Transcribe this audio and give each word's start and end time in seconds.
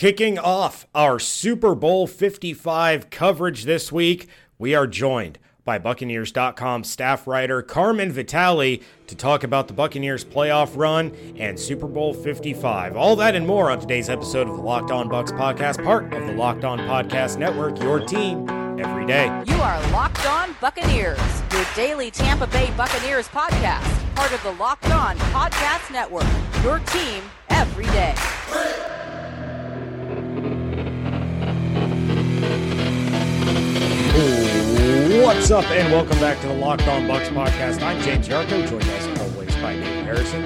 Kicking 0.00 0.38
off 0.38 0.86
our 0.94 1.18
Super 1.18 1.74
Bowl 1.74 2.06
55 2.06 3.10
coverage 3.10 3.64
this 3.64 3.92
week, 3.92 4.30
we 4.58 4.74
are 4.74 4.86
joined 4.86 5.38
by 5.62 5.78
Buccaneers.com 5.78 6.84
staff 6.84 7.26
writer 7.26 7.60
Carmen 7.60 8.10
Vitali 8.10 8.82
to 9.08 9.14
talk 9.14 9.44
about 9.44 9.68
the 9.68 9.74
Buccaneers 9.74 10.24
playoff 10.24 10.74
run 10.74 11.14
and 11.36 11.60
Super 11.60 11.86
Bowl 11.86 12.14
55. 12.14 12.96
All 12.96 13.14
that 13.16 13.34
and 13.34 13.46
more 13.46 13.70
on 13.70 13.78
today's 13.78 14.08
episode 14.08 14.48
of 14.48 14.56
the 14.56 14.62
Locked 14.62 14.90
On 14.90 15.06
Bucs 15.06 15.38
podcast, 15.38 15.84
part 15.84 16.14
of 16.14 16.26
the 16.26 16.32
Locked 16.32 16.64
On 16.64 16.78
Podcast 16.78 17.36
Network, 17.36 17.78
your 17.82 18.00
team 18.00 18.48
every 18.80 19.04
day. 19.04 19.26
You 19.48 19.56
are 19.56 19.82
Locked 19.90 20.26
On 20.26 20.56
Buccaneers, 20.62 21.20
your 21.52 21.66
daily 21.76 22.10
Tampa 22.10 22.46
Bay 22.46 22.72
Buccaneers 22.74 23.28
podcast, 23.28 24.14
part 24.14 24.32
of 24.32 24.42
the 24.44 24.52
Locked 24.52 24.90
On 24.92 25.18
Podcast 25.18 25.92
Network, 25.92 26.24
your 26.64 26.78
team 26.78 27.22
every 27.50 27.84
day. 27.88 28.14
What's 35.32 35.52
up, 35.52 35.64
and 35.70 35.92
welcome 35.92 36.18
back 36.18 36.40
to 36.40 36.48
the 36.48 36.54
Locked 36.54 36.88
On 36.88 37.02
Bucs 37.02 37.28
podcast. 37.28 37.80
I'm 37.82 38.02
James 38.02 38.26
Yarcho, 38.26 38.68
joined 38.68 38.82
as 38.82 39.20
always 39.20 39.54
by 39.58 39.74
Dave 39.74 40.04
Harrison. 40.04 40.42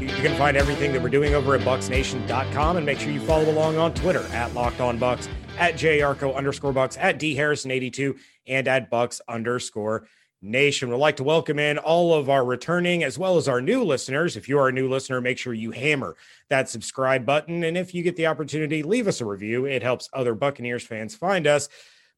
You 0.00 0.06
can 0.06 0.38
find 0.38 0.56
everything 0.56 0.92
that 0.92 1.02
we're 1.02 1.08
doing 1.08 1.34
over 1.34 1.56
at 1.56 1.62
bucsnation.com 1.62 2.76
and 2.76 2.86
make 2.86 3.00
sure 3.00 3.10
you 3.10 3.18
follow 3.18 3.50
along 3.50 3.78
on 3.78 3.92
Twitter 3.94 4.24
at 4.28 4.54
Locked 4.54 4.80
On 4.80 4.96
Bucs, 4.96 5.28
at 5.58 5.74
JYarcho 5.74 6.36
underscore 6.36 6.72
Bucs, 6.72 6.96
at 7.00 7.18
D 7.18 7.34
Harrison 7.34 7.72
82, 7.72 8.14
and 8.46 8.68
at 8.68 8.88
Bucs 8.92 9.20
underscore 9.28 10.06
Nation. 10.40 10.88
We'd 10.88 10.98
like 10.98 11.16
to 11.16 11.24
welcome 11.24 11.58
in 11.58 11.76
all 11.76 12.14
of 12.14 12.30
our 12.30 12.44
returning 12.44 13.02
as 13.02 13.18
well 13.18 13.38
as 13.38 13.48
our 13.48 13.60
new 13.60 13.82
listeners. 13.82 14.36
If 14.36 14.48
you 14.48 14.60
are 14.60 14.68
a 14.68 14.72
new 14.72 14.88
listener, 14.88 15.20
make 15.20 15.38
sure 15.38 15.52
you 15.52 15.72
hammer 15.72 16.14
that 16.48 16.68
subscribe 16.68 17.26
button. 17.26 17.64
And 17.64 17.76
if 17.76 17.92
you 17.92 18.04
get 18.04 18.14
the 18.14 18.28
opportunity, 18.28 18.84
leave 18.84 19.08
us 19.08 19.20
a 19.20 19.24
review. 19.24 19.64
It 19.64 19.82
helps 19.82 20.08
other 20.12 20.36
Buccaneers 20.36 20.84
fans 20.84 21.16
find 21.16 21.48
us. 21.48 21.68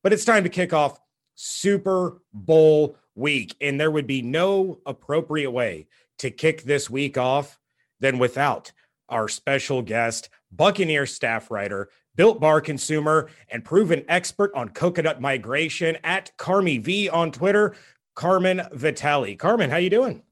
But 0.02 0.12
it's 0.12 0.26
time 0.26 0.44
to 0.44 0.50
kick 0.50 0.74
off 0.74 0.98
Super 1.42 2.18
Bowl 2.34 2.96
week. 3.14 3.56
And 3.62 3.80
there 3.80 3.90
would 3.90 4.06
be 4.06 4.20
no 4.20 4.80
appropriate 4.84 5.50
way 5.50 5.86
to 6.18 6.30
kick 6.30 6.64
this 6.64 6.90
week 6.90 7.16
off 7.16 7.58
than 7.98 8.18
without 8.18 8.72
our 9.08 9.26
special 9.26 9.80
guest, 9.80 10.28
Buccaneer 10.52 11.06
staff 11.06 11.50
writer, 11.50 11.88
Built 12.14 12.40
Bar 12.40 12.60
consumer, 12.60 13.30
and 13.48 13.64
proven 13.64 14.04
expert 14.06 14.52
on 14.54 14.68
coconut 14.68 15.22
migration 15.22 15.96
at 16.04 16.30
Carmie 16.36 16.78
V 16.78 17.08
on 17.08 17.32
Twitter, 17.32 17.74
Carmen 18.14 18.62
Vitali. 18.72 19.34
Carmen, 19.34 19.70
how 19.70 19.78
you 19.78 19.90
doing? 19.90 20.22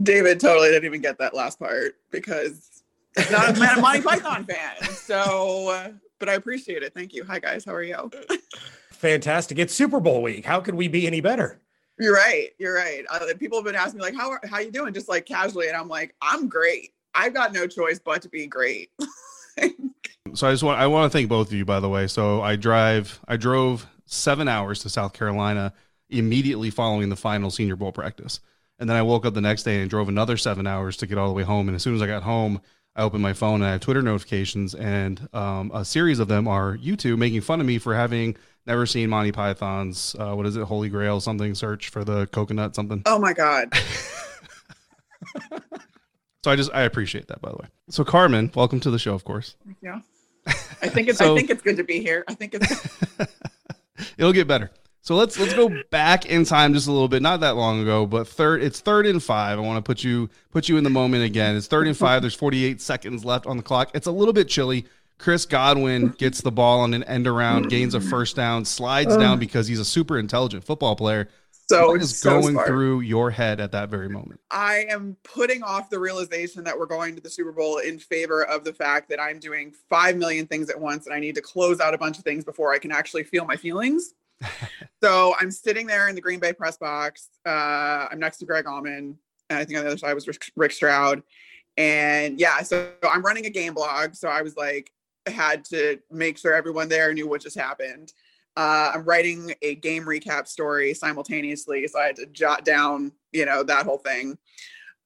David 0.00 0.38
totally 0.38 0.68
didn't 0.68 0.84
even 0.84 1.00
get 1.00 1.18
that 1.18 1.34
last 1.34 1.58
part 1.58 1.96
because 2.12 2.84
I'm 3.16 3.58
not 3.58 3.78
a 3.78 3.80
Monty 3.80 4.02
Python 4.02 4.44
fan. 4.48 4.90
So, 4.92 5.70
uh, 5.70 5.92
but 6.20 6.28
I 6.28 6.34
appreciate 6.34 6.84
it. 6.84 6.94
Thank 6.94 7.14
you. 7.14 7.24
Hi 7.24 7.40
guys, 7.40 7.64
how 7.64 7.74
are 7.74 7.82
you? 7.82 8.10
Fantastic. 8.96 9.58
It's 9.58 9.74
Super 9.74 10.00
Bowl 10.00 10.22
week. 10.22 10.44
How 10.44 10.60
could 10.60 10.74
we 10.74 10.88
be 10.88 11.06
any 11.06 11.20
better? 11.20 11.60
You're 11.98 12.14
right. 12.14 12.48
You're 12.58 12.74
right. 12.74 13.04
Uh, 13.10 13.26
people 13.38 13.58
have 13.58 13.64
been 13.64 13.74
asking 13.74 13.98
me 13.98 14.04
like, 14.04 14.14
"How 14.14 14.30
are, 14.30 14.40
how 14.48 14.58
you 14.58 14.70
doing?" 14.70 14.92
Just 14.92 15.08
like 15.08 15.26
casually, 15.26 15.68
and 15.68 15.76
I'm 15.76 15.88
like, 15.88 16.14
"I'm 16.20 16.48
great. 16.48 16.92
I've 17.14 17.34
got 17.34 17.52
no 17.52 17.66
choice 17.66 17.98
but 17.98 18.22
to 18.22 18.28
be 18.28 18.46
great." 18.46 18.90
so 20.34 20.48
I 20.48 20.50
just 20.50 20.62
want 20.62 20.80
I 20.80 20.86
want 20.86 21.10
to 21.10 21.16
thank 21.16 21.28
both 21.28 21.48
of 21.48 21.52
you, 21.54 21.64
by 21.64 21.80
the 21.80 21.88
way. 21.88 22.06
So 22.06 22.42
I 22.42 22.56
drive 22.56 23.20
I 23.28 23.36
drove 23.36 23.86
seven 24.06 24.48
hours 24.48 24.80
to 24.80 24.88
South 24.88 25.12
Carolina 25.12 25.72
immediately 26.08 26.70
following 26.70 27.08
the 27.08 27.16
final 27.16 27.50
Senior 27.50 27.76
Bowl 27.76 27.92
practice, 27.92 28.40
and 28.78 28.88
then 28.88 28.96
I 28.96 29.02
woke 29.02 29.26
up 29.26 29.34
the 29.34 29.40
next 29.40 29.62
day 29.62 29.80
and 29.80 29.90
drove 29.90 30.08
another 30.08 30.36
seven 30.36 30.66
hours 30.66 30.96
to 30.98 31.06
get 31.06 31.18
all 31.18 31.28
the 31.28 31.34
way 31.34 31.42
home. 31.42 31.68
And 31.68 31.76
as 31.76 31.82
soon 31.82 31.94
as 31.94 32.02
I 32.02 32.06
got 32.06 32.22
home, 32.22 32.60
I 32.94 33.02
opened 33.02 33.22
my 33.22 33.32
phone 33.32 33.56
and 33.56 33.64
I 33.64 33.72
have 33.72 33.80
Twitter 33.80 34.02
notifications, 34.02 34.74
and 34.74 35.28
um, 35.34 35.70
a 35.72 35.84
series 35.84 36.18
of 36.18 36.28
them 36.28 36.46
are 36.48 36.76
you 36.76 36.96
two 36.96 37.16
making 37.16 37.40
fun 37.42 37.60
of 37.60 37.66
me 37.66 37.78
for 37.78 37.94
having 37.94 38.36
never 38.66 38.86
seen 38.86 39.10
Monty 39.10 39.32
Python's 39.32 40.16
uh, 40.18 40.34
what 40.34 40.46
is 40.46 40.56
it, 40.56 40.64
Holy 40.64 40.88
Grail 40.88 41.20
something? 41.20 41.54
Search 41.54 41.88
for 41.88 42.04
the 42.04 42.26
coconut 42.28 42.74
something. 42.74 43.02
Oh 43.06 43.18
my 43.18 43.32
god. 43.32 43.74
so 46.44 46.50
I 46.50 46.56
just 46.56 46.70
I 46.74 46.82
appreciate 46.82 47.28
that 47.28 47.40
by 47.40 47.50
the 47.50 47.56
way. 47.56 47.68
So 47.88 48.04
Carmen, 48.04 48.50
welcome 48.54 48.80
to 48.80 48.90
the 48.90 48.98
show, 48.98 49.14
of 49.14 49.24
course. 49.24 49.56
Yeah. 49.82 50.00
I 50.46 50.88
think 50.88 51.08
it's 51.08 51.18
so, 51.18 51.34
I 51.34 51.36
think 51.36 51.50
it's 51.50 51.62
good 51.62 51.76
to 51.76 51.84
be 51.84 52.00
here. 52.00 52.24
I 52.28 52.34
think 52.34 52.54
it's 52.54 52.98
it'll 54.18 54.32
get 54.32 54.48
better. 54.48 54.70
So 55.06 55.14
let's 55.14 55.38
let's 55.38 55.54
go 55.54 55.70
back 55.90 56.26
in 56.26 56.44
time 56.44 56.74
just 56.74 56.88
a 56.88 56.92
little 56.92 57.06
bit, 57.06 57.22
not 57.22 57.38
that 57.38 57.54
long 57.54 57.80
ago, 57.80 58.06
but 58.06 58.26
third 58.26 58.60
it's 58.60 58.80
third 58.80 59.06
and 59.06 59.22
five. 59.22 59.56
I 59.56 59.62
want 59.62 59.76
to 59.76 59.88
put 59.88 60.02
you 60.02 60.28
put 60.50 60.68
you 60.68 60.78
in 60.78 60.84
the 60.84 60.90
moment 60.90 61.22
again. 61.22 61.54
It's 61.54 61.68
third 61.68 61.86
and 61.86 61.96
five. 61.96 62.22
There's 62.22 62.34
48 62.34 62.80
seconds 62.80 63.24
left 63.24 63.46
on 63.46 63.56
the 63.56 63.62
clock. 63.62 63.92
It's 63.94 64.08
a 64.08 64.10
little 64.10 64.34
bit 64.34 64.48
chilly. 64.48 64.86
Chris 65.18 65.46
Godwin 65.46 66.08
gets 66.08 66.40
the 66.40 66.52
ball 66.52 66.80
on 66.80 66.94
an 66.94 67.02
end 67.04 67.26
around, 67.26 67.68
gains 67.68 67.94
a 67.94 68.00
first 68.00 68.36
down, 68.36 68.64
slides 68.64 69.16
down 69.16 69.38
because 69.38 69.66
he's 69.66 69.80
a 69.80 69.84
super 69.84 70.18
intelligent 70.18 70.64
football 70.64 70.94
player. 70.94 71.28
So 71.68 71.88
what 71.88 72.00
is 72.00 72.16
so 72.16 72.40
going 72.40 72.52
smart. 72.52 72.68
through 72.68 73.00
your 73.00 73.30
head 73.30 73.58
at 73.58 73.72
that 73.72 73.88
very 73.88 74.08
moment? 74.08 74.40
I 74.52 74.86
am 74.88 75.16
putting 75.24 75.64
off 75.64 75.90
the 75.90 75.98
realization 75.98 76.62
that 76.62 76.78
we're 76.78 76.86
going 76.86 77.16
to 77.16 77.20
the 77.20 77.30
Super 77.30 77.50
Bowl 77.50 77.78
in 77.78 77.98
favor 77.98 78.44
of 78.44 78.62
the 78.62 78.72
fact 78.72 79.08
that 79.08 79.20
I'm 79.20 79.40
doing 79.40 79.74
five 79.90 80.16
million 80.16 80.46
things 80.46 80.70
at 80.70 80.80
once 80.80 81.06
and 81.06 81.14
I 81.14 81.18
need 81.18 81.34
to 81.34 81.42
close 81.42 81.80
out 81.80 81.92
a 81.92 81.98
bunch 81.98 82.18
of 82.18 82.24
things 82.24 82.44
before 82.44 82.72
I 82.72 82.78
can 82.78 82.92
actually 82.92 83.24
feel 83.24 83.44
my 83.44 83.56
feelings. 83.56 84.14
so 85.02 85.34
I'm 85.40 85.50
sitting 85.50 85.88
there 85.88 86.08
in 86.08 86.14
the 86.14 86.20
Green 86.20 86.38
Bay 86.38 86.52
press 86.52 86.76
box. 86.76 87.30
Uh, 87.44 88.06
I'm 88.10 88.20
next 88.20 88.36
to 88.38 88.44
Greg 88.44 88.66
Auman, 88.66 89.16
and 89.50 89.58
I 89.58 89.64
think 89.64 89.78
on 89.78 89.84
the 89.84 89.90
other 89.90 89.98
side 89.98 90.14
was 90.14 90.28
Rick, 90.28 90.52
Rick 90.54 90.72
Stroud. 90.72 91.22
And 91.76 92.38
yeah, 92.38 92.62
so 92.62 92.92
I'm 93.02 93.22
running 93.22 93.46
a 93.46 93.50
game 93.50 93.74
blog. 93.74 94.14
So 94.14 94.28
I 94.28 94.42
was 94.42 94.56
like, 94.56 94.92
had 95.26 95.64
to 95.66 95.98
make 96.10 96.38
sure 96.38 96.54
everyone 96.54 96.88
there 96.88 97.12
knew 97.12 97.28
what 97.28 97.42
just 97.42 97.58
happened. 97.58 98.12
Uh, 98.56 98.92
I'm 98.94 99.04
writing 99.04 99.54
a 99.60 99.74
game 99.74 100.04
recap 100.04 100.48
story 100.48 100.94
simultaneously, 100.94 101.86
so 101.88 101.98
I 101.98 102.06
had 102.06 102.16
to 102.16 102.26
jot 102.26 102.64
down, 102.64 103.12
you 103.32 103.44
know, 103.44 103.62
that 103.62 103.84
whole 103.84 103.98
thing. 103.98 104.38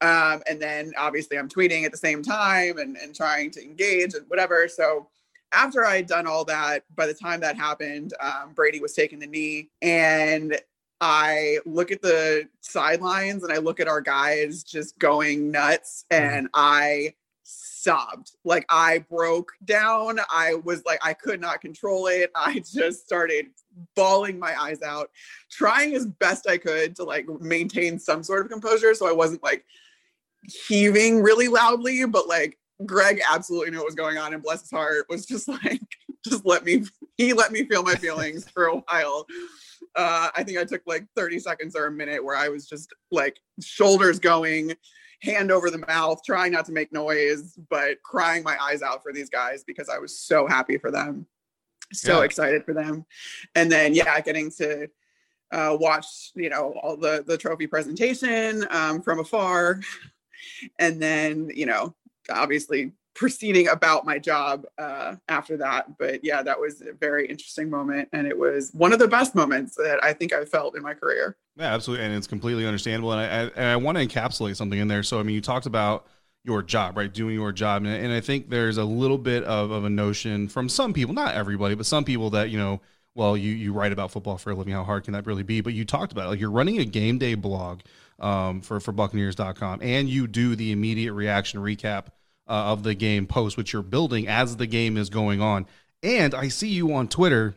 Um, 0.00 0.42
and 0.48 0.62
then 0.62 0.92
obviously 0.96 1.36
I'm 1.36 1.48
tweeting 1.48 1.84
at 1.84 1.90
the 1.90 1.98
same 1.98 2.22
time 2.22 2.78
and, 2.78 2.96
and 2.96 3.14
trying 3.14 3.50
to 3.52 3.62
engage 3.62 4.14
and 4.14 4.24
whatever. 4.28 4.66
So 4.68 5.08
after 5.52 5.84
I 5.84 5.96
had 5.96 6.06
done 6.06 6.26
all 6.26 6.44
that, 6.44 6.84
by 6.94 7.06
the 7.06 7.14
time 7.14 7.40
that 7.40 7.56
happened, 7.56 8.14
um, 8.20 8.52
Brady 8.54 8.80
was 8.80 8.94
taking 8.94 9.18
the 9.18 9.26
knee, 9.26 9.70
and 9.82 10.58
I 11.00 11.58
look 11.66 11.90
at 11.90 12.02
the 12.02 12.48
sidelines 12.60 13.42
and 13.42 13.52
I 13.52 13.56
look 13.56 13.80
at 13.80 13.88
our 13.88 14.00
guys 14.00 14.62
just 14.62 14.98
going 14.98 15.50
nuts, 15.50 16.04
and 16.10 16.48
I 16.54 17.14
sobbed. 17.82 18.32
Like 18.44 18.66
I 18.68 19.04
broke 19.10 19.52
down. 19.64 20.20
I 20.30 20.54
was 20.64 20.82
like, 20.84 21.00
I 21.02 21.14
could 21.14 21.40
not 21.40 21.60
control 21.60 22.06
it. 22.06 22.30
I 22.36 22.62
just 22.72 23.04
started 23.04 23.46
bawling 23.94 24.38
my 24.38 24.54
eyes 24.60 24.82
out, 24.82 25.10
trying 25.50 25.94
as 25.94 26.06
best 26.06 26.48
I 26.48 26.58
could 26.58 26.96
to 26.96 27.04
like 27.04 27.28
maintain 27.40 27.98
some 27.98 28.22
sort 28.22 28.44
of 28.44 28.50
composure. 28.50 28.94
So 28.94 29.08
I 29.08 29.12
wasn't 29.12 29.42
like 29.42 29.64
heaving 30.68 31.22
really 31.22 31.48
loudly, 31.48 32.04
but 32.06 32.28
like 32.28 32.58
Greg 32.86 33.20
absolutely 33.30 33.70
knew 33.70 33.78
what 33.78 33.86
was 33.86 33.94
going 33.94 34.18
on 34.18 34.34
and 34.34 34.42
bless 34.42 34.62
his 34.62 34.70
heart 34.70 35.06
was 35.08 35.26
just 35.26 35.48
like, 35.64 35.80
just 36.24 36.44
let 36.44 36.64
me, 36.64 36.84
he 37.16 37.32
let 37.32 37.52
me 37.52 37.64
feel 37.64 37.82
my 37.82 37.94
feelings 37.94 38.48
for 38.48 38.66
a 38.66 38.76
while. 38.76 39.26
Uh, 39.96 40.28
I 40.36 40.44
think 40.44 40.58
I 40.58 40.64
took 40.64 40.82
like 40.86 41.04
30 41.16 41.40
seconds 41.40 41.74
or 41.74 41.86
a 41.86 41.90
minute 41.90 42.24
where 42.24 42.36
I 42.36 42.48
was 42.48 42.68
just 42.68 42.92
like 43.10 43.38
shoulders 43.60 44.18
going, 44.18 44.74
hand 45.22 45.50
over 45.50 45.70
the 45.70 45.84
mouth, 45.86 46.20
trying 46.24 46.52
not 46.52 46.64
to 46.66 46.72
make 46.72 46.92
noise, 46.92 47.58
but 47.68 48.02
crying 48.02 48.42
my 48.42 48.56
eyes 48.60 48.82
out 48.82 49.02
for 49.02 49.12
these 49.12 49.28
guys 49.28 49.64
because 49.64 49.88
I 49.88 49.98
was 49.98 50.18
so 50.18 50.46
happy 50.46 50.78
for 50.78 50.90
them, 50.90 51.26
so 51.92 52.18
yeah. 52.18 52.24
excited 52.24 52.64
for 52.64 52.74
them. 52.74 53.04
And 53.54 53.70
then, 53.70 53.94
yeah, 53.94 54.20
getting 54.20 54.50
to 54.52 54.88
uh, 55.52 55.76
watch, 55.78 56.32
you 56.34 56.48
know, 56.48 56.74
all 56.82 56.96
the 56.96 57.24
the 57.26 57.36
trophy 57.36 57.66
presentation 57.66 58.66
um, 58.70 59.02
from 59.02 59.18
afar, 59.20 59.80
and 60.78 61.00
then, 61.00 61.50
you 61.54 61.66
know, 61.66 61.94
obviously 62.30 62.92
proceeding 63.14 63.68
about 63.68 64.04
my 64.04 64.18
job 64.18 64.64
uh, 64.78 65.16
after 65.28 65.56
that. 65.58 65.98
But 65.98 66.24
yeah, 66.24 66.42
that 66.42 66.58
was 66.58 66.80
a 66.80 66.92
very 66.92 67.26
interesting 67.26 67.68
moment. 67.68 68.08
And 68.12 68.26
it 68.26 68.38
was 68.38 68.70
one 68.72 68.92
of 68.92 68.98
the 68.98 69.08
best 69.08 69.34
moments 69.34 69.74
that 69.76 69.98
I 70.02 70.12
think 70.12 70.32
I 70.32 70.44
felt 70.44 70.76
in 70.76 70.82
my 70.82 70.94
career. 70.94 71.36
Yeah, 71.56 71.74
absolutely. 71.74 72.06
And 72.06 72.14
it's 72.14 72.26
completely 72.26 72.66
understandable. 72.66 73.12
And 73.12 73.20
I, 73.20 73.24
I, 73.24 73.42
and 73.56 73.66
I 73.66 73.76
want 73.76 73.98
to 73.98 74.06
encapsulate 74.06 74.56
something 74.56 74.78
in 74.78 74.88
there. 74.88 75.02
So, 75.02 75.18
I 75.18 75.22
mean, 75.22 75.34
you 75.34 75.40
talked 75.40 75.66
about 75.66 76.06
your 76.44 76.62
job, 76.62 76.96
right? 76.96 77.12
Doing 77.12 77.34
your 77.34 77.52
job. 77.52 77.84
And, 77.84 77.92
and 77.92 78.12
I 78.12 78.20
think 78.20 78.48
there's 78.48 78.78
a 78.78 78.84
little 78.84 79.18
bit 79.18 79.44
of, 79.44 79.70
of 79.70 79.84
a 79.84 79.90
notion 79.90 80.48
from 80.48 80.68
some 80.68 80.92
people, 80.92 81.14
not 81.14 81.34
everybody, 81.34 81.74
but 81.74 81.86
some 81.86 82.04
people 82.04 82.30
that, 82.30 82.50
you 82.50 82.58
know, 82.58 82.80
well, 83.14 83.36
you, 83.36 83.52
you 83.52 83.72
write 83.72 83.92
about 83.92 84.12
football 84.12 84.38
for 84.38 84.52
a 84.52 84.54
living. 84.54 84.72
How 84.72 84.84
hard 84.84 85.04
can 85.04 85.12
that 85.12 85.26
really 85.26 85.42
be? 85.42 85.60
But 85.60 85.74
you 85.74 85.84
talked 85.84 86.12
about 86.12 86.26
it. 86.26 86.28
Like 86.28 86.40
you're 86.40 86.50
running 86.50 86.78
a 86.78 86.84
game 86.84 87.18
day 87.18 87.34
blog 87.34 87.80
um, 88.20 88.60
for, 88.60 88.80
for 88.80 88.92
Buccaneers.com 88.92 89.80
and 89.82 90.08
you 90.08 90.26
do 90.26 90.54
the 90.54 90.72
immediate 90.72 91.12
reaction 91.12 91.60
recap 91.60 92.06
uh, 92.50 92.72
of 92.72 92.82
the 92.82 92.94
game 92.94 93.26
post, 93.26 93.56
which 93.56 93.72
you're 93.72 93.80
building 93.80 94.26
as 94.26 94.56
the 94.56 94.66
game 94.66 94.96
is 94.96 95.08
going 95.08 95.40
on. 95.40 95.66
And 96.02 96.34
I 96.34 96.48
see 96.48 96.68
you 96.68 96.92
on 96.92 97.06
Twitter. 97.06 97.54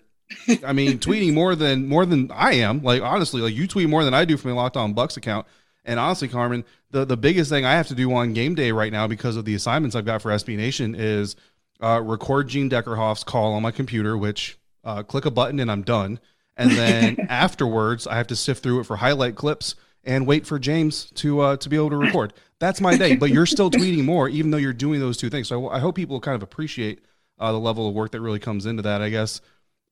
I 0.64 0.72
mean, 0.72 1.00
tweeting 1.00 1.34
more 1.34 1.56
than 1.56 1.88
more 1.88 2.06
than 2.06 2.32
I 2.32 2.54
am. 2.54 2.84
Like 2.84 3.02
honestly, 3.02 3.42
like 3.42 3.56
you 3.56 3.68
tweet 3.68 3.90
more 3.90 4.06
than 4.06 4.14
I 4.14 4.24
do 4.24 4.38
from 4.38 4.52
a 4.52 4.54
Locked 4.54 4.78
On 4.78 4.94
Bucs 4.94 5.18
account. 5.18 5.48
And 5.84 6.00
honestly, 6.00 6.28
Carmen, 6.28 6.64
the 6.92 7.06
the 7.06 7.18
biggest 7.18 7.50
thing 7.50 7.66
I 7.66 7.74
have 7.74 7.88
to 7.88 7.96
do 7.96 8.14
on 8.14 8.34
game 8.34 8.54
day 8.54 8.72
right 8.72 8.92
now 8.92 9.08
because 9.08 9.36
of 9.36 9.46
the 9.46 9.56
assignments 9.56 9.96
I've 9.96 10.06
got 10.06 10.22
for 10.22 10.32
SB 10.32 10.56
Nation 10.56 10.94
is 10.96 11.36
uh, 11.82 12.00
record 12.02 12.48
Gene 12.48 12.70
Deckerhoff's 12.70 13.24
call 13.24 13.54
on 13.54 13.64
my 13.64 13.72
computer, 13.72 14.16
which 14.16 14.60
uh, 14.84 15.02
click 15.02 15.26
a 15.26 15.32
button 15.32 15.60
and 15.60 15.72
I'm 15.72 15.82
done. 15.82 16.20
And 16.56 16.72
then 16.72 17.20
afterwards, 17.30 18.06
I 18.06 18.16
have 18.16 18.28
to 18.28 18.36
sift 18.36 18.62
through 18.62 18.82
it 18.82 18.86
for 18.86 18.98
highlight 18.98 19.36
clips 19.36 19.76
and 20.04 20.28
wait 20.28 20.46
for 20.46 20.60
James 20.60 21.12
to 21.16 21.40
uh, 21.42 21.58
to 21.58 21.70
be 21.70 21.76
able 21.76 21.90
to 21.92 21.98
record. 21.98 22.34
That's 22.60 22.82
my 22.82 22.96
day. 22.98 23.16
But 23.16 23.30
you're 23.30 23.46
still 23.46 23.70
tweeting 23.72 24.06
more, 24.06 24.30
even 24.30 24.52
though 24.52 24.58
you're 24.58 24.74
doing 24.74 25.00
those 25.00 25.18
two 25.18 25.30
things. 25.30 25.48
So 25.48 25.68
I, 25.68 25.78
I 25.78 25.80
hope 25.80 25.96
people 25.96 26.20
kind 26.20 26.36
of 26.36 26.44
appreciate 26.44 27.02
uh, 27.40 27.52
the 27.52 27.60
level 27.60 27.88
of 27.88 27.94
work 27.94 28.12
that 28.12 28.22
really 28.22 28.40
comes 28.40 28.66
into 28.66 28.84
that. 28.84 29.02
I 29.02 29.10
guess 29.10 29.42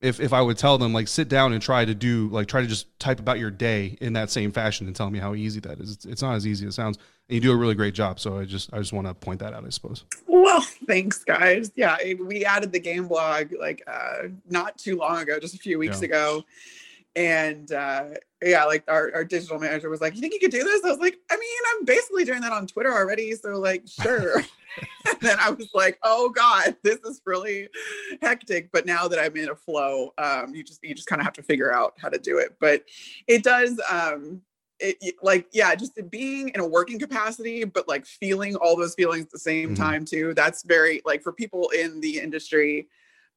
if 0.00 0.20
if 0.20 0.32
I 0.32 0.42
would 0.42 0.58
tell 0.58 0.78
them 0.78 0.92
like 0.92 1.08
sit 1.08 1.28
down 1.28 1.52
and 1.52 1.62
try 1.62 1.84
to 1.84 1.94
do 1.94 2.28
like 2.28 2.48
try 2.48 2.60
to 2.60 2.66
just 2.66 2.98
type 2.98 3.20
about 3.20 3.38
your 3.38 3.50
day 3.50 3.96
in 4.00 4.14
that 4.14 4.30
same 4.30 4.52
fashion 4.52 4.86
and 4.86 4.94
tell 4.94 5.10
me 5.10 5.18
how 5.18 5.34
easy 5.34 5.60
that 5.60 5.80
is. 5.80 5.92
It's, 5.92 6.04
it's 6.04 6.22
not 6.22 6.34
as 6.34 6.46
easy 6.46 6.66
as 6.66 6.72
it 6.72 6.76
sounds. 6.76 6.98
And 7.28 7.36
you 7.36 7.40
do 7.40 7.52
a 7.52 7.56
really 7.56 7.74
great 7.74 7.94
job. 7.94 8.18
So 8.18 8.38
I 8.38 8.44
just 8.44 8.72
I 8.74 8.78
just 8.78 8.92
want 8.92 9.06
to 9.06 9.14
point 9.14 9.40
that 9.40 9.54
out. 9.54 9.64
I 9.64 9.70
suppose. 9.70 10.04
Well, 10.26 10.60
thanks, 10.86 11.24
guys. 11.24 11.70
Yeah, 11.76 11.96
we 12.20 12.44
added 12.44 12.72
the 12.72 12.80
game 12.80 13.06
blog 13.06 13.52
like 13.58 13.82
uh, 13.86 14.28
not 14.50 14.76
too 14.76 14.96
long 14.96 15.20
ago, 15.20 15.38
just 15.38 15.54
a 15.54 15.58
few 15.58 15.78
weeks 15.78 16.00
yeah. 16.00 16.06
ago 16.06 16.44
and 17.14 17.72
uh 17.72 18.06
yeah 18.40 18.64
like 18.64 18.82
our, 18.88 19.10
our 19.14 19.24
digital 19.24 19.58
manager 19.58 19.90
was 19.90 20.00
like 20.00 20.14
you 20.14 20.20
think 20.20 20.32
you 20.32 20.40
could 20.40 20.50
do 20.50 20.64
this? 20.64 20.82
I 20.84 20.88
was 20.88 20.98
like 20.98 21.18
i 21.30 21.36
mean 21.36 21.58
i'm 21.74 21.84
basically 21.84 22.24
doing 22.24 22.40
that 22.40 22.52
on 22.52 22.66
twitter 22.66 22.92
already 22.92 23.34
so 23.34 23.58
like 23.58 23.86
sure. 23.86 24.42
And 25.06 25.20
then 25.20 25.36
i 25.38 25.50
was 25.50 25.68
like 25.74 25.98
oh 26.02 26.30
god 26.30 26.76
this 26.82 26.98
is 27.00 27.20
really 27.26 27.68
hectic. 28.22 28.70
But 28.72 28.86
now 28.86 29.06
that 29.06 29.18
i'm 29.18 29.36
in 29.36 29.50
a 29.50 29.54
flow 29.54 30.14
um 30.16 30.54
you 30.54 30.64
just 30.64 30.82
you 30.82 30.94
just 30.94 31.08
kind 31.08 31.20
of 31.20 31.24
have 31.24 31.34
to 31.34 31.42
figure 31.42 31.74
out 31.74 31.94
how 32.00 32.08
to 32.08 32.18
do 32.18 32.38
it. 32.38 32.56
But 32.58 32.84
it 33.26 33.42
does 33.42 33.78
um 33.90 34.40
it, 34.82 35.14
like 35.22 35.46
yeah 35.52 35.74
just 35.74 35.98
being 36.10 36.48
in 36.50 36.60
a 36.60 36.66
working 36.66 36.98
capacity 36.98 37.64
but 37.64 37.88
like 37.88 38.04
feeling 38.04 38.56
all 38.56 38.76
those 38.76 38.94
feelings 38.94 39.24
at 39.24 39.30
the 39.30 39.38
same 39.38 39.74
mm-hmm. 39.74 39.82
time 39.82 40.04
too 40.04 40.34
that's 40.34 40.62
very 40.64 41.00
like 41.04 41.22
for 41.22 41.32
people 41.32 41.68
in 41.70 42.00
the 42.00 42.18
industry 42.18 42.88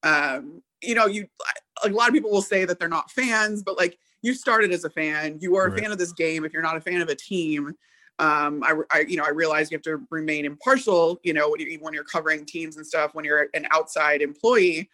um 0.04 0.62
you 0.82 0.96
know 0.96 1.06
you 1.06 1.28
a 1.84 1.90
lot 1.90 2.08
of 2.08 2.14
people 2.14 2.32
will 2.32 2.42
say 2.42 2.66
that 2.66 2.80
they're 2.80 2.90
not 2.90 3.12
fans, 3.12 3.64
but 3.64 3.78
like 3.78 3.98
you 4.22 4.34
started 4.34 4.72
as 4.72 4.84
a 4.84 4.90
fan, 4.90 5.38
you 5.42 5.56
are 5.56 5.68
a 5.68 5.70
right. 5.70 5.82
fan 5.82 5.92
of 5.92 5.98
this 5.98 6.14
game. 6.14 6.46
If 6.46 6.54
you're 6.54 6.62
not 6.62 6.78
a 6.78 6.82
fan 6.82 7.02
of 7.02 7.10
a 7.10 7.16
team, 7.16 7.74
um, 8.18 8.64
I, 8.64 8.74
I, 8.92 9.00
you 9.02 9.18
know, 9.18 9.26
I 9.26 9.30
realize 9.30 9.70
you 9.70 9.76
have 9.76 9.84
to 9.84 10.02
remain 10.10 10.46
impartial, 10.46 11.20
you 11.24 11.34
know, 11.34 11.50
when, 11.50 11.60
you're, 11.60 11.80
when 11.80 11.94
you're 11.94 12.06
covering 12.06 12.46
teams 12.46 12.78
and 12.78 12.88
stuff, 12.88 13.14
when 13.14 13.26
you're 13.26 13.48
an 13.54 13.68
outside 13.72 14.22
employee. 14.22 14.90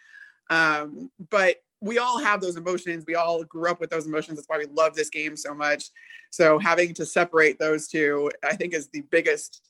Um, 0.50 1.12
but 1.30 1.58
we 1.82 1.98
all 1.98 2.20
have 2.20 2.42
those 2.42 2.58
emotions. 2.58 3.06
We 3.08 3.16
all 3.16 3.44
grew 3.44 3.70
up 3.70 3.80
with 3.80 3.90
those 3.90 4.06
emotions. 4.06 4.38
That's 4.38 4.50
why 4.50 4.58
we 4.58 4.66
love 4.66 4.96
this 4.96 5.10
game 5.10 5.36
so 5.36 5.54
much. 5.54 5.86
So 6.30 6.60
having 6.60 6.94
to 6.96 7.06
separate 7.06 7.60
those 7.60 7.88
two, 7.88 8.32
I 8.44 8.56
think, 8.56 8.74
is 8.74 8.88
the 8.88 9.02
biggest 9.12 9.62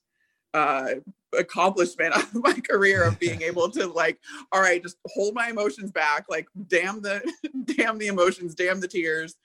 uh, 0.54 0.96
accomplishment 1.38 2.14
of 2.16 2.34
my 2.36 2.54
career 2.54 3.04
of 3.04 3.20
being 3.20 3.42
able 3.44 3.70
to 3.70 3.88
like 3.88 4.20
all 4.52 4.62
right 4.62 4.82
just 4.82 4.98
hold 5.08 5.34
my 5.34 5.50
emotions 5.50 5.92
back 5.92 6.26
like 6.30 6.48
damn 6.68 7.02
the 7.02 7.22
damn 7.66 7.98
the 7.98 8.08
emotions 8.08 8.56
damn 8.56 8.80
the 8.80 8.88
tears 8.88 9.36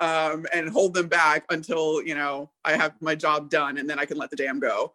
um, 0.00 0.46
and 0.52 0.68
hold 0.68 0.94
them 0.94 1.06
back 1.06 1.44
until 1.50 2.02
you 2.02 2.14
know 2.14 2.50
i 2.64 2.72
have 2.72 2.94
my 3.00 3.14
job 3.14 3.50
done 3.50 3.78
and 3.78 3.88
then 3.88 3.98
i 3.98 4.04
can 4.04 4.16
let 4.16 4.30
the 4.30 4.36
damn 4.36 4.58
go 4.58 4.92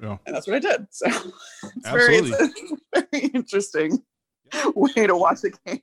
yeah. 0.00 0.16
and 0.26 0.34
that's 0.34 0.46
what 0.46 0.56
i 0.56 0.58
did 0.58 0.86
so 0.90 1.06
it's 1.06 1.86
Absolutely. 1.86 2.30
very 2.30 2.42
it's 2.50 3.10
very 3.10 3.30
interesting 3.34 4.02
yeah. 4.54 4.70
way 4.74 5.06
to 5.06 5.16
watch 5.16 5.40
the 5.40 5.52
game 5.66 5.80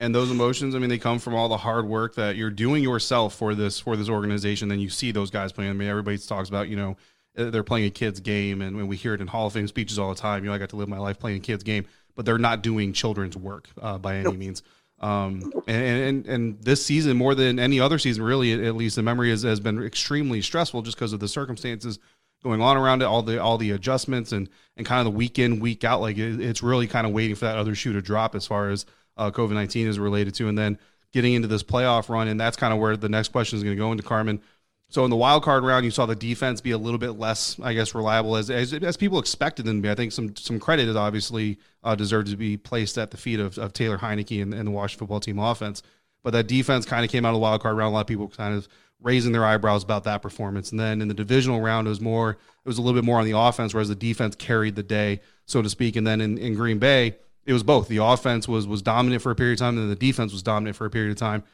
and 0.00 0.14
those 0.14 0.30
emotions 0.30 0.74
i 0.74 0.78
mean 0.78 0.90
they 0.90 0.98
come 0.98 1.18
from 1.18 1.34
all 1.34 1.48
the 1.48 1.56
hard 1.56 1.86
work 1.86 2.14
that 2.14 2.36
you're 2.36 2.50
doing 2.50 2.82
yourself 2.82 3.34
for 3.34 3.54
this 3.54 3.80
for 3.80 3.96
this 3.96 4.08
organization 4.08 4.68
then 4.68 4.80
you 4.80 4.90
see 4.90 5.10
those 5.10 5.30
guys 5.30 5.52
playing 5.52 5.70
i 5.70 5.74
mean 5.74 5.88
everybody 5.88 6.18
talks 6.18 6.48
about 6.48 6.68
you 6.68 6.76
know 6.76 6.96
they're 7.36 7.62
playing 7.62 7.86
a 7.86 7.90
kid's 7.90 8.20
game, 8.20 8.62
and 8.62 8.76
when 8.76 8.86
we 8.86 8.96
hear 8.96 9.14
it 9.14 9.20
in 9.20 9.26
Hall 9.26 9.46
of 9.46 9.52
Fame 9.52 9.68
speeches 9.68 9.98
all 9.98 10.08
the 10.08 10.20
time, 10.20 10.42
you 10.42 10.50
know, 10.50 10.54
I 10.54 10.58
got 10.58 10.70
to 10.70 10.76
live 10.76 10.88
my 10.88 10.98
life 10.98 11.18
playing 11.18 11.38
a 11.38 11.40
kid's 11.40 11.62
game, 11.62 11.86
but 12.14 12.24
they're 12.24 12.38
not 12.38 12.62
doing 12.62 12.92
children's 12.92 13.36
work 13.36 13.68
uh, 13.80 13.98
by 13.98 14.16
any 14.16 14.24
nope. 14.24 14.36
means. 14.36 14.62
Um, 14.98 15.52
and, 15.66 15.84
and 15.84 16.26
and 16.26 16.60
this 16.62 16.84
season, 16.84 17.16
more 17.16 17.34
than 17.34 17.58
any 17.58 17.78
other 17.80 17.98
season, 17.98 18.22
really, 18.22 18.52
at 18.66 18.74
least 18.74 18.96
the 18.96 19.02
memory 19.02 19.28
has, 19.30 19.42
has 19.42 19.60
been 19.60 19.82
extremely 19.82 20.40
stressful 20.40 20.82
just 20.82 20.96
because 20.96 21.12
of 21.12 21.20
the 21.20 21.28
circumstances 21.28 21.98
going 22.42 22.62
on 22.62 22.76
around 22.76 23.02
it, 23.02 23.04
all 23.04 23.22
the 23.22 23.42
all 23.42 23.58
the 23.58 23.72
adjustments, 23.72 24.32
and 24.32 24.48
and 24.76 24.86
kind 24.86 25.00
of 25.00 25.04
the 25.04 25.16
week 25.16 25.38
in 25.38 25.60
week 25.60 25.84
out. 25.84 26.00
Like 26.00 26.16
it, 26.16 26.40
it's 26.40 26.62
really 26.62 26.86
kind 26.86 27.06
of 27.06 27.12
waiting 27.12 27.36
for 27.36 27.44
that 27.44 27.58
other 27.58 27.74
shoe 27.74 27.92
to 27.92 28.00
drop 28.00 28.34
as 28.34 28.46
far 28.46 28.70
as 28.70 28.86
uh, 29.18 29.30
COVID 29.30 29.52
nineteen 29.52 29.86
is 29.86 29.98
related 29.98 30.34
to, 30.36 30.48
and 30.48 30.56
then 30.56 30.78
getting 31.12 31.34
into 31.34 31.48
this 31.48 31.62
playoff 31.62 32.08
run, 32.08 32.28
and 32.28 32.40
that's 32.40 32.56
kind 32.56 32.72
of 32.72 32.80
where 32.80 32.96
the 32.96 33.08
next 33.08 33.28
question 33.28 33.56
is 33.58 33.62
going 33.62 33.76
to 33.76 33.80
go 33.80 33.92
into 33.92 34.02
Carmen. 34.02 34.40
So 34.88 35.04
in 35.04 35.10
the 35.10 35.16
wild 35.16 35.42
card 35.42 35.64
round, 35.64 35.84
you 35.84 35.90
saw 35.90 36.06
the 36.06 36.14
defense 36.14 36.60
be 36.60 36.70
a 36.70 36.78
little 36.78 36.98
bit 36.98 37.12
less, 37.12 37.58
I 37.60 37.74
guess, 37.74 37.94
reliable 37.94 38.36
as 38.36 38.50
as, 38.50 38.72
as 38.72 38.96
people 38.96 39.18
expected 39.18 39.66
them 39.66 39.78
to 39.78 39.82
be. 39.82 39.90
I 39.90 39.94
think 39.94 40.12
some 40.12 40.36
some 40.36 40.60
credit 40.60 40.88
is 40.88 40.96
obviously 40.96 41.58
uh, 41.82 41.94
deserved 41.94 42.28
to 42.28 42.36
be 42.36 42.56
placed 42.56 42.96
at 42.96 43.10
the 43.10 43.16
feet 43.16 43.40
of, 43.40 43.58
of 43.58 43.72
Taylor 43.72 43.98
Heinicke 43.98 44.40
and, 44.40 44.54
and 44.54 44.66
the 44.66 44.70
Washington 44.70 45.00
football 45.00 45.20
team 45.20 45.38
offense. 45.38 45.82
But 46.22 46.32
that 46.32 46.46
defense 46.46 46.86
kind 46.86 47.04
of 47.04 47.10
came 47.10 47.24
out 47.24 47.30
of 47.30 47.34
the 47.34 47.40
wild 47.40 47.62
card 47.62 47.76
round. 47.76 47.92
A 47.92 47.94
lot 47.94 48.00
of 48.02 48.06
people 48.06 48.28
kind 48.28 48.54
of 48.54 48.68
raising 49.00 49.32
their 49.32 49.44
eyebrows 49.44 49.84
about 49.84 50.04
that 50.04 50.22
performance. 50.22 50.70
And 50.70 50.80
then 50.80 51.02
in 51.02 51.08
the 51.08 51.14
divisional 51.14 51.60
round, 51.60 51.86
it 51.86 51.90
was 51.90 52.00
more, 52.00 52.30
it 52.30 52.38
was 52.64 52.78
a 52.78 52.82
little 52.82 52.98
bit 52.98 53.04
more 53.04 53.18
on 53.18 53.26
the 53.26 53.38
offense, 53.38 53.74
whereas 53.74 53.88
the 53.88 53.94
defense 53.94 54.34
carried 54.34 54.74
the 54.74 54.82
day, 54.82 55.20
so 55.44 55.62
to 55.62 55.68
speak. 55.68 55.96
And 55.96 56.06
then 56.06 56.20
in, 56.20 56.38
in 56.38 56.54
Green 56.54 56.78
Bay, 56.78 57.16
it 57.44 57.52
was 57.52 57.62
both. 57.62 57.88
The 57.88 57.98
offense 57.98 58.48
was 58.48 58.66
was 58.66 58.82
dominant 58.82 59.22
for 59.22 59.30
a 59.30 59.36
period 59.36 59.54
of 59.54 59.58
time, 59.60 59.78
and 59.78 59.90
the 59.90 59.96
defense 59.96 60.32
was 60.32 60.42
dominant 60.42 60.76
for 60.76 60.86
a 60.86 60.90
period 60.90 61.12
of 61.12 61.18
time 61.18 61.44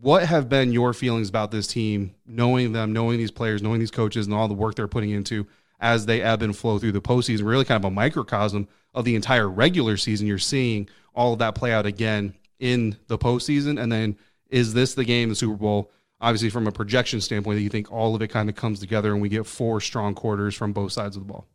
what 0.00 0.24
have 0.26 0.48
been 0.48 0.72
your 0.72 0.92
feelings 0.92 1.28
about 1.28 1.50
this 1.50 1.66
team, 1.66 2.14
knowing 2.26 2.72
them, 2.72 2.92
knowing 2.92 3.18
these 3.18 3.30
players, 3.30 3.62
knowing 3.62 3.80
these 3.80 3.90
coaches, 3.90 4.26
and 4.26 4.34
all 4.34 4.48
the 4.48 4.54
work 4.54 4.74
they're 4.74 4.88
putting 4.88 5.10
into 5.10 5.46
as 5.80 6.06
they 6.06 6.22
ebb 6.22 6.42
and 6.42 6.56
flow 6.56 6.78
through 6.78 6.92
the 6.92 7.00
postseason? 7.00 7.44
Really, 7.44 7.64
kind 7.64 7.82
of 7.82 7.88
a 7.88 7.94
microcosm 7.94 8.68
of 8.94 9.04
the 9.04 9.14
entire 9.14 9.48
regular 9.48 9.96
season. 9.96 10.26
You're 10.26 10.38
seeing 10.38 10.88
all 11.14 11.32
of 11.32 11.38
that 11.40 11.54
play 11.54 11.72
out 11.72 11.86
again 11.86 12.34
in 12.58 12.96
the 13.08 13.18
postseason, 13.18 13.80
and 13.80 13.90
then 13.90 14.16
is 14.50 14.74
this 14.74 14.94
the 14.94 15.04
game, 15.04 15.28
the 15.28 15.34
Super 15.34 15.56
Bowl? 15.56 15.90
Obviously, 16.20 16.50
from 16.50 16.66
a 16.66 16.72
projection 16.72 17.20
standpoint, 17.20 17.56
that 17.56 17.62
you 17.62 17.68
think 17.68 17.92
all 17.92 18.14
of 18.14 18.22
it 18.22 18.28
kind 18.28 18.48
of 18.48 18.56
comes 18.56 18.80
together 18.80 19.12
and 19.12 19.22
we 19.22 19.28
get 19.28 19.46
four 19.46 19.80
strong 19.80 20.14
quarters 20.14 20.54
from 20.54 20.72
both 20.72 20.90
sides 20.92 21.16
of 21.16 21.26
the 21.26 21.32
ball. 21.32 21.46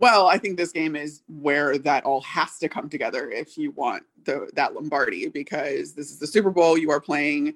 Well, 0.00 0.28
I 0.28 0.38
think 0.38 0.56
this 0.56 0.72
game 0.72 0.94
is 0.94 1.22
where 1.28 1.76
that 1.78 2.04
all 2.04 2.20
has 2.22 2.58
to 2.58 2.68
come 2.68 2.88
together 2.88 3.30
if 3.30 3.58
you 3.58 3.72
want 3.72 4.04
the 4.24 4.48
that 4.54 4.74
Lombardi 4.74 5.28
because 5.28 5.94
this 5.94 6.10
is 6.10 6.18
the 6.18 6.26
Super 6.26 6.50
Bowl. 6.50 6.78
You 6.78 6.90
are 6.90 7.00
playing 7.00 7.54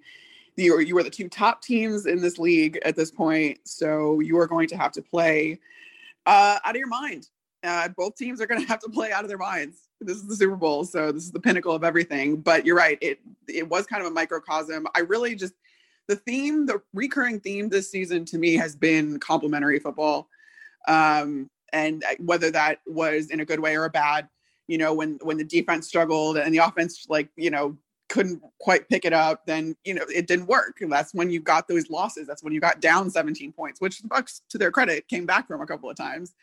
you 0.57 0.75
are, 0.75 0.81
you 0.81 0.97
are 0.99 1.03
the 1.03 1.11
two 1.11 1.29
top 1.29 1.63
teams 1.63 2.07
in 2.07 2.21
this 2.21 2.39
league 2.39 2.79
at 2.85 2.97
this 2.97 3.11
point, 3.11 3.59
so 3.65 4.21
you 4.21 4.39
are 4.39 4.47
going 4.47 4.69
to 4.69 4.77
have 4.77 4.93
to 4.93 5.03
play 5.03 5.59
uh, 6.27 6.59
out 6.65 6.75
of 6.75 6.77
your 6.77 6.89
mind. 6.89 7.29
Uh, 7.65 7.89
both 7.97 8.17
teams 8.17 8.41
are 8.41 8.47
going 8.47 8.61
to 8.63 8.67
have 8.67 8.81
to 8.81 8.91
play 8.91 9.13
out 9.13 9.25
of 9.25 9.29
their 9.29 9.39
minds. 9.39 9.89
This 10.01 10.17
is 10.17 10.27
the 10.27 10.37
Super 10.37 10.57
Bowl, 10.57 10.85
so 10.85 11.13
this 11.13 11.25
is 11.25 11.33
the 11.33 11.41
pinnacle 11.41 11.73
of 11.73 11.85
everything. 11.85 12.37
But 12.37 12.67
you're 12.67 12.77
right; 12.77 12.99
it 13.01 13.21
it 13.49 13.69
was 13.69 13.87
kind 13.87 14.03
of 14.03 14.09
a 14.09 14.15
microcosm. 14.15 14.87
I 14.95 15.01
really 15.01 15.35
just 15.35 15.55
the 16.09 16.17
theme, 16.17 16.67
the 16.67 16.83
recurring 16.93 17.41
theme 17.41 17.69
this 17.69 17.91
season 17.91 18.25
to 18.27 18.39
me 18.39 18.55
has 18.57 18.75
been 18.75 19.19
complementary 19.21 19.79
football. 19.79 20.29
Um, 20.89 21.49
and 21.73 22.05
uh, 22.05 22.15
whether 22.19 22.51
that 22.51 22.81
was 22.87 23.31
in 23.31 23.41
a 23.41 23.45
good 23.45 23.61
way 23.61 23.77
or 23.77 23.85
a 23.85 23.91
bad 23.91 24.29
you 24.69 24.79
know 24.79 24.95
when 24.95 25.19
when 25.23 25.37
the 25.37 25.45
defense 25.45 25.89
struggled 25.89 26.37
and 26.37 26.55
the 26.55 26.59
offense 26.59 27.07
like 27.09 27.29
you 27.37 27.51
know 27.51 27.77
couldn't 28.09 28.43
quite 28.61 28.89
pick 28.89 29.05
it 29.05 29.13
up 29.13 29.47
then 29.47 29.75
you 29.85 29.95
know 29.95 30.05
it 30.15 30.27
didn't 30.27 30.47
work 30.47 30.81
and 30.81 30.93
that's 30.93 31.15
when 31.15 31.31
you 31.31 31.41
got 31.41 31.67
those 31.67 31.89
losses 31.89 32.27
that's 32.27 32.43
when 32.43 32.53
you 32.53 32.61
got 32.61 32.81
down 32.81 33.11
17 33.11 33.53
points 33.53 33.81
which 33.81 34.01
the 34.01 34.09
bucs 34.09 34.43
to 34.49 34.59
their 34.59 34.71
credit 34.71 35.09
came 35.09 35.27
back 35.27 35.47
from 35.47 35.61
a 35.61 35.67
couple 35.67 35.89
of 35.89 35.97
times 35.97 36.35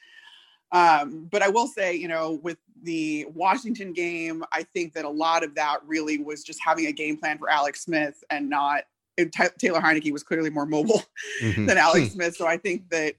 um, 0.71 1.27
but 1.31 1.41
i 1.41 1.49
will 1.49 1.67
say 1.67 1.93
you 1.95 2.07
know 2.07 2.39
with 2.43 2.57
the 2.83 3.25
washington 3.33 3.93
game 3.93 4.43
i 4.51 4.63
think 4.63 4.93
that 4.93 5.05
a 5.05 5.09
lot 5.09 5.43
of 5.43 5.53
that 5.55 5.79
really 5.85 6.17
was 6.17 6.43
just 6.43 6.59
having 6.63 6.87
a 6.87 6.91
game 6.91 7.17
plan 7.17 7.37
for 7.37 7.49
alex 7.49 7.81
smith 7.81 8.23
and 8.29 8.49
not 8.49 8.83
Taylor 9.25 9.81
Heinicke 9.81 10.13
was 10.13 10.23
clearly 10.23 10.49
more 10.49 10.65
mobile 10.65 11.03
mm-hmm. 11.41 11.65
than 11.67 11.77
Alex 11.77 12.07
hmm. 12.07 12.13
Smith. 12.13 12.37
So 12.37 12.47
I 12.47 12.57
think 12.57 12.89
that 12.89 13.15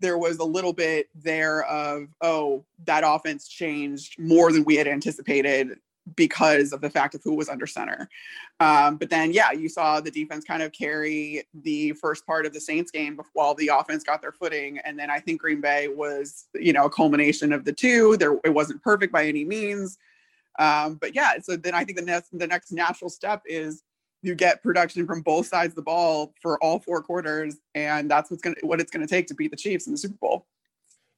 there 0.00 0.18
was 0.18 0.38
a 0.38 0.44
little 0.44 0.72
bit 0.72 1.08
there 1.14 1.64
of, 1.64 2.08
oh, 2.20 2.64
that 2.84 3.02
offense 3.04 3.48
changed 3.48 4.18
more 4.18 4.52
than 4.52 4.64
we 4.64 4.76
had 4.76 4.86
anticipated 4.86 5.78
because 6.16 6.72
of 6.72 6.80
the 6.80 6.88
fact 6.88 7.14
of 7.14 7.22
who 7.22 7.34
was 7.34 7.48
under 7.48 7.66
center. 7.66 8.08
Um, 8.60 8.96
but 8.96 9.10
then, 9.10 9.32
yeah, 9.32 9.52
you 9.52 9.68
saw 9.68 10.00
the 10.00 10.10
defense 10.10 10.44
kind 10.44 10.62
of 10.62 10.72
carry 10.72 11.44
the 11.52 11.92
first 11.92 12.26
part 12.26 12.46
of 12.46 12.54
the 12.54 12.60
Saints 12.60 12.90
game 12.90 13.20
while 13.34 13.54
the 13.54 13.68
offense 13.68 14.04
got 14.04 14.22
their 14.22 14.32
footing. 14.32 14.78
And 14.84 14.98
then 14.98 15.10
I 15.10 15.20
think 15.20 15.40
Green 15.40 15.60
Bay 15.60 15.88
was, 15.88 16.46
you 16.54 16.72
know, 16.72 16.86
a 16.86 16.90
culmination 16.90 17.52
of 17.52 17.64
the 17.64 17.72
two. 17.72 18.16
There, 18.16 18.38
it 18.44 18.54
wasn't 18.54 18.82
perfect 18.82 19.12
by 19.12 19.26
any 19.26 19.44
means. 19.44 19.98
Um, 20.58 20.96
but 20.96 21.14
yeah, 21.14 21.34
so 21.40 21.56
then 21.56 21.74
I 21.74 21.84
think 21.84 21.98
the 21.98 22.04
next 22.04 22.36
the 22.36 22.46
next 22.46 22.72
natural 22.72 23.10
step 23.10 23.42
is 23.46 23.82
you 24.22 24.34
get 24.34 24.62
production 24.62 25.06
from 25.06 25.22
both 25.22 25.46
sides 25.46 25.72
of 25.72 25.76
the 25.76 25.82
ball 25.82 26.34
for 26.40 26.62
all 26.62 26.78
four 26.78 27.02
quarters, 27.02 27.56
and 27.74 28.10
that's 28.10 28.30
what's 28.30 28.42
gonna 28.42 28.56
what 28.62 28.80
it's 28.80 28.90
gonna 28.90 29.06
take 29.06 29.26
to 29.28 29.34
beat 29.34 29.50
the 29.50 29.56
Chiefs 29.56 29.86
in 29.86 29.92
the 29.92 29.98
Super 29.98 30.16
Bowl. 30.20 30.46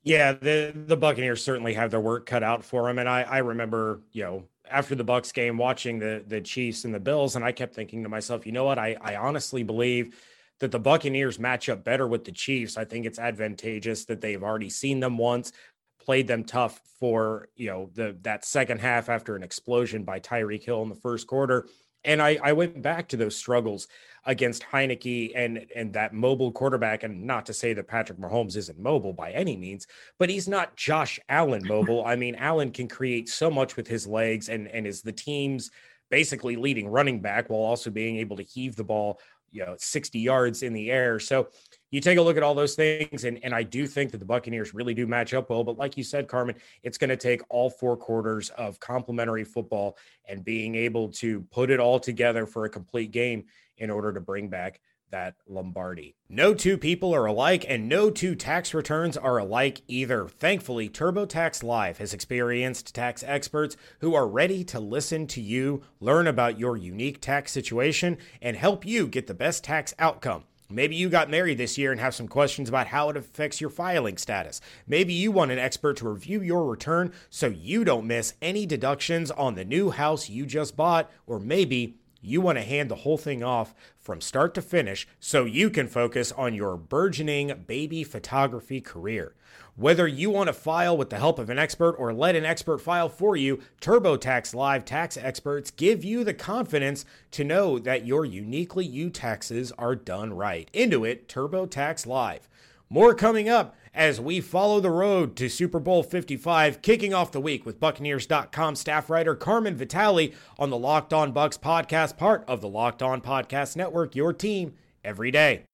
Yeah, 0.02 0.32
the 0.32 0.72
the 0.74 0.96
Buccaneers 0.96 1.42
certainly 1.42 1.74
have 1.74 1.90
their 1.90 2.00
work 2.00 2.26
cut 2.26 2.42
out 2.42 2.64
for 2.64 2.86
them, 2.86 2.98
and 2.98 3.08
I 3.08 3.22
I 3.22 3.38
remember 3.38 4.00
you 4.12 4.24
know 4.24 4.44
after 4.70 4.94
the 4.94 5.04
Bucs 5.04 5.32
game 5.32 5.58
watching 5.58 5.98
the 5.98 6.24
the 6.26 6.40
Chiefs 6.40 6.84
and 6.84 6.94
the 6.94 7.00
Bills, 7.00 7.36
and 7.36 7.44
I 7.44 7.52
kept 7.52 7.74
thinking 7.74 8.02
to 8.02 8.08
myself, 8.08 8.46
you 8.46 8.52
know 8.52 8.64
what, 8.64 8.78
I 8.78 8.96
I 9.00 9.16
honestly 9.16 9.62
believe 9.62 10.18
that 10.60 10.70
the 10.70 10.78
Buccaneers 10.78 11.38
match 11.38 11.70
up 11.70 11.84
better 11.84 12.06
with 12.06 12.24
the 12.24 12.32
Chiefs. 12.32 12.76
I 12.76 12.84
think 12.84 13.06
it's 13.06 13.18
advantageous 13.18 14.04
that 14.06 14.20
they've 14.20 14.42
already 14.42 14.68
seen 14.68 15.00
them 15.00 15.16
once 15.16 15.52
played 16.00 16.26
them 16.26 16.44
tough 16.44 16.80
for 16.98 17.48
you 17.54 17.68
know 17.68 17.90
the 17.94 18.16
that 18.22 18.44
second 18.44 18.80
half 18.80 19.08
after 19.08 19.36
an 19.36 19.42
explosion 19.42 20.02
by 20.02 20.18
Tyreek 20.18 20.64
Hill 20.64 20.82
in 20.82 20.88
the 20.88 20.94
first 20.94 21.26
quarter. 21.26 21.66
And 22.04 22.22
I, 22.22 22.38
I 22.42 22.52
went 22.52 22.80
back 22.80 23.08
to 23.08 23.16
those 23.16 23.36
struggles 23.36 23.88
against 24.24 24.62
Heinicke 24.62 25.32
and 25.34 25.66
and 25.74 25.92
that 25.94 26.12
mobile 26.12 26.52
quarterback. 26.52 27.02
And 27.02 27.24
not 27.24 27.46
to 27.46 27.54
say 27.54 27.72
that 27.74 27.88
Patrick 27.88 28.18
Mahomes 28.18 28.56
isn't 28.56 28.78
mobile 28.78 29.12
by 29.12 29.32
any 29.32 29.56
means, 29.56 29.86
but 30.18 30.30
he's 30.30 30.48
not 30.48 30.76
Josh 30.76 31.18
Allen 31.28 31.66
mobile. 31.66 32.04
I 32.04 32.16
mean, 32.16 32.34
Allen 32.36 32.70
can 32.70 32.88
create 32.88 33.28
so 33.28 33.50
much 33.50 33.76
with 33.76 33.86
his 33.86 34.06
legs 34.06 34.48
and 34.48 34.68
and 34.68 34.86
is 34.86 35.02
the 35.02 35.12
team's 35.12 35.70
basically 36.10 36.56
leading 36.56 36.88
running 36.88 37.20
back 37.20 37.48
while 37.48 37.60
also 37.60 37.90
being 37.90 38.16
able 38.16 38.36
to 38.36 38.42
heave 38.42 38.76
the 38.76 38.84
ball, 38.84 39.20
you 39.52 39.64
know, 39.64 39.76
60 39.78 40.18
yards 40.18 40.62
in 40.62 40.72
the 40.72 40.90
air. 40.90 41.20
So 41.20 41.48
you 41.90 42.00
take 42.00 42.18
a 42.18 42.22
look 42.22 42.36
at 42.36 42.42
all 42.42 42.54
those 42.54 42.74
things, 42.74 43.24
and, 43.24 43.38
and 43.42 43.54
I 43.54 43.62
do 43.62 43.86
think 43.86 44.12
that 44.12 44.18
the 44.18 44.24
Buccaneers 44.24 44.74
really 44.74 44.94
do 44.94 45.06
match 45.06 45.34
up 45.34 45.50
well. 45.50 45.64
But 45.64 45.78
like 45.78 45.96
you 45.96 46.04
said, 46.04 46.28
Carmen, 46.28 46.56
it's 46.82 46.98
going 46.98 47.10
to 47.10 47.16
take 47.16 47.42
all 47.48 47.70
four 47.70 47.96
quarters 47.96 48.50
of 48.50 48.80
complementary 48.80 49.44
football 49.44 49.96
and 50.26 50.44
being 50.44 50.74
able 50.74 51.08
to 51.12 51.42
put 51.50 51.70
it 51.70 51.80
all 51.80 51.98
together 51.98 52.46
for 52.46 52.64
a 52.64 52.70
complete 52.70 53.10
game 53.10 53.44
in 53.78 53.90
order 53.90 54.12
to 54.12 54.20
bring 54.20 54.48
back 54.48 54.80
that 55.10 55.34
Lombardi. 55.48 56.14
No 56.28 56.54
two 56.54 56.78
people 56.78 57.14
are 57.14 57.26
alike, 57.26 57.64
and 57.68 57.88
no 57.88 58.10
two 58.10 58.34
tax 58.34 58.72
returns 58.72 59.16
are 59.16 59.38
alike 59.38 59.82
either. 59.88 60.28
Thankfully, 60.28 60.88
TurboTax 60.88 61.62
Live 61.62 61.98
has 61.98 62.14
experienced 62.14 62.94
tax 62.94 63.24
experts 63.26 63.76
who 64.00 64.14
are 64.14 64.28
ready 64.28 64.62
to 64.64 64.78
listen 64.78 65.26
to 65.28 65.40
you, 65.40 65.82
learn 65.98 66.26
about 66.26 66.58
your 66.58 66.76
unique 66.76 67.20
tax 67.20 67.52
situation, 67.52 68.18
and 68.40 68.56
help 68.56 68.86
you 68.86 69.06
get 69.06 69.26
the 69.26 69.34
best 69.34 69.64
tax 69.64 69.94
outcome. 69.98 70.44
Maybe 70.72 70.94
you 70.94 71.08
got 71.08 71.28
married 71.28 71.58
this 71.58 71.76
year 71.76 71.90
and 71.90 72.00
have 72.00 72.14
some 72.14 72.28
questions 72.28 72.68
about 72.68 72.86
how 72.86 73.08
it 73.08 73.16
affects 73.16 73.60
your 73.60 73.70
filing 73.70 74.16
status. 74.16 74.60
Maybe 74.86 75.12
you 75.12 75.32
want 75.32 75.50
an 75.50 75.58
expert 75.58 75.96
to 75.98 76.08
review 76.08 76.40
your 76.40 76.64
return 76.64 77.12
so 77.28 77.48
you 77.48 77.84
don't 77.84 78.06
miss 78.06 78.34
any 78.40 78.66
deductions 78.66 79.30
on 79.32 79.56
the 79.56 79.64
new 79.64 79.90
house 79.90 80.28
you 80.30 80.46
just 80.46 80.76
bought, 80.76 81.10
or 81.26 81.40
maybe 81.40 81.99
you 82.20 82.40
want 82.40 82.58
to 82.58 82.64
hand 82.64 82.90
the 82.90 82.96
whole 82.96 83.18
thing 83.18 83.42
off 83.42 83.74
from 83.98 84.20
start 84.20 84.54
to 84.54 84.62
finish 84.62 85.06
so 85.18 85.44
you 85.44 85.70
can 85.70 85.86
focus 85.86 86.32
on 86.32 86.54
your 86.54 86.76
burgeoning 86.76 87.64
baby 87.66 88.04
photography 88.04 88.80
career. 88.80 89.34
Whether 89.76 90.06
you 90.06 90.30
want 90.30 90.48
to 90.48 90.52
file 90.52 90.96
with 90.96 91.10
the 91.10 91.18
help 91.18 91.38
of 91.38 91.48
an 91.48 91.58
expert 91.58 91.92
or 91.92 92.12
let 92.12 92.36
an 92.36 92.44
expert 92.44 92.78
file 92.78 93.08
for 93.08 93.36
you, 93.36 93.60
TurboTax 93.80 94.54
Live 94.54 94.84
tax 94.84 95.16
experts 95.16 95.70
give 95.70 96.04
you 96.04 96.22
the 96.22 96.34
confidence 96.34 97.04
to 97.30 97.44
know 97.44 97.78
that 97.78 98.06
your 98.06 98.24
uniquely 98.24 98.84
you 98.84 99.08
taxes 99.08 99.72
are 99.78 99.96
done 99.96 100.34
right. 100.34 100.70
Intuit 100.74 101.26
TurboTax 101.26 102.06
Live. 102.06 102.48
More 102.90 103.14
coming 103.14 103.48
up 103.48 103.74
as 103.94 104.20
we 104.20 104.40
follow 104.40 104.80
the 104.80 104.90
road 104.90 105.36
to 105.36 105.48
Super 105.48 105.80
Bowl 105.80 106.02
55, 106.02 106.82
kicking 106.82 107.14
off 107.14 107.32
the 107.32 107.40
week 107.40 107.66
with 107.66 107.80
Buccaneers.com 107.80 108.76
staff 108.76 109.10
writer 109.10 109.34
Carmen 109.34 109.76
Vitali 109.76 110.34
on 110.58 110.70
the 110.70 110.78
Locked 110.78 111.12
On 111.12 111.32
Bucs 111.32 111.58
podcast, 111.58 112.16
part 112.16 112.44
of 112.46 112.60
the 112.60 112.68
Locked 112.68 113.02
On 113.02 113.20
Podcast 113.20 113.76
Network, 113.76 114.14
your 114.14 114.32
team 114.32 114.74
every 115.04 115.30
day. 115.30 115.69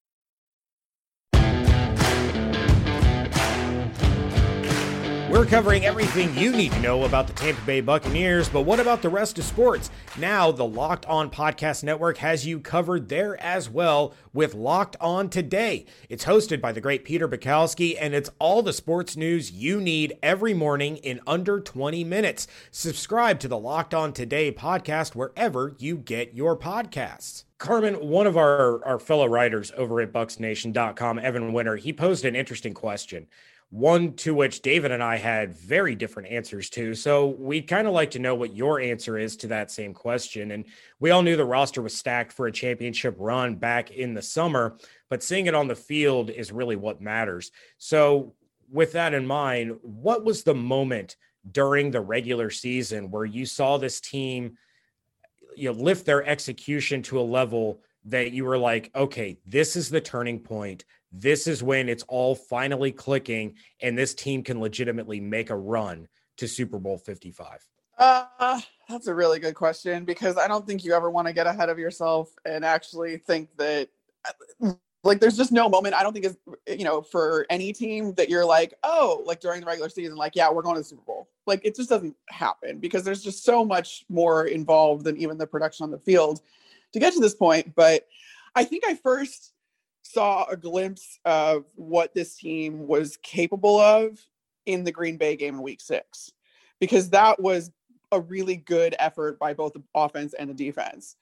We're 5.28 5.45
covering 5.45 5.85
everything 5.85 6.33
you 6.38 6.52
need 6.52 6.71
to 6.71 6.78
know 6.78 7.02
about 7.02 7.26
the 7.26 7.33
Tampa 7.33 7.61
Bay 7.62 7.80
Buccaneers, 7.80 8.49
but 8.49 8.62
what 8.62 8.78
about 8.78 9.02
the 9.02 9.09
rest 9.09 9.40
of 9.40 9.45
sports? 9.45 9.90
Now, 10.16 10.52
the 10.52 10.64
Locked 10.64 11.04
On 11.06 11.28
Podcast 11.28 11.83
Network 11.83 12.18
has 12.18 12.47
you 12.47 12.61
covered 12.61 13.09
there 13.09 13.37
as 13.42 13.68
well 13.68 14.14
with 14.33 14.54
Locked 14.54 14.95
On 15.00 15.28
Today. 15.28 15.85
It's 16.09 16.26
hosted 16.26 16.61
by 16.61 16.71
the 16.71 16.80
great 16.80 17.04
Peter 17.04 17.26
Bukowski, 17.26 17.97
and 18.00 18.14
it's 18.14 18.30
all 18.38 18.62
the 18.62 18.73
sports 18.73 19.16
news 19.16 19.50
you 19.50 19.80
need 19.80 20.16
every 20.23 20.54
morning 20.54 20.97
in 20.99 21.18
under 21.26 21.61
20 21.61 22.04
minutes. 22.04 22.47
Subscribe 22.71 23.40
to 23.40 23.49
the 23.49 23.59
Locked 23.59 23.95
On 23.95 24.12
Today 24.12 24.52
podcast 24.52 25.16
wherever 25.16 25.75
you 25.76 25.97
get 25.97 26.35
your 26.35 26.56
podcasts. 26.56 27.42
Carmen, 27.59 27.95
one 27.95 28.28
of 28.28 28.37
our, 28.37 28.85
our 28.85 29.00
fellow 29.00 29.26
writers 29.26 29.73
over 29.76 30.00
at 30.00 30.12
BucsNation.com, 30.12 31.18
Evan 31.18 31.52
Winter, 31.52 31.75
he 31.75 31.92
posed 31.92 32.25
an 32.25 32.37
interesting 32.37 32.75
question 32.75 33.26
one 33.70 34.14
to 34.14 34.35
which 34.35 34.62
David 34.62 34.92
and 34.92 35.02
I 35.02 35.16
had 35.16 35.56
very 35.56 35.94
different 35.94 36.30
answers 36.30 36.70
to. 36.70 36.94
So 36.94 37.26
we'd 37.26 37.66
kind 37.66 37.87
of 37.87 37.92
like 37.92 38.12
to 38.12 38.18
know 38.18 38.35
what 38.35 38.54
your 38.54 38.80
answer 38.80 39.18
is 39.18 39.37
to 39.38 39.49
that 39.49 39.70
same 39.70 39.92
question. 39.92 40.52
And 40.52 40.64
we 41.00 41.11
all 41.11 41.23
knew 41.23 41.37
the 41.37 41.44
roster 41.44 41.82
was 41.82 41.94
stacked 41.94 42.32
for 42.32 42.46
a 42.46 42.52
championship 42.52 43.16
run 43.18 43.56
back 43.56 43.90
in 43.90 44.14
the 44.14 44.23
summer, 44.23 44.76
but 45.11 45.23
seeing 45.23 45.46
it 45.46 45.54
on 45.54 45.66
the 45.66 45.75
field 45.75 46.30
is 46.30 46.52
really 46.52 46.76
what 46.76 47.00
matters. 47.00 47.50
So, 47.78 48.35
with 48.68 48.92
that 48.92 49.14
in 49.14 49.25
mind, 49.25 49.78
what 49.82 50.25
was 50.25 50.42
the 50.42 50.54
moment 50.54 51.16
during 51.52 51.92
the 51.92 52.00
regular 52.00 52.50
season 52.50 53.12
where 53.12 53.25
you 53.25 53.46
saw 53.46 53.76
this 53.76 54.00
team 54.00 54.58
you 55.56 55.73
know 55.73 55.78
lift 55.80 56.04
their 56.04 56.25
execution 56.25 57.02
to 57.02 57.20
a 57.20 57.23
level 57.23 57.80
that 58.04 58.32
you 58.32 58.44
were 58.44 58.58
like, 58.58 58.90
okay, 58.94 59.38
this 59.46 59.75
is 59.75 59.90
the 59.90 60.00
turning 60.00 60.38
point 60.38 60.85
this 61.20 61.46
is 61.46 61.62
when 61.62 61.88
it's 61.88 62.04
all 62.08 62.35
finally 62.35 62.92
clicking 62.92 63.54
and 63.80 63.96
this 63.96 64.14
team 64.14 64.42
can 64.42 64.61
legitimately 64.61 65.20
make 65.20 65.50
a 65.50 65.56
run 65.56 66.08
to 66.37 66.46
Super 66.46 66.78
Bowl 66.78 66.99
55? 66.99 67.66
Uh, 67.99 68.61
that's 68.88 69.06
a 69.06 69.14
really 69.14 69.38
good 69.38 69.54
question 69.54 70.04
because 70.04 70.37
I 70.37 70.49
don't 70.49 70.66
think 70.66 70.85
you 70.85 70.92
ever 70.92 71.11
want 71.11 71.28
to 71.28 71.32
get 71.32 71.46
ahead 71.46 71.70
of 71.70 71.78
yourself 71.78 72.30
and 72.44 72.64
actually 72.64 73.16
think 73.16 73.49
that 73.56 73.88
like 75.02 75.20
there's 75.20 75.37
just 75.37 75.52
no 75.52 75.68
moment 75.68 75.94
I 75.94 76.02
don't 76.02 76.12
think 76.12 76.26
is 76.26 76.37
you 76.66 76.85
know 76.85 77.00
for 77.00 77.46
any 77.49 77.73
team 77.73 78.12
that 78.14 78.28
you're 78.28 78.44
like 78.44 78.75
oh 78.82 79.23
like 79.25 79.40
during 79.40 79.61
the 79.61 79.66
regular 79.66 79.88
season 79.88 80.16
like 80.16 80.35
yeah 80.35 80.50
we're 80.50 80.62
going 80.62 80.75
to 80.75 80.80
the 80.80 80.85
Super 80.85 81.02
Bowl 81.02 81.28
like 81.46 81.61
it 81.64 81.75
just 81.75 81.88
doesn't 81.88 82.14
happen 82.28 82.78
because 82.78 83.04
there's 83.04 83.23
just 83.23 83.44
so 83.44 83.64
much 83.64 84.04
more 84.08 84.46
involved 84.46 85.04
than 85.04 85.16
even 85.16 85.38
the 85.38 85.46
production 85.46 85.85
on 85.85 85.90
the 85.90 85.99
field 85.99 86.42
to 86.92 86.99
get 86.99 87.12
to 87.14 87.20
this 87.20 87.35
point 87.35 87.75
but 87.75 88.06
I 88.54 88.64
think 88.64 88.85
I 88.87 88.94
first 88.94 89.52
saw 90.12 90.44
a 90.46 90.56
glimpse 90.56 91.18
of 91.25 91.64
what 91.75 92.14
this 92.14 92.36
team 92.36 92.86
was 92.86 93.18
capable 93.22 93.78
of 93.78 94.18
in 94.64 94.84
the 94.84 94.92
Green 94.92 95.16
Bay 95.16 95.36
game 95.36 95.54
in 95.54 95.62
week 95.62 95.80
six, 95.80 96.32
because 96.80 97.10
that 97.10 97.40
was 97.40 97.70
a 98.12 98.20
really 98.20 98.56
good 98.56 98.94
effort 98.98 99.38
by 99.38 99.52
both 99.54 99.72
the 99.72 99.82
offense 99.94 100.34
and 100.34 100.48
the 100.48 100.54
defense. 100.54 101.16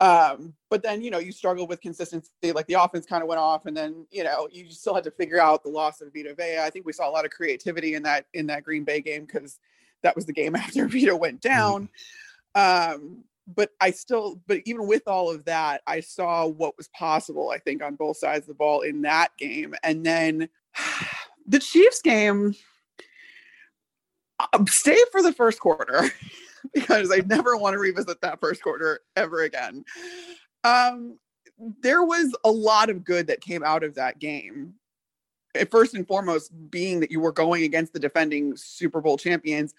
Um, 0.00 0.54
but 0.70 0.82
then, 0.82 1.02
you 1.02 1.10
know, 1.10 1.18
you 1.18 1.32
struggle 1.32 1.66
with 1.66 1.80
consistency. 1.80 2.30
Like 2.44 2.66
the 2.66 2.74
offense 2.74 3.04
kind 3.04 3.22
of 3.22 3.28
went 3.28 3.40
off, 3.40 3.66
and 3.66 3.76
then, 3.76 4.06
you 4.10 4.24
know, 4.24 4.48
you 4.50 4.70
still 4.70 4.94
had 4.94 5.04
to 5.04 5.10
figure 5.10 5.40
out 5.40 5.62
the 5.62 5.70
loss 5.70 6.00
of 6.00 6.12
Vita 6.14 6.34
Vea. 6.34 6.60
I 6.60 6.70
think 6.70 6.86
we 6.86 6.92
saw 6.92 7.08
a 7.08 7.12
lot 7.12 7.24
of 7.24 7.30
creativity 7.30 7.94
in 7.94 8.02
that 8.04 8.26
in 8.34 8.46
that 8.46 8.62
Green 8.62 8.84
Bay 8.84 9.00
game 9.00 9.24
because 9.24 9.58
that 10.02 10.14
was 10.14 10.26
the 10.26 10.32
game 10.32 10.54
after 10.56 10.86
Vita 10.86 11.16
went 11.16 11.40
down. 11.40 11.88
Mm-hmm. 12.56 12.94
Um, 12.94 13.24
but 13.54 13.70
I 13.80 13.90
still, 13.90 14.40
but 14.46 14.60
even 14.66 14.86
with 14.86 15.02
all 15.06 15.30
of 15.30 15.44
that, 15.46 15.82
I 15.86 16.00
saw 16.00 16.46
what 16.46 16.76
was 16.76 16.88
possible, 16.88 17.50
I 17.50 17.58
think, 17.58 17.82
on 17.82 17.94
both 17.94 18.18
sides 18.18 18.42
of 18.42 18.48
the 18.48 18.54
ball 18.54 18.82
in 18.82 19.02
that 19.02 19.30
game. 19.38 19.74
And 19.82 20.04
then 20.04 20.48
the 21.46 21.58
Chiefs 21.58 22.02
game, 22.02 22.54
uh, 24.38 24.64
stay 24.66 24.98
for 25.10 25.22
the 25.22 25.32
first 25.32 25.60
quarter 25.60 26.10
because 26.74 27.10
I 27.10 27.22
never 27.26 27.56
want 27.56 27.74
to 27.74 27.78
revisit 27.78 28.20
that 28.20 28.40
first 28.40 28.62
quarter 28.62 29.00
ever 29.16 29.42
again. 29.42 29.84
Um, 30.64 31.18
there 31.82 32.04
was 32.04 32.34
a 32.44 32.50
lot 32.50 32.90
of 32.90 33.02
good 33.04 33.26
that 33.28 33.40
came 33.40 33.64
out 33.64 33.82
of 33.82 33.94
that 33.94 34.18
game. 34.18 34.74
First 35.70 35.94
and 35.94 36.06
foremost, 36.06 36.52
being 36.70 37.00
that 37.00 37.10
you 37.10 37.20
were 37.20 37.32
going 37.32 37.64
against 37.64 37.92
the 37.92 37.98
defending 37.98 38.54
Super 38.56 39.00
Bowl 39.00 39.16
champions 39.16 39.74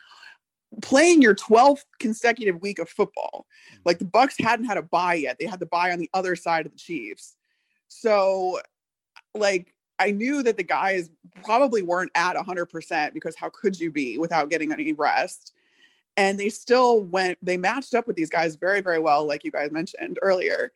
playing 0.81 1.21
your 1.21 1.35
12th 1.35 1.83
consecutive 1.99 2.61
week 2.61 2.79
of 2.79 2.89
football. 2.89 3.45
Mm. 3.73 3.79
Like 3.85 3.99
the 3.99 4.05
Bucs 4.05 4.41
hadn't 4.41 4.65
had 4.65 4.77
a 4.77 4.83
bye 4.83 5.15
yet. 5.15 5.37
They 5.39 5.45
had 5.45 5.59
the 5.59 5.65
bye 5.65 5.91
on 5.91 5.99
the 5.99 6.09
other 6.13 6.35
side 6.35 6.65
of 6.65 6.71
the 6.71 6.77
Chiefs. 6.77 7.35
So 7.87 8.59
like 9.35 9.73
I 9.97 10.11
knew 10.11 10.43
that 10.43 10.57
the 10.57 10.63
guys 10.63 11.09
probably 11.43 11.81
weren't 11.81 12.11
at 12.15 12.35
100% 12.35 13.13
because 13.13 13.35
how 13.35 13.49
could 13.49 13.79
you 13.79 13.91
be 13.91 14.17
without 14.17 14.49
getting 14.49 14.71
any 14.71 14.93
rest? 14.93 15.53
And 16.15 16.39
they 16.39 16.49
still 16.49 17.01
went 17.01 17.37
they 17.41 17.57
matched 17.57 17.93
up 17.93 18.07
with 18.07 18.15
these 18.15 18.29
guys 18.29 18.55
very 18.55 18.81
very 18.81 18.99
well 18.99 19.25
like 19.25 19.43
you 19.43 19.51
guys 19.51 19.71
mentioned 19.71 20.19
earlier. 20.21 20.71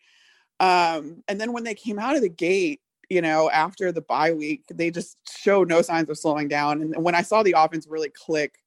Um 0.59 1.23
and 1.27 1.39
then 1.39 1.53
when 1.53 1.63
they 1.63 1.75
came 1.75 1.99
out 1.99 2.15
of 2.15 2.21
the 2.21 2.29
gate 2.29 2.81
you 3.09 3.21
know, 3.21 3.49
after 3.51 3.91
the 3.91 4.01
bye 4.01 4.31
week, 4.31 4.63
they 4.73 4.89
just 4.89 5.17
showed 5.29 5.69
no 5.69 5.81
signs 5.81 6.09
of 6.09 6.17
slowing 6.17 6.47
down. 6.47 6.81
And 6.81 7.03
when 7.03 7.13
I 7.13 7.21
saw 7.21 7.43
the 7.43 7.53
offense 7.55 7.85
really 7.87 8.09
click 8.09 8.62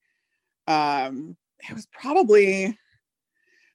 um, 0.67 1.37
it 1.69 1.75
was 1.75 1.87
probably 1.87 2.79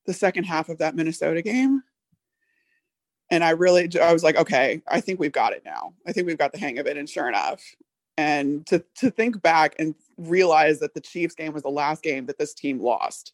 the 0.06 0.14
second 0.14 0.46
half 0.46 0.70
of 0.70 0.80
that 0.80 0.96
Minnesota 0.96 1.42
game. 1.42 1.84
And 3.30 3.44
I 3.44 3.52
really, 3.52 3.90
I 4.00 4.12
was 4.12 4.24
like, 4.24 4.36
okay, 4.36 4.82
I 4.88 5.00
think 5.00 5.20
we've 5.20 5.32
got 5.32 5.54
it 5.54 5.64
now. 5.64 5.94
I 6.06 6.12
think 6.12 6.28
we've 6.28 6.38
got 6.38 6.52
the 6.52 6.60
hang 6.60 6.80
of 6.80 6.88
it. 6.88 6.98
And 6.98 7.10
sure 7.10 7.30
enough, 7.30 7.62
and 8.18 8.66
to 8.68 8.84
to 8.96 9.10
think 9.10 9.42
back 9.42 9.76
and 9.80 9.96
realize 10.18 10.80
that 10.80 10.94
the 10.94 11.02
Chiefs 11.02 11.34
game 11.34 11.54
was 11.54 11.64
the 11.64 11.70
last 11.70 12.04
game 12.04 12.26
that 12.26 12.38
this 12.38 12.54
team 12.54 12.80
lost 12.80 13.34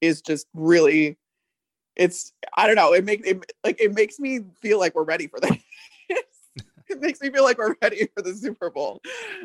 is 0.00 0.20
just 0.20 0.46
really, 0.54 1.16
it's 1.96 2.32
I 2.54 2.66
don't 2.66 2.76
know. 2.76 2.92
It 2.92 3.04
makes 3.04 3.26
it 3.26 3.52
like 3.64 3.80
it 3.80 3.94
makes 3.94 4.18
me 4.18 4.40
feel 4.60 4.78
like 4.78 4.94
we're 4.94 5.02
ready 5.02 5.28
for 5.28 5.40
this. 5.40 5.56
it 6.92 7.00
makes 7.00 7.20
me 7.20 7.30
feel 7.30 7.44
like 7.44 7.58
we're 7.58 7.74
ready 7.82 8.08
for 8.14 8.22
the 8.22 8.34
Super 8.34 8.70
Bowl. 8.70 9.00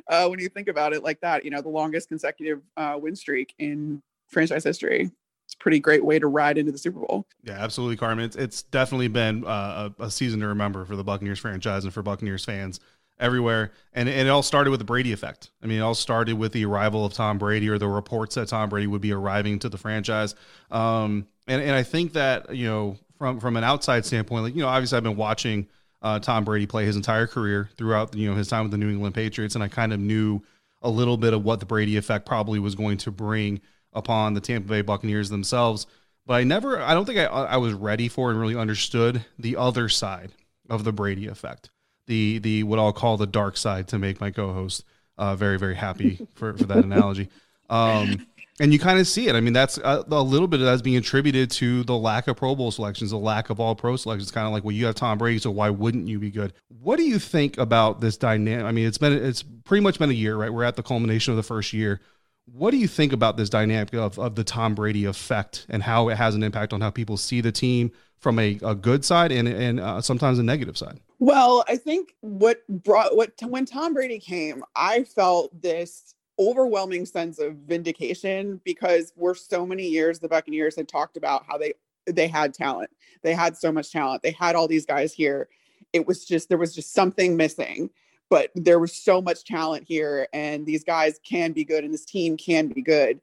Uh, 0.08 0.28
when 0.28 0.40
you 0.40 0.50
think 0.50 0.68
about 0.68 0.94
it 0.94 1.04
like 1.04 1.20
that, 1.22 1.44
you 1.44 1.52
know, 1.52 1.62
the 1.62 1.70
longest 1.70 2.10
consecutive 2.10 2.62
uh, 2.76 2.98
win 3.00 3.16
streak 3.16 3.54
in 3.60 4.02
franchise 4.28 4.64
history. 4.64 5.12
It's 5.46 5.54
a 5.54 5.58
pretty 5.58 5.80
great 5.80 6.04
way 6.04 6.20
to 6.20 6.28
ride 6.28 6.58
into 6.58 6.74
the 6.74 6.78
Super 6.78 7.00
Bowl. 7.00 7.26
Yeah, 7.44 7.54
absolutely, 7.54 7.96
Carmen. 7.96 8.26
It's, 8.26 8.36
it's 8.36 8.64
definitely 8.64 9.08
been 9.08 9.46
uh, 9.46 9.90
a, 9.98 10.04
a 10.04 10.12
season 10.12 10.42
to 10.42 10.48
remember 10.48 10.84
for 10.84 10.98
the 10.98 11.06
Buccaneers 11.06 11.40
franchise 11.40 11.86
and 11.86 11.94
for 11.94 12.04
Buccaneers 12.04 12.44
fans 12.44 12.82
everywhere. 13.20 13.72
And, 13.94 14.10
and 14.10 14.28
it 14.28 14.30
all 14.30 14.44
started 14.44 14.72
with 14.72 14.80
the 14.80 14.86
Brady 14.86 15.14
effect. 15.14 15.52
I 15.64 15.68
mean, 15.68 15.80
it 15.80 15.82
all 15.82 15.96
started 15.96 16.38
with 16.38 16.52
the 16.52 16.66
arrival 16.66 17.06
of 17.06 17.14
Tom 17.14 17.38
Brady 17.38 17.70
or 17.70 17.78
the 17.78 17.88
reports 17.88 18.36
that 18.36 18.50
Tom 18.50 18.70
Brady 18.70 18.88
would 18.88 19.02
be 19.02 19.14
arriving 19.14 19.60
to 19.60 19.70
the 19.70 19.78
franchise. 19.78 20.36
Um, 20.70 21.28
and, 21.48 21.62
and 21.62 21.72
I 21.72 21.84
think 21.84 22.14
that, 22.14 22.54
you 22.54 22.68
know, 22.68 22.98
from, 23.18 23.40
from 23.40 23.56
an 23.58 23.64
outside 23.64 24.06
standpoint, 24.06 24.44
like, 24.44 24.56
you 24.56 24.62
know, 24.62 24.68
obviously 24.68 24.98
I've 24.98 25.04
been 25.04 25.16
watching 25.16 25.68
uh, 26.02 26.20
Tom 26.20 26.46
Brady 26.46 26.66
play 26.66 26.86
his 26.86 26.96
entire 26.96 27.28
career 27.28 27.70
throughout, 27.78 28.16
you 28.16 28.30
know, 28.30 28.36
his 28.36 28.48
time 28.48 28.64
with 28.64 28.72
the 28.72 28.78
New 28.78 28.90
England 28.90 29.16
Patriots. 29.16 29.56
And 29.56 29.64
I 29.64 29.68
kind 29.68 29.94
of 29.94 30.00
knew 30.00 30.42
a 30.82 30.90
little 30.90 31.18
bit 31.18 31.34
of 31.34 31.44
what 31.44 31.60
the 31.60 31.66
Brady 31.66 31.98
effect 31.98 32.26
probably 32.26 32.60
was 32.60 32.76
going 32.76 32.98
to 33.00 33.12
bring 33.12 33.62
upon 33.94 34.34
the 34.34 34.42
Tampa 34.42 34.70
Bay 34.70 34.82
Buccaneers 34.82 35.30
themselves. 35.30 35.88
But 36.26 36.36
I 36.36 36.44
never, 36.44 36.82
I 36.82 36.94
don't 36.94 37.06
think 37.06 37.20
I, 37.20 37.26
I 37.26 37.58
was 37.58 37.74
ready 37.74 38.08
for 38.08 38.30
and 38.30 38.40
really 38.40 38.56
understood 38.56 39.26
the 39.40 39.56
other 39.56 39.90
side 39.90 40.32
of 40.70 40.84
the 40.84 40.92
Brady 40.92 41.28
effect 41.28 41.70
the 42.08 42.40
the 42.40 42.64
what 42.64 42.80
I'll 42.80 42.94
call 42.94 43.18
the 43.18 43.28
dark 43.28 43.58
side 43.58 43.90
to 43.90 44.00
make 44.00 44.20
my 44.20 44.32
co-host 44.32 44.84
uh, 45.18 45.36
very 45.36 45.60
very 45.60 45.76
happy 45.76 46.26
for 46.34 46.58
for 46.58 46.64
that 46.66 46.84
analogy. 46.84 47.30
Um, 47.70 48.26
and 48.60 48.74
you 48.74 48.80
kind 48.80 49.00
of 49.00 49.08
see 49.08 49.28
it. 49.28 49.36
I 49.36 49.42
mean, 49.42 49.54
that's 49.54 49.78
a, 49.78 50.04
a, 50.10 50.22
little 50.22 50.48
bit 50.48 50.60
of 50.60 50.66
that's 50.66 50.82
being 50.82 50.98
attributed 50.98 51.52
to 51.52 51.84
the 51.84 51.96
lack 51.96 52.28
of 52.28 52.38
Pro 52.38 52.56
Bowl 52.56 52.72
selections, 52.72 53.12
the 53.12 53.18
lack 53.18 53.50
of 53.50 53.60
All 53.60 53.76
Pro 53.76 53.96
selections. 53.96 54.32
Kind 54.32 54.48
of 54.48 54.54
like, 54.54 54.64
well, 54.64 54.72
you 54.72 54.86
have 54.88 54.96
Tom 54.96 55.18
Brady, 55.18 55.40
so 55.40 55.52
why 55.52 55.70
wouldn't 55.70 56.08
you 56.08 56.20
be 56.20 56.32
good? 56.32 56.54
What 56.68 56.98
do 56.98 57.04
you 57.04 57.20
think 57.20 57.58
about 57.58 58.02
this 58.02 58.18
dynamic? 58.18 58.66
I 58.66 58.72
mean, 58.72 58.88
it's 58.88 58.98
been 58.98 59.14
it's 59.14 59.44
pretty 59.44 59.84
much 59.84 60.00
been 60.00 60.10
a 60.10 60.14
year, 60.14 60.36
right? 60.36 60.52
We're 60.52 60.64
at 60.64 60.76
the 60.76 60.84
culmination 60.84 61.32
of 61.32 61.38
the 61.38 61.44
first 61.44 61.74
year. 61.74 62.02
What 62.46 62.72
do 62.72 62.78
you 62.78 62.88
think 62.88 63.12
about 63.12 63.36
this 63.36 63.50
dynamic 63.50 63.94
of, 63.94 64.18
of 64.18 64.36
the 64.36 64.44
Tom 64.44 64.74
Brady 64.74 65.06
effect 65.06 65.66
and 65.70 65.84
how 65.84 66.10
it 66.10 66.18
has 66.18 66.34
an 66.34 66.44
impact 66.44 66.72
on 66.72 66.82
how 66.82 66.90
people 66.90 67.18
see 67.18 67.42
the 67.42 67.52
team 67.52 67.92
from 68.20 68.40
a, 68.40 68.58
a 68.64 68.74
good 68.74 69.06
side 69.06 69.32
and 69.32 69.48
and 69.48 69.80
uh, 69.80 70.02
sometimes 70.02 70.40
a 70.40 70.44
negative 70.44 70.78
side? 70.78 71.00
Well, 71.20 71.64
I 71.68 71.78
think 71.78 72.16
what 72.22 72.62
brought 72.68 73.16
what 73.16 73.34
when 73.44 73.66
Tom 73.66 73.94
Brady 73.94 74.20
came, 74.20 74.64
I 74.76 75.04
felt 75.04 75.62
this 75.62 76.16
overwhelming 76.40 77.06
sense 77.06 77.40
of 77.40 77.56
vindication 77.56 78.62
because 78.64 79.14
we're 79.16 79.34
so 79.34 79.66
many 79.66 79.88
years 79.88 80.20
the 80.20 80.28
Buccaneers 80.28 80.76
had 80.76 80.88
talked 80.88 81.18
about 81.18 81.46
how 81.48 81.58
they 81.58 81.74
they 82.06 82.28
had 82.28 82.54
talent. 82.54 82.90
They 83.22 83.34
had 83.34 83.58
so 83.58 83.72
much 83.72 83.92
talent. 83.92 84.24
They 84.24 84.32
had 84.32 84.56
all 84.56 84.68
these 84.68 84.86
guys 84.86 85.14
here. 85.14 85.50
It 85.94 86.08
was 86.08 86.26
just 86.26 86.50
there 86.50 86.58
was 86.58 86.74
just 86.74 86.94
something 86.94 87.36
missing, 87.36 87.90
but 88.30 88.52
there 88.56 88.80
was 88.80 88.94
so 88.96 89.22
much 89.22 89.44
talent 89.44 89.86
here 89.88 90.28
and 90.34 90.66
these 90.66 90.84
guys 90.84 91.20
can 91.28 91.52
be 91.52 91.66
good 91.66 91.84
and 91.84 91.94
this 91.94 92.06
team 92.06 92.38
can 92.38 92.68
be 92.68 92.82
good. 92.82 93.20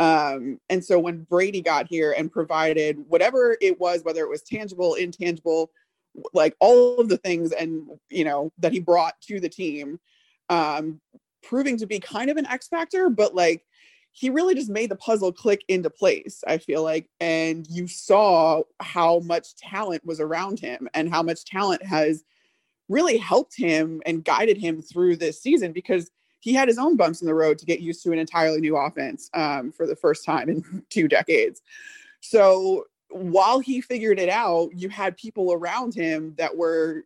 Um, 0.00 0.58
and 0.68 0.84
so 0.84 0.98
when 0.98 1.22
Brady 1.22 1.60
got 1.60 1.86
here 1.86 2.14
and 2.16 2.32
provided 2.32 2.98
whatever 3.08 3.56
it 3.60 3.78
was, 3.78 4.02
whether 4.02 4.22
it 4.22 4.28
was 4.28 4.42
tangible, 4.42 4.94
intangible, 4.94 5.70
like 6.32 6.56
all 6.60 6.98
of 6.98 7.08
the 7.08 7.16
things 7.16 7.52
and 7.52 7.88
you 8.08 8.24
know 8.24 8.52
that 8.58 8.72
he 8.72 8.80
brought 8.80 9.20
to 9.20 9.40
the 9.40 9.48
team 9.48 9.98
um 10.48 11.00
proving 11.48 11.76
to 11.78 11.86
be 11.86 12.00
kind 12.00 12.30
of 12.30 12.36
an 12.36 12.46
x 12.46 12.68
factor 12.68 13.08
but 13.08 13.34
like 13.34 13.64
he 14.12 14.30
really 14.30 14.54
just 14.54 14.70
made 14.70 14.90
the 14.90 14.96
puzzle 14.96 15.32
click 15.32 15.64
into 15.68 15.90
place 15.90 16.42
i 16.46 16.58
feel 16.58 16.82
like. 16.82 17.08
And 17.20 17.66
you 17.68 17.86
saw 17.86 18.62
how 18.80 19.20
much 19.20 19.56
talent 19.56 20.04
was 20.04 20.20
around 20.20 20.60
him 20.60 20.88
and 20.94 21.10
how 21.10 21.22
much 21.22 21.44
talent 21.44 21.84
has 21.84 22.24
really 22.88 23.16
helped 23.16 23.56
him 23.56 24.02
and 24.06 24.24
guided 24.24 24.58
him 24.58 24.82
through 24.82 25.16
this 25.16 25.40
season 25.40 25.72
because 25.72 26.10
he 26.40 26.52
had 26.52 26.68
his 26.68 26.78
own 26.78 26.96
bumps 26.96 27.22
in 27.22 27.26
the 27.26 27.34
road 27.34 27.58
to 27.58 27.64
get 27.64 27.80
used 27.80 28.02
to 28.02 28.12
an 28.12 28.18
entirely 28.18 28.60
new 28.60 28.76
offense 28.76 29.30
um, 29.32 29.72
for 29.72 29.86
the 29.86 29.96
first 29.96 30.24
time 30.24 30.48
in 30.48 30.84
two 30.90 31.08
decades. 31.08 31.62
So 32.20 32.84
while 33.08 33.60
he 33.60 33.80
figured 33.80 34.18
it 34.18 34.28
out, 34.28 34.70
you 34.74 34.88
had 34.90 35.16
people 35.16 35.52
around 35.52 35.94
him 35.94 36.34
that 36.36 36.56
were 36.56 37.04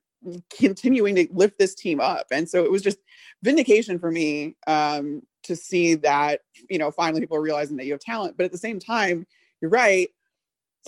continuing 0.56 1.14
to 1.16 1.28
lift 1.32 1.58
this 1.58 1.74
team 1.74 2.00
up. 2.00 2.26
And 2.32 2.48
so 2.48 2.64
it 2.64 2.70
was 2.70 2.82
just 2.82 2.98
vindication 3.42 3.98
for 3.98 4.10
me 4.10 4.56
um, 4.66 5.22
to 5.44 5.56
see 5.56 5.94
that, 5.96 6.40
you 6.68 6.78
know, 6.78 6.90
finally 6.90 7.20
people 7.20 7.36
are 7.36 7.42
realizing 7.42 7.76
that 7.76 7.86
you 7.86 7.92
have 7.92 8.00
talent. 8.00 8.36
But 8.36 8.44
at 8.44 8.52
the 8.52 8.58
same 8.58 8.78
time, 8.78 9.26
you're 9.60 9.70
right. 9.70 10.08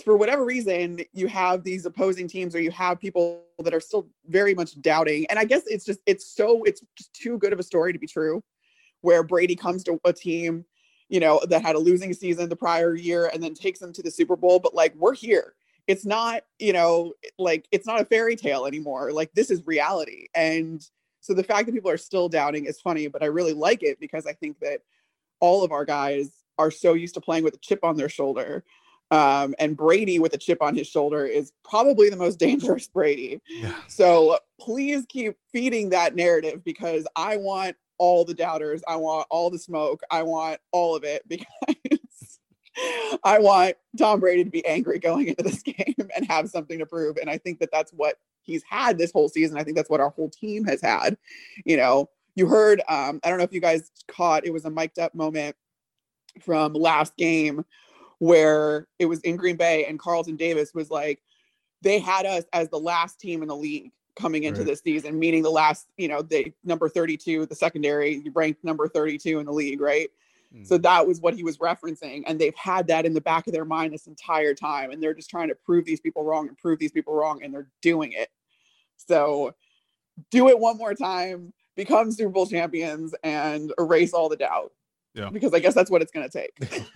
For 0.05 0.17
whatever 0.17 0.45
reason, 0.45 1.01
you 1.13 1.27
have 1.27 1.63
these 1.63 1.85
opposing 1.85 2.29
teams 2.29 2.55
or 2.55 2.61
you 2.61 2.71
have 2.71 3.01
people 3.01 3.45
that 3.59 3.75
are 3.75 3.81
still 3.81 4.09
very 4.27 4.55
much 4.55 4.81
doubting. 4.81 5.27
And 5.29 5.39
I 5.39 5.45
guess 5.45 5.63
it's 5.67 5.85
just, 5.85 6.01
it's 6.07 6.27
so, 6.35 6.63
it's 6.65 6.83
just 6.97 7.13
too 7.13 7.39
good 7.39 7.53
of 7.53 7.59
a 7.59 7.65
story 7.65 7.93
to 7.93 7.99
be 7.99 8.07
true 8.07 8.43
where 9.03 9.23
Brady 9.23 9.57
comes 9.57 9.83
to 9.85 9.99
a 10.05 10.13
team 10.13 10.65
you 11.11 11.19
know, 11.19 11.41
that 11.49 11.63
had 11.63 11.75
a 11.75 11.79
losing 11.79 12.15
season 12.15 12.49
the 12.49 12.57
prior 12.57 12.95
year 12.95 13.29
and 13.35 13.43
then 13.43 13.53
takes 13.53 13.81
them 13.81 13.93
to 13.93 14.03
the 14.03 14.11
Super 14.11 14.37
Bowl. 14.37 14.61
But 14.61 14.75
like, 14.75 14.95
we're 14.95 15.15
here. 15.15 15.55
It's 15.91 16.07
not, 16.07 16.45
you 16.61 16.73
know, 16.73 17.15
like 17.37 17.67
it's 17.73 17.87
not 17.87 18.01
a 18.01 18.05
fairy 18.05 18.37
tale 18.37 18.65
anymore. 18.65 19.11
Like, 19.11 19.33
this 19.35 19.51
is 19.51 19.67
reality. 19.67 20.29
And 20.37 20.81
so 21.21 21.35
the 21.35 21.43
fact 21.43 21.67
that 21.67 21.75
people 21.75 21.91
are 21.91 21.97
still 21.97 22.29
doubting 22.29 22.67
is 22.67 22.81
funny, 22.81 23.09
but 23.09 23.25
I 23.25 23.27
really 23.27 23.55
like 23.55 23.83
it 23.83 23.99
because 23.99 24.25
I 24.25 24.35
think 24.35 24.61
that 24.61 24.83
all 25.41 25.65
of 25.65 25.73
our 25.73 25.85
guys 25.85 26.31
are 26.59 26.71
so 26.71 26.95
used 26.95 27.15
to 27.15 27.21
playing 27.21 27.43
with 27.43 27.55
a 27.55 27.59
chip 27.59 27.83
on 27.83 27.97
their 27.97 28.09
shoulder. 28.09 28.63
Um, 29.11 29.57
and 29.59 29.77
Brady 29.77 30.21
with 30.21 30.33
a 30.33 30.39
chip 30.39 30.63
on 30.63 30.77
his 30.77 30.87
shoulder 30.87 31.27
is 31.27 31.51
probably 31.65 32.09
the 32.09 32.17
most 32.17 32.39
dangerous 32.39 32.87
Brady. 32.87 33.41
Yeah. 33.49 33.75
So 33.89 34.39
please 34.61 35.07
keep 35.09 35.35
feeding 35.53 35.89
that 35.89 36.15
narrative 36.15 36.63
because 36.63 37.05
I 37.17 37.37
want 37.37 37.77
all 37.99 38.25
the 38.25 38.35
doubters. 38.35 38.81
I 38.87 38.95
want 38.95 39.27
all 39.29 39.51
the 39.51 39.59
smoke. 39.59 40.03
I 40.09 40.23
want 40.23 40.61
all 40.71 40.95
of 40.95 41.03
it 41.03 41.23
because 41.29 41.47
I 43.25 43.39
want 43.39 43.77
Tom 43.99 44.21
Brady 44.21 44.45
to 44.45 44.51
be 44.51 44.65
angry 44.67 44.99
going 44.99 45.29
into 45.29 45.43
this 45.43 45.63
game 45.63 45.95
and 46.15 46.27
have 46.27 46.49
something 46.49 46.79
to 46.79 46.87
prove. 46.87 47.17
And 47.17 47.29
I 47.29 47.39
think 47.39 47.61
that 47.61 47.71
that's 47.73 47.93
what 47.93 48.17
he's 48.43 48.63
had 48.63 48.99
this 48.99 49.13
whole 49.13 49.29
season. 49.29 49.59
I 49.59 49.65
think 49.65 49.77
that's 49.77 49.91
what 49.91 50.01
our 50.01 50.11
whole 50.11 50.31
team 50.31 50.65
has 50.65 50.81
had. 50.81 51.17
You 51.65 51.77
know, 51.77 52.11
you 52.35 52.47
heard, 52.47 52.81
um, 52.89 53.21
I 53.23 53.29
don't 53.29 53.39
know 53.39 53.45
if 53.45 53.53
you 53.53 53.61
guys 53.61 53.91
caught, 54.09 54.47
it 54.47 54.53
was 54.53 54.65
a 54.65 54.71
mic'd 54.71 54.99
up 54.99 55.15
moment 55.15 55.57
from 56.41 56.73
last 56.73 57.17
game 57.17 57.65
where 58.19 58.87
it 58.99 59.07
was 59.07 59.21
in 59.21 59.37
Green 59.37 59.57
Bay 59.57 59.87
and 59.87 59.99
Carlton 59.99 60.37
Davis 60.37 60.73
was 60.75 60.91
like, 60.91 61.23
they 61.83 61.99
had 61.99 62.27
us 62.27 62.45
as 62.53 62.69
the 62.69 62.79
last 62.79 63.19
team 63.19 63.43
in 63.43 63.49
the 63.49 63.57
league 63.57 63.91
coming 64.17 64.45
into 64.45 64.61
right. 64.61 64.67
this 64.67 64.81
season, 64.81 65.19
meaning 65.19 65.43
the 65.43 65.51
last, 65.51 65.87
you 65.97 66.09
know, 66.09 66.21
the 66.21 66.53
number 66.63 66.89
32, 66.89 67.47
the 67.47 67.55
secondary 67.55 68.23
ranked 68.35 68.63
number 68.63 68.87
32 68.89 69.39
in 69.39 69.47
the 69.47 69.53
league, 69.53 69.81
right? 69.81 70.11
Mm. 70.55 70.67
So 70.67 70.79
that 70.79 71.07
was 71.07 71.21
what 71.21 71.35
he 71.35 71.43
was 71.43 71.59
referencing. 71.59 72.23
And 72.27 72.41
they've 72.41 72.55
had 72.55 72.89
that 72.89 73.07
in 73.07 73.15
the 73.15 73.21
back 73.21 73.47
of 73.47 73.53
their 73.53 73.65
mind 73.65 73.93
this 73.93 74.07
entire 74.07 74.55
time. 74.55 74.91
And 74.91 75.03
they're 75.03 75.15
just 75.15 75.31
trying 75.31 75.49
to 75.49 75.55
prove 75.55 75.85
these 75.85 76.01
people 76.01 76.25
wrong 76.25 76.49
and 76.49 76.57
prove 76.59 76.79
these 76.79 76.93
people 76.93 77.15
wrong. 77.15 77.43
And 77.43 77.53
they're 77.53 77.69
doing 77.83 78.13
it. 78.13 78.29
So 78.97 79.55
do 80.31 80.49
it 80.49 80.59
one 80.59 80.77
more 80.77 80.95
time, 80.95 81.53
become 81.77 82.13
Super 82.13 82.31
Bowl 82.31 82.47
champions, 82.47 83.15
and 83.23 83.73
erase 83.79 84.13
all 84.13 84.29
the 84.29 84.37
doubt. 84.37 84.73
Yeah. 85.15 85.31
Because 85.31 85.55
I 85.55 85.61
guess 85.61 85.75
that's 85.75 85.91
what 85.91 86.03
it's 86.03 86.13
going 86.13 86.29
to 86.29 86.33
take. 86.33 86.83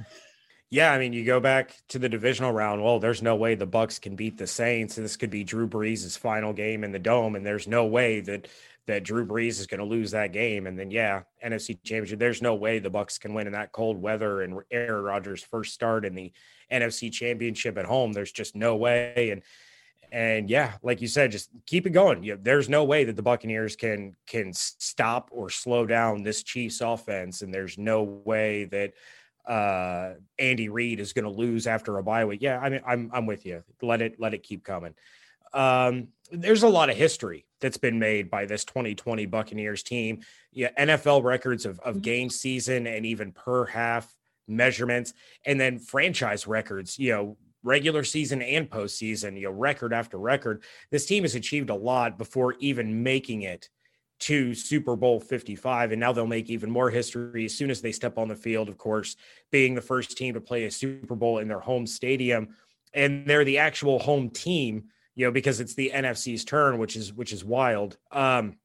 Yeah, 0.75 0.93
I 0.93 0.99
mean, 0.99 1.13
you 1.13 1.25
go 1.25 1.39
back 1.39 1.77
to 1.91 2.01
the 2.01 2.09
divisional 2.09 2.51
round. 2.51 2.83
Well, 2.83 2.99
there's 2.99 3.23
no 3.23 3.37
way 3.37 3.55
the 3.55 3.65
Bucs 3.65 4.01
can 4.01 4.17
beat 4.17 4.39
the 4.39 4.49
Saints. 4.49 4.97
And 4.97 5.05
this 5.05 5.17
could 5.17 5.31
be 5.31 5.45
Drew 5.45 5.69
Brees' 5.69 6.19
final 6.19 6.53
game 6.53 6.83
in 6.83 6.91
the 6.91 6.99
dome, 6.99 7.37
and 7.37 7.47
there's 7.47 7.69
no 7.69 7.87
way 7.87 8.19
that 8.23 8.49
that 8.87 9.05
Drew 9.05 9.27
Brees 9.27 9.61
is 9.61 9.67
going 9.67 9.81
to 9.81 9.87
lose 9.87 10.11
that 10.11 10.33
game. 10.33 10.67
And 10.67 10.79
then, 10.79 10.91
yeah, 10.91 11.23
NFC 11.45 11.79
Championship. 11.83 12.19
There's 12.19 12.43
no 12.43 12.55
way 12.55 12.79
the 12.79 12.91
Bucs 12.91 13.19
can 13.19 13.35
win 13.35 13.47
in 13.47 13.55
that 13.55 13.73
cold 13.73 14.01
weather 14.01 14.43
and 14.43 14.61
Aaron 14.71 15.05
Rodgers' 15.05 15.43
first 15.43 15.73
start 15.73 16.05
in 16.05 16.15
the 16.15 16.33
NFC 16.71 17.11
Championship 17.11 17.79
at 17.79 17.87
home. 17.87 18.13
There's 18.13 18.33
just 18.33 18.55
no 18.55 18.77
way. 18.77 19.31
And 19.31 19.43
and 20.13 20.49
yeah, 20.49 20.75
like 20.83 21.01
you 21.01 21.09
said, 21.09 21.33
just 21.33 21.51
keep 21.67 21.87
it 21.87 21.91
going. 21.91 22.23
You, 22.23 22.39
there's 22.41 22.69
no 22.69 22.85
way 22.85 23.03
that 23.03 23.17
the 23.17 23.23
Buccaneers 23.23 23.75
can 23.75 24.15
can 24.29 24.53
stop 24.53 25.31
or 25.33 25.51
slow 25.51 25.87
down 25.87 26.23
this 26.23 26.45
Chiefs 26.45 26.81
offense, 26.81 27.43
and 27.43 27.53
there's 27.53 27.79
no 27.79 28.03
way 28.03 28.65
that 28.67 28.93
uh 29.45 30.15
Andy 30.39 30.69
Reid 30.69 31.01
is 31.01 31.13
going 31.13 31.25
to 31.25 31.31
lose 31.31 31.67
after 31.67 31.99
a 31.99 32.03
bye 32.03 32.25
week. 32.27 32.43
Yeah, 32.43 32.61
I 32.61 32.71
mean 32.71 32.81
I'm 32.87 33.11
I'm 33.13 33.27
with 33.27 33.45
you. 33.45 33.65
Let 33.83 34.03
it 34.03 34.21
let 34.21 34.35
it 34.35 34.45
keep 34.45 34.63
coming. 34.63 34.95
Um 35.53 36.09
there's 36.31 36.63
a 36.63 36.69
lot 36.69 36.91
of 36.91 36.97
history 36.97 37.47
that's 37.61 37.77
been 37.77 37.99
made 37.99 38.31
by 38.31 38.47
this 38.47 38.65
2020 38.65 39.27
Buccaneers 39.27 39.83
team. 39.83 40.21
Yeah, 40.53 40.71
NFL 40.79 41.23
records 41.23 41.67
of 41.67 41.79
of 41.81 41.95
mm-hmm. 41.95 42.03
game 42.03 42.31
season 42.31 42.87
and 42.87 43.07
even 43.07 43.33
per 43.33 43.67
half 43.67 44.13
measurements 44.47 45.15
and 45.47 45.59
then 45.59 45.79
franchise 45.79 46.47
records, 46.47 46.99
you 46.99 47.13
know, 47.13 47.37
regular 47.63 48.05
season 48.05 48.43
and 48.43 48.69
postseason, 48.69 49.37
you 49.37 49.45
know, 49.45 49.51
record 49.51 49.93
after 49.93 50.19
record. 50.19 50.63
This 50.91 51.07
team 51.07 51.25
has 51.25 51.35
achieved 51.35 51.71
a 51.71 51.75
lot 51.75 52.19
before 52.19 52.55
even 52.61 53.03
making 53.03 53.43
it 53.43 53.69
to 54.21 54.55
Super 54.55 54.97
Bowl 54.97 55.19
55. 55.19 55.93
And 55.93 56.01
now 56.01 56.13
they'll 56.13 56.27
make 56.27 56.51
even 56.51 56.71
more 56.71 56.91
history 56.91 57.47
as 57.47 57.55
soon 57.55 57.71
as 57.71 57.81
they 57.81 57.93
step 57.93 58.19
on 58.19 58.29
the 58.29 58.37
field, 58.37 58.69
of 58.69 58.79
course, 58.79 59.17
being 59.51 59.75
the 59.75 59.81
first 59.81 60.17
team 60.17 60.35
to 60.35 60.41
play 60.41 60.65
a 60.65 60.71
Super 60.71 61.17
Bowl 61.17 61.39
in 61.39 61.49
their 61.49 61.61
home 61.61 61.87
stadium. 61.87 62.49
And 62.93 63.27
they're 63.27 63.45
the 63.45 63.59
actual 63.59 63.99
home 63.99 64.31
team, 64.31 64.85
you 65.15 65.27
know, 65.27 65.33
because 65.33 65.61
it's 65.61 65.75
the 65.75 65.93
NFC's 65.95 66.45
turn, 66.45 66.79
which 66.79 66.97
is 66.97 67.13
which 67.13 67.33
is 67.33 67.45
wild. 67.45 67.97
Um, 68.11 68.57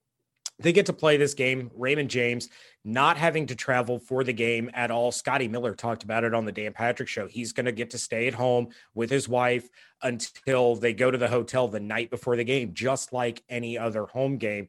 they 0.60 0.74
get 0.74 0.88
to 0.88 0.94
play 0.94 1.16
this 1.16 1.34
game. 1.34 1.72
Raymond 1.76 2.10
James 2.10 2.50
not 2.84 3.18
having 3.18 3.48
to 3.48 3.56
travel 3.56 3.98
for 3.98 4.24
the 4.24 4.34
game 4.34 4.70
at 4.74 4.92
all. 4.92 5.12
Scotty 5.12 5.48
Miller 5.48 5.74
talked 5.74 6.04
about 6.04 6.24
it 6.24 6.34
on 6.34 6.46
the 6.46 6.52
Dan 6.52 6.74
Patrick 6.74 7.08
show. 7.08 7.28
He's 7.28 7.54
going 7.54 7.66
to 7.66 7.72
get 7.72 7.92
to 7.92 7.98
stay 7.98 8.28
at 8.28 8.34
home 8.34 8.70
with 8.94 9.10
his 9.10 9.30
wife 9.30 9.70
until 10.02 10.76
they 10.76 10.94
go 10.94 11.10
to 11.12 11.18
the 11.18 11.28
hotel 11.28 11.68
the 11.68 11.80
night 11.80 12.10
before 12.10 12.36
the 12.36 12.44
game, 12.44 12.74
just 12.74 13.14
like 13.14 13.42
any 13.48 13.78
other 13.78 14.06
home 14.06 14.38
game. 14.38 14.68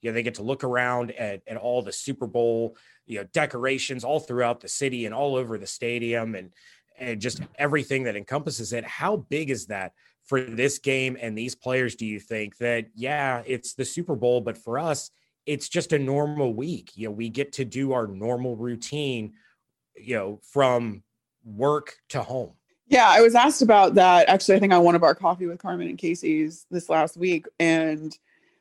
You 0.00 0.10
know, 0.10 0.14
they 0.14 0.22
get 0.22 0.36
to 0.36 0.42
look 0.42 0.64
around 0.64 1.10
at, 1.12 1.42
at 1.46 1.56
all 1.56 1.82
the 1.82 1.92
Super 1.92 2.26
Bowl, 2.26 2.76
you 3.06 3.18
know, 3.18 3.24
decorations 3.32 4.04
all 4.04 4.20
throughout 4.20 4.60
the 4.60 4.68
city 4.68 5.04
and 5.04 5.14
all 5.14 5.36
over 5.36 5.58
the 5.58 5.66
stadium 5.66 6.34
and 6.34 6.52
and 7.00 7.20
just 7.20 7.40
everything 7.56 8.02
that 8.04 8.16
encompasses 8.16 8.72
it. 8.72 8.84
How 8.84 9.16
big 9.16 9.50
is 9.50 9.66
that 9.66 9.92
for 10.28 10.42
this 10.42 10.78
game 10.78 11.16
and 11.20 11.36
these 11.36 11.54
players? 11.54 11.96
Do 11.96 12.06
you 12.06 12.20
think 12.20 12.56
that 12.58 12.86
yeah, 12.94 13.42
it's 13.46 13.74
the 13.74 13.84
Super 13.84 14.14
Bowl, 14.14 14.40
but 14.40 14.56
for 14.56 14.78
us, 14.78 15.10
it's 15.46 15.68
just 15.68 15.92
a 15.92 15.98
normal 15.98 16.52
week. 16.54 16.92
You 16.94 17.08
know, 17.08 17.12
we 17.12 17.30
get 17.30 17.54
to 17.54 17.64
do 17.64 17.92
our 17.92 18.06
normal 18.06 18.54
routine, 18.54 19.32
you 19.96 20.14
know, 20.14 20.40
from 20.52 21.02
work 21.44 21.96
to 22.10 22.22
home. 22.22 22.52
Yeah, 22.86 23.08
I 23.08 23.22
was 23.22 23.34
asked 23.34 23.62
about 23.62 23.94
that 23.94 24.28
actually, 24.28 24.56
I 24.56 24.60
think 24.60 24.72
on 24.72 24.84
one 24.84 24.94
of 24.94 25.02
our 25.02 25.14
coffee 25.14 25.46
with 25.46 25.58
Carmen 25.58 25.88
and 25.88 25.98
Casey's 25.98 26.66
this 26.70 26.88
last 26.88 27.16
week. 27.16 27.46
And 27.58 28.16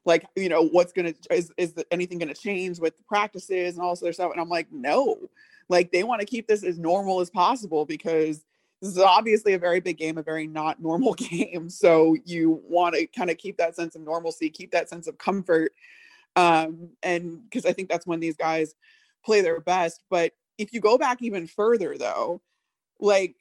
like, 0.06 0.25
you 0.36 0.47
know, 0.47 0.63
what's 0.63 0.93
gonna 0.93 1.13
is 1.30 1.51
is 1.58 1.73
anything 1.91 2.17
gonna 2.17 2.34
change 2.34 2.80
with 2.80 3.06
practices 3.08 3.75
and 3.75 3.84
all 3.84 3.91
this 3.91 4.01
other 4.01 4.13
stuff? 4.13 4.32
And 4.32 4.39
I'm 4.39 4.49
like, 4.49 4.71
no. 4.71 5.17
Like 5.69 5.91
they 5.91 6.03
want 6.03 6.21
to 6.21 6.25
keep 6.25 6.47
this 6.47 6.63
as 6.63 6.80
normal 6.80 7.19
as 7.19 7.30
possible 7.30 7.86
because 7.86 8.45
this 8.82 8.92
is 8.92 9.00
obviously 9.00 9.54
a 9.54 9.60
very 9.60 9.80
big 9.80 9.98
game, 9.98 10.18
a 10.18 10.24
very 10.24 10.48
not 10.48 10.82
normal 10.82 11.13
game. 11.16 11.70
So 11.70 12.16
you 12.26 12.62
want 12.68 12.96
to 12.96 13.08
kind 13.08 13.30
of 13.30 13.38
keep 13.38 13.58
that 13.58 13.76
sense 13.76 13.96
of 13.96 14.02
normalcy, 14.02 14.50
keep 14.50 14.72
that 14.72 14.90
sense 14.90 15.08
of 15.08 15.18
comfort 15.18 15.74
um, 16.38 16.90
and 17.02 17.44
because 17.44 17.66
I 17.66 17.74
think 17.74 17.90
that's 17.90 18.06
when 18.06 18.20
these 18.20 18.38
guys 18.38 18.76
play 19.26 19.42
their 19.42 19.60
best. 19.60 20.04
But 20.10 20.34
if 20.58 20.72
you 20.72 20.80
go 20.80 20.98
back 20.98 21.22
even 21.22 21.48
further, 21.48 21.98
though, 21.98 22.42
like 23.00 23.36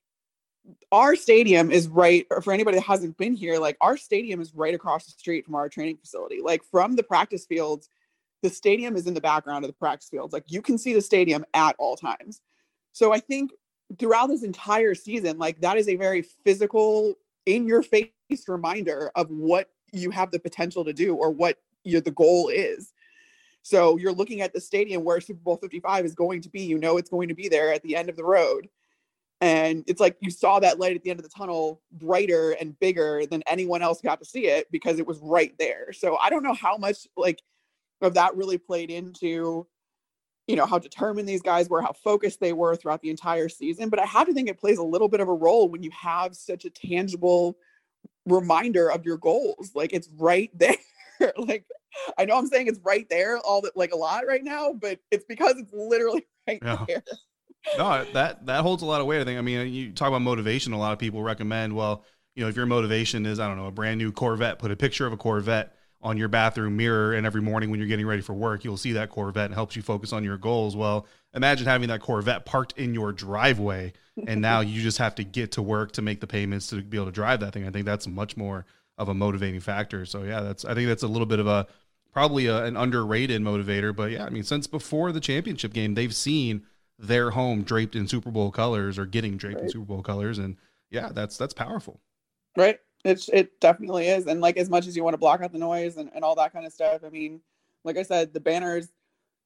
our 0.91 1.15
stadium 1.15 1.71
is 1.71 1.89
right 1.89 2.27
for 2.43 2.53
anybody 2.53 2.77
that 2.77 2.83
hasn't 2.83 3.17
been 3.17 3.35
here 3.35 3.57
like 3.57 3.77
our 3.81 3.97
stadium 3.97 4.41
is 4.41 4.53
right 4.53 4.75
across 4.75 5.05
the 5.05 5.13
street 5.13 5.45
from 5.45 5.55
our 5.55 5.69
training 5.69 5.97
facility 5.97 6.41
like 6.43 6.61
from 6.65 6.97
the 6.97 7.05
practice 7.05 7.47
fields 7.47 7.89
the 8.43 8.51
stadium 8.51 8.97
is 8.97 9.07
in 9.07 9.15
the 9.15 9.21
background 9.21 9.65
of 9.65 9.69
the 9.69 9.77
practice 9.77 10.09
fields 10.09 10.33
like 10.33 10.43
you 10.49 10.61
can 10.61 10.77
see 10.77 10.93
the 10.93 11.01
stadium 11.01 11.45
at 11.55 11.77
all 11.79 11.97
times 11.97 12.41
so 12.91 13.13
i 13.13 13.21
think 13.21 13.53
throughout 13.99 14.27
this 14.27 14.43
entire 14.43 14.95
season 14.95 15.39
like 15.39 15.61
that 15.61 15.79
is 15.79 15.89
a 15.89 15.97
very 15.97 16.23
physical 16.23 17.15
in 17.47 17.67
your 17.67 17.83
face 17.83 18.11
reminder 18.49 19.11
of 19.15 19.31
what 19.31 19.71
you 19.93 20.11
have 20.11 20.31
the 20.31 20.39
potential 20.39 20.85
to 20.85 20.93
do 20.93 21.15
or 21.15 21.31
what 21.31 21.59
the 21.85 22.11
goal 22.11 22.49
is. 22.49 22.93
So 23.63 23.97
you're 23.97 24.13
looking 24.13 24.41
at 24.41 24.53
the 24.53 24.61
stadium 24.61 25.05
where 25.05 25.21
Super 25.21 25.41
Bowl 25.41 25.57
55 25.57 26.05
is 26.05 26.15
going 26.15 26.41
to 26.43 26.49
be. 26.49 26.63
You 26.63 26.79
know 26.79 26.97
it's 26.97 27.11
going 27.11 27.29
to 27.29 27.35
be 27.35 27.49
there 27.49 27.73
at 27.73 27.83
the 27.83 27.97
end 27.97 28.09
of 28.09 28.17
the 28.17 28.25
road. 28.25 28.69
And 29.41 29.85
it's 29.87 30.01
like 30.01 30.17
you 30.21 30.31
saw 30.31 30.59
that 30.61 30.81
light 30.81 30.97
at 30.97 31.03
the 31.03 31.11
end 31.11 31.21
of 31.21 31.25
the 31.25 31.37
tunnel 31.37 31.81
brighter 31.93 32.53
and 32.53 32.79
bigger 32.81 33.27
than 33.27 33.43
anyone 33.47 33.83
else 33.83 34.01
got 34.01 34.19
to 34.19 34.25
see 34.25 34.47
it 34.47 34.71
because 34.73 34.99
it 34.99 35.07
was 35.07 35.19
right 35.21 35.55
there. 35.59 35.93
So 35.93 36.17
I 36.17 36.31
don't 36.31 36.43
know 36.43 36.55
how 36.55 36.77
much 36.77 37.07
like 37.17 37.43
of 38.01 38.15
that 38.15 38.37
really 38.37 38.59
played 38.59 38.91
into 38.91 39.67
you 40.47 40.57
know 40.57 40.67
how 40.67 40.79
determined 40.79 41.29
these 41.29 41.43
guys 41.43 41.69
were 41.69 41.83
how 41.83 41.93
focused 41.93 42.41
they 42.41 42.53
were 42.53 42.77
throughout 42.77 43.01
the 43.03 43.11
entire 43.11 43.49
season 43.49 43.89
but 43.89 43.99
i 43.99 44.05
have 44.05 44.27
to 44.27 44.33
think 44.33 44.49
it 44.49 44.59
plays 44.59 44.79
a 44.79 44.83
little 44.83 45.09
bit 45.09 45.21
of 45.21 45.29
a 45.29 45.33
role 45.33 45.69
when 45.69 45.83
you 45.83 45.91
have 45.91 46.35
such 46.37 46.65
a 46.65 46.71
tangible 46.71 47.57
reminder 48.27 48.91
of 48.91 49.05
your 49.05 49.17
goals 49.17 49.73
like 49.75 49.93
it's 49.93 50.09
right 50.17 50.51
there 50.59 50.77
like 51.39 51.65
I 52.19 52.25
know 52.25 52.37
I'm 52.37 52.47
saying 52.47 52.67
it's 52.67 52.81
right 52.85 53.09
there 53.09 53.39
all 53.39 53.61
that 53.63 53.77
like 53.77 53.93
a 53.93 53.97
lot 53.97 54.27
right 54.27 54.43
now, 54.43 54.73
but 54.73 54.99
it's 55.11 55.25
because 55.25 55.57
it's 55.57 55.73
literally 55.73 56.27
right 56.49 56.59
yeah. 56.63 56.85
there. 56.87 57.03
no, 57.79 58.05
that 58.13 58.47
that 58.47 58.63
holds 58.63 58.83
a 58.83 58.87
lot 58.87 59.01
of 59.01 59.07
weight. 59.07 59.21
I 59.21 59.25
think. 59.25 59.39
I 59.39 59.43
mean, 59.43 59.61
uh, 59.61 59.65
you 59.65 59.93
talk 59.93 60.09
about 60.09 60.23
motivation. 60.23 60.73
A 60.73 60.79
lot 60.79 60.93
of 60.93 60.99
people 60.99 61.23
recommend, 61.23 61.75
well, 61.75 62.05
you 62.35 62.43
know, 62.43 62.49
if 62.49 62.57
your 62.57 62.67
motivation 62.67 63.27
is, 63.27 63.41
I 63.41 63.49
don't 63.49 63.57
know, 63.57 63.67
a 63.67 63.73
brand 63.73 63.99
new 63.99 64.13
Corvette, 64.13 64.59
put 64.59 64.71
a 64.71 64.77
picture 64.77 65.07
of 65.07 65.13
a 65.13 65.17
Corvette 65.17 65.76
on 66.03 66.17
your 66.17 66.29
bathroom 66.29 66.77
mirror, 66.77 67.15
and 67.15 67.27
every 67.27 67.43
morning 67.43 67.71
when 67.71 67.81
you're 67.81 67.89
getting 67.89 68.07
ready 68.07 68.23
for 68.23 68.35
work, 68.35 68.65
you'll 68.65 68.77
see 68.77 68.93
that 68.93 69.11
Corvette 69.11 69.47
and 69.47 69.55
helps 69.55 69.75
you 69.77 69.83
focus 69.83 70.13
on 70.13 70.23
your 70.23 70.37
goals. 70.37 70.77
Well, 70.77 71.07
imagine 71.35 71.67
having 71.67 71.89
that 71.89 72.01
Corvette 72.01 72.45
parked 72.45 72.79
in 72.79 72.95
your 72.95 73.13
driveway, 73.13 73.93
and 74.27 74.41
now 74.41 74.61
you 74.61 74.83
just 74.83 74.99
have 74.99 75.15
to 75.17 75.25
get 75.25 75.53
to 75.53 75.63
work 75.63 75.93
to 75.93 76.03
make 76.03 76.21
the 76.21 76.27
payments 76.27 76.69
to 76.69 76.83
be 76.83 76.97
able 76.97 77.07
to 77.07 77.13
drive 77.13 77.41
that 77.41 77.53
thing. 77.53 77.67
I 77.67 77.71
think 77.71 77.87
that's 77.87 78.07
much 78.07 78.37
more 78.37 78.67
of 78.99 79.09
a 79.09 79.15
motivating 79.15 79.61
factor. 79.61 80.07
So 80.07 80.23
yeah, 80.23 80.41
that's 80.41 80.65
I 80.65 80.75
think 80.75 80.89
that's 80.89 81.03
a 81.03 81.09
little 81.09 81.27
bit 81.27 81.39
of 81.39 81.47
a 81.47 81.67
probably 82.13 82.47
a, 82.47 82.65
an 82.65 82.77
underrated 82.77 83.43
motivator. 83.43 83.95
But 83.95 84.11
yeah, 84.11 84.25
I 84.25 84.31
mean, 84.31 84.43
since 84.43 84.67
before 84.67 85.13
the 85.13 85.21
championship 85.21 85.73
game, 85.73 85.95
they've 85.95 86.15
seen 86.15 86.63
their 86.99 87.31
home 87.31 87.63
draped 87.63 87.95
in 87.95 88.09
Super 88.09 88.31
Bowl 88.31 88.51
colors 88.51 88.99
or 88.99 89.07
getting 89.07 89.37
draped 89.37 89.57
right. 89.57 89.65
in 89.65 89.71
Super 89.71 89.85
Bowl 89.85 90.03
colors, 90.03 90.39
and 90.39 90.57
yeah, 90.91 91.11
that's 91.13 91.37
that's 91.37 91.55
powerful. 91.55 92.01
Right. 92.57 92.79
It's 93.05 93.29
it 93.29 93.61
definitely 93.61 94.09
is, 94.09 94.27
and 94.27 94.41
like 94.41 94.57
as 94.57 94.69
much 94.69 94.87
as 94.87 94.97
you 94.97 95.05
want 95.05 95.15
to 95.15 95.19
block 95.19 95.41
out 95.41 95.53
the 95.53 95.59
noise 95.59 95.97
and, 95.97 96.11
and 96.15 96.25
all 96.25 96.35
that 96.37 96.53
kind 96.53 96.67
of 96.67 96.73
stuff. 96.73 97.03
I 97.05 97.11
mean, 97.11 97.41
like 97.85 97.97
I 97.97 98.03
said, 98.03 98.33
the 98.33 98.41
banners 98.41 98.89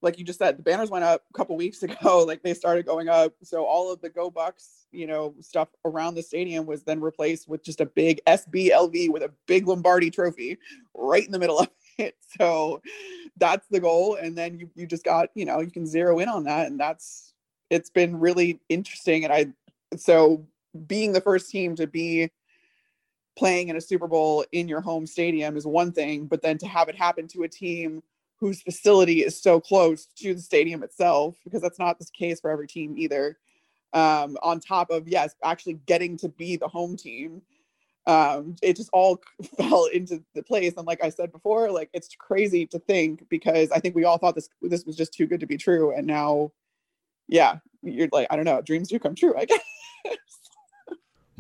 like 0.03 0.19
you 0.19 0.25
just 0.25 0.39
said, 0.39 0.57
the 0.57 0.63
banners 0.63 0.91
went 0.91 1.05
up 1.05 1.25
a 1.29 1.37
couple 1.37 1.57
weeks 1.57 1.83
ago. 1.83 2.25
Like 2.27 2.43
they 2.43 2.55
started 2.55 2.87
going 2.87 3.09
up. 3.09 3.35
So 3.43 3.65
all 3.65 3.93
of 3.93 4.01
the 4.01 4.09
Go 4.09 4.31
Bucs, 4.31 4.85
you 4.93 5.07
know, 5.07 5.35
stuff 5.41 5.69
around 5.85 6.15
the 6.15 6.23
stadium 6.23 6.67
was 6.67 6.83
then 6.83 7.01
replaced 7.01 7.49
with 7.49 7.63
just 7.63 7.81
a 7.81 7.87
big 7.87 8.21
SBLV 8.27 9.11
with 9.11 9.23
a 9.23 9.33
big 9.47 9.67
Lombardi 9.67 10.11
trophy 10.11 10.59
right 10.95 11.25
in 11.25 11.33
the 11.33 11.39
middle 11.39 11.59
of 11.61 11.69
it. 11.99 12.17
So 12.39 12.83
that's 13.37 13.67
the 13.69 13.81
goal. 13.81 14.17
And 14.17 14.37
then 14.37 14.59
you 14.59 14.71
you 14.75 14.87
just 14.87 15.05
got, 15.05 15.31
you 15.35 15.45
know, 15.45 15.61
you 15.61 15.71
can 15.71 15.87
zero 15.87 16.19
in 16.19 16.29
on 16.29 16.45
that. 16.45 16.67
And 16.67 16.79
that's 16.79 17.35
it's 17.69 17.91
been 17.91 18.19
really 18.19 18.61
interesting. 18.69 19.25
And 19.25 19.33
I 19.33 19.47
so 19.97 20.47
being 20.87 21.13
the 21.13 21.21
first 21.21 21.51
team 21.51 21.75
to 21.77 21.87
be 21.87 22.31
playing 23.37 23.69
in 23.69 23.77
a 23.77 23.81
Super 23.81 24.07
Bowl 24.07 24.45
in 24.53 24.69
your 24.69 24.81
home 24.81 25.07
stadium 25.07 25.57
is 25.57 25.67
one 25.67 25.93
thing, 25.93 26.27
but 26.27 26.43
then 26.43 26.59
to 26.59 26.67
have 26.67 26.89
it 26.89 26.97
happen 26.97 27.29
to 27.29 27.43
a 27.43 27.49
team 27.49 28.03
whose 28.39 28.63
facility 28.63 29.23
is 29.25 29.41
so 29.41 29.61
close 29.61 30.07
to 30.17 30.35
the 30.35 30.41
stadium 30.41 30.83
itself, 30.83 31.37
because 31.45 31.61
that's 31.61 31.79
not 31.79 31.99
the 31.99 32.07
case 32.17 32.41
for 32.41 32.51
every 32.51 32.67
team 32.67 32.97
either. 32.97 33.39
Um, 33.93 34.39
on 34.43 34.61
top 34.61 34.91
of 34.91 35.09
yes, 35.09 35.35
actually 35.45 35.75
getting 35.87 36.17
to 36.19 36.29
be 36.29 36.57
the 36.57 36.69
home 36.69 36.97
team, 36.97 37.43
um, 38.07 38.57
it 38.63 38.77
just 38.77 38.91
all 38.93 39.21
fell 39.59 39.87
into 39.87 40.23
the 40.35 40.43
place. 40.43 40.75
And 40.77 40.87
like 40.87 41.03
I 41.03 41.11
said 41.11 41.33
before, 41.33 41.71
like 41.71 41.91
it's 41.93 42.09
crazy 42.19 42.67
to 42.67 42.79
think 42.79 43.29
because 43.29 43.71
I 43.71 43.81
think 43.81 43.95
we 43.95 44.05
all 44.05 44.19
thought 44.19 44.35
this 44.35 44.49
this 44.63 44.85
was 44.85 44.97
just 44.97 45.13
too 45.13 45.27
good 45.27 45.41
to 45.41 45.47
be 45.47 45.57
true, 45.57 45.95
and 45.95 46.07
now, 46.07 46.53
yeah, 47.29 47.59
you're 47.83 48.09
like 48.13 48.27
I 48.31 48.37
don't 48.37 48.45
know, 48.45 48.63
dreams 48.63 48.89
do 48.89 48.99
come 48.99 49.15
true, 49.15 49.35
I 49.37 49.45
guess. 49.45 49.61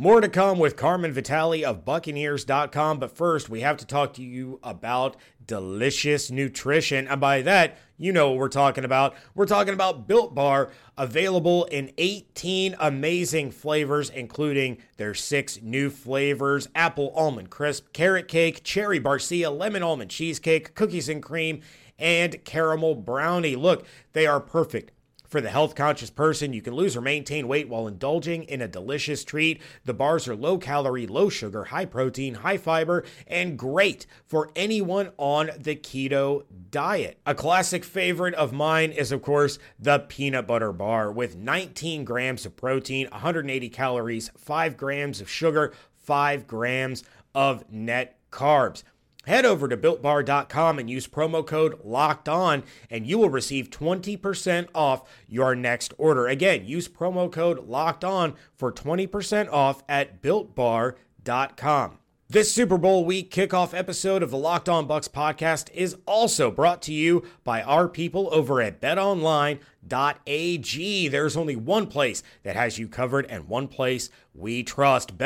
More 0.00 0.22
to 0.22 0.30
come 0.30 0.58
with 0.58 0.76
Carmen 0.76 1.12
Vitali 1.12 1.62
of 1.62 1.84
Buccaneers.com. 1.84 3.00
But 3.00 3.14
first, 3.14 3.50
we 3.50 3.60
have 3.60 3.76
to 3.76 3.86
talk 3.86 4.14
to 4.14 4.22
you 4.22 4.58
about 4.62 5.14
delicious 5.46 6.30
nutrition. 6.30 7.06
And 7.06 7.20
by 7.20 7.42
that, 7.42 7.76
you 7.98 8.10
know 8.10 8.30
what 8.30 8.38
we're 8.38 8.48
talking 8.48 8.86
about. 8.86 9.14
We're 9.34 9.44
talking 9.44 9.74
about 9.74 10.08
Built 10.08 10.34
Bar, 10.34 10.70
available 10.96 11.66
in 11.66 11.92
18 11.98 12.76
amazing 12.80 13.50
flavors, 13.50 14.08
including 14.08 14.78
their 14.96 15.12
six 15.12 15.60
new 15.60 15.90
flavors 15.90 16.66
apple 16.74 17.12
almond 17.14 17.50
crisp, 17.50 17.92
carrot 17.92 18.26
cake, 18.26 18.64
cherry 18.64 19.00
barcia, 19.00 19.54
lemon 19.54 19.82
almond 19.82 20.10
cheesecake, 20.10 20.74
cookies 20.74 21.10
and 21.10 21.22
cream, 21.22 21.60
and 21.98 22.42
caramel 22.46 22.94
brownie. 22.94 23.54
Look, 23.54 23.84
they 24.14 24.26
are 24.26 24.40
perfect 24.40 24.92
for 25.30 25.40
the 25.40 25.48
health 25.48 25.76
conscious 25.76 26.10
person, 26.10 26.52
you 26.52 26.60
can 26.60 26.74
lose 26.74 26.96
or 26.96 27.00
maintain 27.00 27.46
weight 27.46 27.68
while 27.68 27.86
indulging 27.86 28.42
in 28.42 28.60
a 28.60 28.68
delicious 28.68 29.22
treat. 29.22 29.62
The 29.84 29.94
bars 29.94 30.26
are 30.26 30.34
low 30.34 30.58
calorie, 30.58 31.06
low 31.06 31.28
sugar, 31.28 31.64
high 31.64 31.84
protein, 31.84 32.34
high 32.34 32.56
fiber, 32.56 33.04
and 33.28 33.56
great 33.56 34.06
for 34.26 34.50
anyone 34.56 35.12
on 35.16 35.50
the 35.56 35.76
keto 35.76 36.44
diet. 36.70 37.20
A 37.24 37.34
classic 37.34 37.84
favorite 37.84 38.34
of 38.34 38.52
mine 38.52 38.90
is, 38.90 39.12
of 39.12 39.22
course, 39.22 39.60
the 39.78 40.00
peanut 40.00 40.48
butter 40.48 40.72
bar 40.72 41.12
with 41.12 41.36
19 41.36 42.04
grams 42.04 42.44
of 42.44 42.56
protein, 42.56 43.06
180 43.12 43.68
calories, 43.68 44.30
5 44.36 44.76
grams 44.76 45.20
of 45.20 45.30
sugar, 45.30 45.72
5 46.02 46.48
grams 46.48 47.04
of 47.34 47.70
net 47.70 48.18
carbs. 48.32 48.82
Head 49.30 49.46
over 49.46 49.68
to 49.68 49.76
builtbar.com 49.76 50.80
and 50.80 50.90
use 50.90 51.06
promo 51.06 51.46
code 51.46 51.78
locked 51.84 52.28
on, 52.28 52.64
and 52.90 53.06
you 53.06 53.16
will 53.16 53.30
receive 53.30 53.70
20% 53.70 54.66
off 54.74 55.08
your 55.28 55.54
next 55.54 55.94
order. 55.98 56.26
Again, 56.26 56.64
use 56.64 56.88
promo 56.88 57.30
code 57.30 57.68
locked 57.68 58.04
on 58.04 58.34
for 58.56 58.72
20% 58.72 59.48
off 59.52 59.84
at 59.88 60.20
builtbar.com. 60.20 61.98
This 62.28 62.52
Super 62.54 62.78
Bowl 62.78 63.04
week 63.04 63.32
kickoff 63.32 63.72
episode 63.72 64.22
of 64.22 64.30
the 64.30 64.36
Locked 64.36 64.68
On 64.68 64.86
Bucs 64.86 65.08
podcast 65.08 65.68
is 65.74 65.96
also 66.06 66.50
brought 66.50 66.82
to 66.82 66.92
you 66.92 67.24
by 67.42 67.60
our 67.62 67.88
people 67.88 68.28
over 68.32 68.60
at 68.60 68.80
betonline.ag. 68.80 69.58
There's 71.08 71.36
only 71.36 71.56
one 71.56 71.88
place 71.88 72.22
that 72.44 72.54
has 72.54 72.78
you 72.78 72.86
covered 72.86 73.26
and 73.26 73.48
one 73.48 73.66
place 73.66 74.10
we 74.32 74.62
trust. 74.62 75.18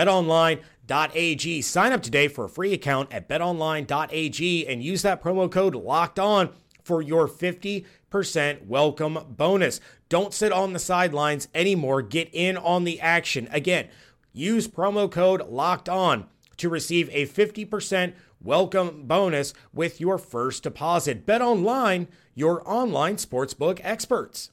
BetOnline.ag. 0.87 1.63
Sign 1.63 1.93
up 1.93 2.03
today 2.03 2.29
for 2.29 2.45
a 2.45 2.49
free 2.49 2.73
account 2.73 3.13
at 3.13 3.29
betonline.ag 3.29 4.67
and 4.67 4.83
use 4.83 5.03
that 5.03 5.23
promo 5.23 5.51
code 5.51 5.75
locked 5.75 6.19
on 6.19 6.51
for 6.83 7.01
your 7.01 7.27
50% 7.27 8.67
welcome 8.67 9.19
bonus. 9.31 9.81
Don't 10.09 10.35
sit 10.35 10.53
on 10.53 10.73
the 10.73 10.79
sidelines 10.79 11.49
anymore. 11.55 12.03
Get 12.03 12.29
in 12.33 12.57
on 12.57 12.85
the 12.85 13.01
action. 13.01 13.49
Again, 13.51 13.89
use 14.33 14.69
promo 14.69 15.11
code 15.11 15.49
locked 15.49 15.89
on 15.89 16.27
to 16.59 16.69
receive 16.69 17.09
a 17.13 17.27
50% 17.27 18.13
welcome 18.41 19.05
bonus 19.07 19.55
with 19.73 20.01
your 20.01 20.19
first 20.19 20.63
deposit. 20.63 21.25
Bet 21.25 21.41
online, 21.41 22.09
your 22.35 22.63
online 22.69 23.17
sportsbook 23.17 23.81
experts. 23.83 24.51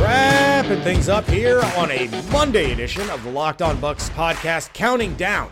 Wrapping 0.00 0.80
things 0.82 1.08
up 1.08 1.26
here 1.26 1.60
on 1.76 1.90
a 1.90 2.08
Monday 2.30 2.72
edition 2.72 3.10
of 3.10 3.24
the 3.24 3.30
Locked 3.30 3.62
On 3.62 3.76
Bucs 3.78 4.08
podcast, 4.10 4.72
counting 4.72 5.14
down 5.16 5.50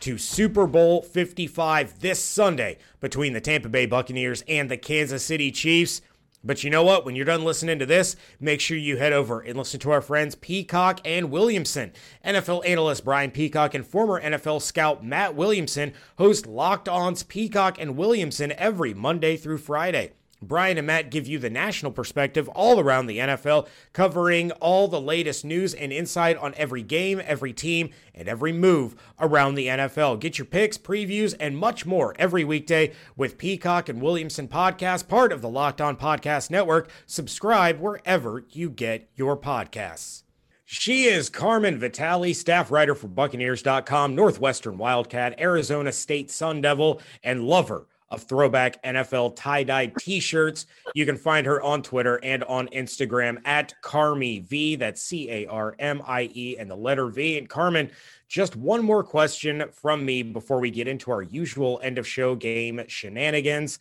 to 0.00 0.18
Super 0.18 0.66
Bowl 0.66 1.00
55 1.00 2.00
this 2.00 2.22
Sunday 2.22 2.76
between 3.00 3.32
the 3.32 3.40
Tampa 3.40 3.70
Bay 3.70 3.86
Buccaneers 3.86 4.44
and 4.46 4.70
the 4.70 4.76
Kansas 4.76 5.24
City 5.24 5.50
Chiefs. 5.50 6.02
But 6.44 6.62
you 6.62 6.68
know 6.68 6.84
what? 6.84 7.06
When 7.06 7.16
you're 7.16 7.24
done 7.24 7.42
listening 7.42 7.78
to 7.78 7.86
this, 7.86 8.16
make 8.38 8.60
sure 8.60 8.76
you 8.76 8.98
head 8.98 9.14
over 9.14 9.40
and 9.40 9.56
listen 9.56 9.80
to 9.80 9.90
our 9.90 10.02
friends 10.02 10.34
Peacock 10.34 11.00
and 11.04 11.30
Williamson. 11.30 11.92
NFL 12.22 12.68
analyst 12.68 13.02
Brian 13.02 13.30
Peacock 13.30 13.72
and 13.74 13.86
former 13.86 14.20
NFL 14.20 14.60
scout 14.60 15.02
Matt 15.02 15.34
Williamson 15.34 15.94
host 16.18 16.46
Locked 16.46 16.88
On's 16.88 17.22
Peacock 17.22 17.80
and 17.80 17.96
Williamson 17.96 18.52
every 18.52 18.92
Monday 18.92 19.38
through 19.38 19.58
Friday. 19.58 20.12
Brian 20.42 20.76
and 20.78 20.86
Matt 20.86 21.10
give 21.10 21.26
you 21.26 21.38
the 21.38 21.50
national 21.50 21.92
perspective 21.92 22.48
all 22.50 22.78
around 22.78 23.06
the 23.06 23.18
NFL, 23.18 23.66
covering 23.92 24.50
all 24.52 24.86
the 24.86 25.00
latest 25.00 25.44
news 25.44 25.72
and 25.74 25.92
insight 25.92 26.36
on 26.36 26.54
every 26.56 26.82
game, 26.82 27.20
every 27.24 27.52
team, 27.52 27.90
and 28.14 28.28
every 28.28 28.52
move 28.52 28.94
around 29.18 29.54
the 29.54 29.66
NFL. 29.66 30.20
Get 30.20 30.38
your 30.38 30.44
picks, 30.44 30.76
previews, 30.78 31.34
and 31.40 31.56
much 31.56 31.86
more 31.86 32.14
every 32.18 32.44
weekday 32.44 32.92
with 33.16 33.38
Peacock 33.38 33.88
and 33.88 34.02
Williamson 34.02 34.48
Podcast, 34.48 35.08
part 35.08 35.32
of 35.32 35.40
the 35.40 35.48
Locked 35.48 35.80
On 35.80 35.96
Podcast 35.96 36.50
Network. 36.50 36.90
Subscribe 37.06 37.80
wherever 37.80 38.44
you 38.50 38.68
get 38.70 39.08
your 39.14 39.36
podcasts. 39.36 40.22
She 40.68 41.04
is 41.04 41.30
Carmen 41.30 41.78
Vitali, 41.78 42.32
staff 42.32 42.72
writer 42.72 42.96
for 42.96 43.06
Buccaneers.com, 43.06 44.16
Northwestern 44.16 44.78
Wildcat, 44.78 45.40
Arizona 45.40 45.92
State 45.92 46.28
Sun 46.28 46.60
Devil, 46.60 47.00
and 47.22 47.44
lover 47.44 47.86
of 48.10 48.22
throwback 48.22 48.82
NFL 48.84 49.34
tie 49.36 49.64
dye 49.64 49.86
t 49.98 50.20
shirts. 50.20 50.66
You 50.94 51.04
can 51.06 51.16
find 51.16 51.46
her 51.46 51.60
on 51.62 51.82
Twitter 51.82 52.20
and 52.22 52.44
on 52.44 52.68
Instagram 52.68 53.40
at 53.44 53.74
Carmie 53.82 54.40
V. 54.40 54.76
That's 54.76 55.02
C 55.02 55.30
A 55.30 55.46
R 55.46 55.74
M 55.78 56.02
I 56.06 56.30
E 56.34 56.56
and 56.58 56.70
the 56.70 56.76
letter 56.76 57.08
V. 57.08 57.38
And 57.38 57.48
Carmen, 57.48 57.90
just 58.28 58.56
one 58.56 58.84
more 58.84 59.02
question 59.02 59.64
from 59.72 60.04
me 60.04 60.22
before 60.22 60.60
we 60.60 60.70
get 60.70 60.88
into 60.88 61.10
our 61.10 61.22
usual 61.22 61.80
end 61.82 61.98
of 61.98 62.06
show 62.06 62.34
game 62.34 62.80
shenanigans. 62.86 63.78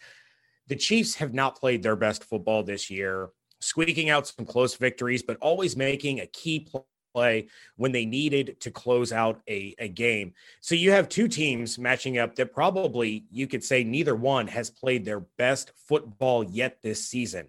The 0.67 0.75
Chiefs 0.75 1.15
have 1.15 1.33
not 1.33 1.59
played 1.59 1.83
their 1.83 1.95
best 1.95 2.23
football 2.23 2.63
this 2.63 2.89
year, 2.89 3.29
squeaking 3.59 4.09
out 4.09 4.27
some 4.27 4.45
close 4.45 4.75
victories, 4.75 5.21
but 5.21 5.37
always 5.37 5.77
making 5.77 6.19
a 6.19 6.27
key 6.27 6.67
play 7.15 7.47
when 7.77 7.93
they 7.93 8.05
needed 8.05 8.59
to 8.59 8.69
close 8.69 9.13
out 9.13 9.39
a, 9.47 9.73
a 9.79 9.87
game. 9.87 10.33
So 10.59 10.75
you 10.75 10.91
have 10.91 11.07
two 11.07 11.29
teams 11.29 11.79
matching 11.79 12.17
up 12.17 12.35
that 12.35 12.53
probably 12.53 13.23
you 13.31 13.47
could 13.47 13.63
say 13.63 13.85
neither 13.85 14.15
one 14.15 14.47
has 14.47 14.69
played 14.69 15.05
their 15.05 15.21
best 15.21 15.71
football 15.87 16.43
yet 16.43 16.81
this 16.81 17.07
season. 17.07 17.47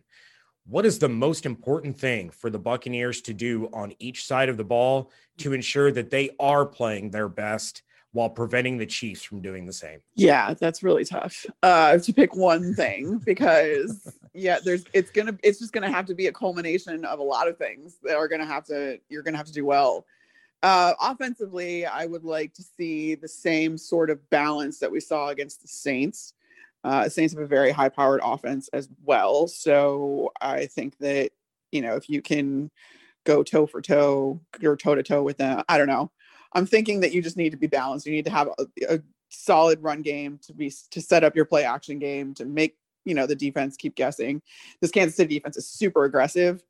What 0.68 0.86
is 0.86 0.98
the 0.98 1.08
most 1.08 1.46
important 1.46 1.98
thing 1.98 2.30
for 2.30 2.48
the 2.48 2.60
Buccaneers 2.60 3.20
to 3.22 3.34
do 3.34 3.68
on 3.72 3.92
each 3.98 4.24
side 4.24 4.48
of 4.48 4.56
the 4.56 4.64
ball 4.64 5.10
to 5.38 5.52
ensure 5.52 5.90
that 5.92 6.10
they 6.10 6.30
are 6.38 6.64
playing 6.64 7.10
their 7.10 7.28
best 7.28 7.82
while 8.16 8.30
preventing 8.30 8.78
the 8.78 8.86
Chiefs 8.86 9.22
from 9.22 9.42
doing 9.42 9.66
the 9.66 9.72
same? 9.74 10.00
Yeah, 10.14 10.54
that's 10.54 10.82
really 10.82 11.04
tough 11.04 11.44
uh, 11.62 11.98
to 11.98 12.12
pick 12.14 12.34
one 12.34 12.74
thing 12.74 13.18
because 13.26 14.10
yeah, 14.32 14.58
there's 14.64 14.84
it's 14.94 15.10
gonna 15.10 15.36
it's 15.42 15.58
just 15.58 15.74
gonna 15.74 15.90
have 15.90 16.06
to 16.06 16.14
be 16.14 16.26
a 16.26 16.32
culmination 16.32 17.04
of 17.04 17.18
a 17.18 17.22
lot 17.22 17.46
of 17.46 17.58
things 17.58 17.98
that 18.02 18.16
are 18.16 18.26
gonna 18.26 18.46
have 18.46 18.64
to 18.66 18.98
you're 19.10 19.22
gonna 19.22 19.36
have 19.36 19.46
to 19.46 19.52
do 19.52 19.66
well. 19.66 20.06
Uh, 20.62 20.94
offensively, 20.98 21.84
I 21.84 22.06
would 22.06 22.24
like 22.24 22.54
to 22.54 22.62
see 22.62 23.14
the 23.14 23.28
same 23.28 23.76
sort 23.76 24.08
of 24.08 24.28
balance 24.30 24.78
that 24.78 24.90
we 24.90 25.00
saw 25.00 25.28
against 25.28 25.60
the 25.60 25.68
Saints. 25.68 26.32
Uh, 26.82 27.10
Saints 27.10 27.34
have 27.34 27.42
a 27.42 27.46
very 27.46 27.70
high-powered 27.70 28.22
offense 28.24 28.68
as 28.68 28.88
well, 29.04 29.46
so 29.46 30.32
I 30.40 30.66
think 30.66 30.96
that 30.98 31.32
you 31.70 31.82
know 31.82 31.96
if 31.96 32.08
you 32.08 32.22
can 32.22 32.70
go 33.24 33.42
toe 33.42 33.66
for 33.66 33.82
toe 33.82 34.40
or 34.64 34.76
toe 34.76 34.94
to 34.94 35.02
toe 35.02 35.22
with 35.22 35.36
them, 35.36 35.62
I 35.68 35.76
don't 35.76 35.88
know. 35.88 36.10
I'm 36.56 36.66
thinking 36.66 37.00
that 37.00 37.12
you 37.12 37.20
just 37.20 37.36
need 37.36 37.50
to 37.50 37.58
be 37.58 37.66
balanced. 37.66 38.06
You 38.06 38.12
need 38.12 38.24
to 38.24 38.30
have 38.30 38.48
a, 38.58 38.94
a 38.94 38.98
solid 39.28 39.82
run 39.82 40.00
game 40.00 40.40
to 40.46 40.54
be 40.54 40.72
to 40.90 41.02
set 41.02 41.22
up 41.22 41.36
your 41.36 41.44
play 41.44 41.64
action 41.64 41.98
game 41.98 42.32
to 42.34 42.46
make 42.46 42.76
you 43.04 43.14
know 43.14 43.26
the 43.26 43.36
defense 43.36 43.76
keep 43.76 43.94
guessing. 43.94 44.40
This 44.80 44.90
Kansas 44.90 45.16
City 45.16 45.34
defense 45.34 45.58
is 45.58 45.68
super 45.68 46.04
aggressive, 46.04 46.64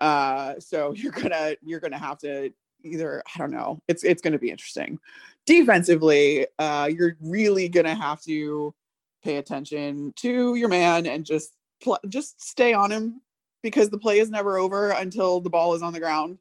uh, 0.00 0.60
so 0.60 0.92
you're 0.96 1.10
gonna 1.10 1.56
you're 1.62 1.80
gonna 1.80 1.98
have 1.98 2.18
to 2.18 2.52
either 2.82 3.22
I 3.34 3.38
don't 3.38 3.50
know. 3.50 3.80
It's 3.88 4.04
it's 4.04 4.20
gonna 4.20 4.38
be 4.38 4.50
interesting. 4.50 4.98
Defensively, 5.46 6.46
uh, 6.58 6.90
you're 6.94 7.16
really 7.22 7.70
gonna 7.70 7.94
have 7.94 8.20
to 8.24 8.74
pay 9.22 9.36
attention 9.36 10.12
to 10.16 10.54
your 10.54 10.68
man 10.68 11.06
and 11.06 11.24
just 11.24 11.54
pl- 11.82 11.98
just 12.10 12.42
stay 12.42 12.74
on 12.74 12.92
him 12.92 13.22
because 13.62 13.88
the 13.88 13.96
play 13.96 14.18
is 14.18 14.28
never 14.28 14.58
over 14.58 14.90
until 14.90 15.40
the 15.40 15.48
ball 15.48 15.72
is 15.72 15.80
on 15.80 15.94
the 15.94 16.00
ground 16.00 16.36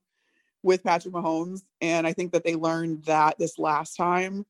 with 0.64 0.84
Patrick 0.84 1.14
Mahomes. 1.14 1.62
And 1.82 2.08
I 2.08 2.14
think 2.14 2.32
that 2.32 2.44
they 2.44 2.56
learned 2.56 3.04
that 3.04 3.38
this 3.38 3.60
last 3.60 3.96
time. 3.96 4.46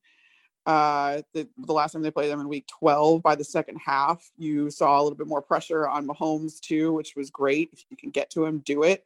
Uh, 0.65 1.21
the, 1.33 1.45
the 1.57 1.73
last 1.73 1.91
time 1.91 2.01
they 2.01 2.11
played 2.11 2.31
them 2.31 2.39
in 2.39 2.47
week 2.47 2.65
12, 2.79 3.21
by 3.21 3.35
the 3.35 3.43
second 3.43 3.77
half, 3.83 4.23
you 4.37 4.69
saw 4.69 4.99
a 4.99 5.03
little 5.03 5.17
bit 5.17 5.27
more 5.27 5.41
pressure 5.41 5.87
on 5.87 6.07
Mahomes 6.07 6.61
too, 6.61 6.93
which 6.93 7.15
was 7.17 7.29
great. 7.29 7.69
If 7.73 7.83
you 7.89 7.97
can 7.97 8.11
get 8.11 8.29
to 8.29 8.45
him, 8.45 8.59
do 8.59 8.83
it. 8.83 9.05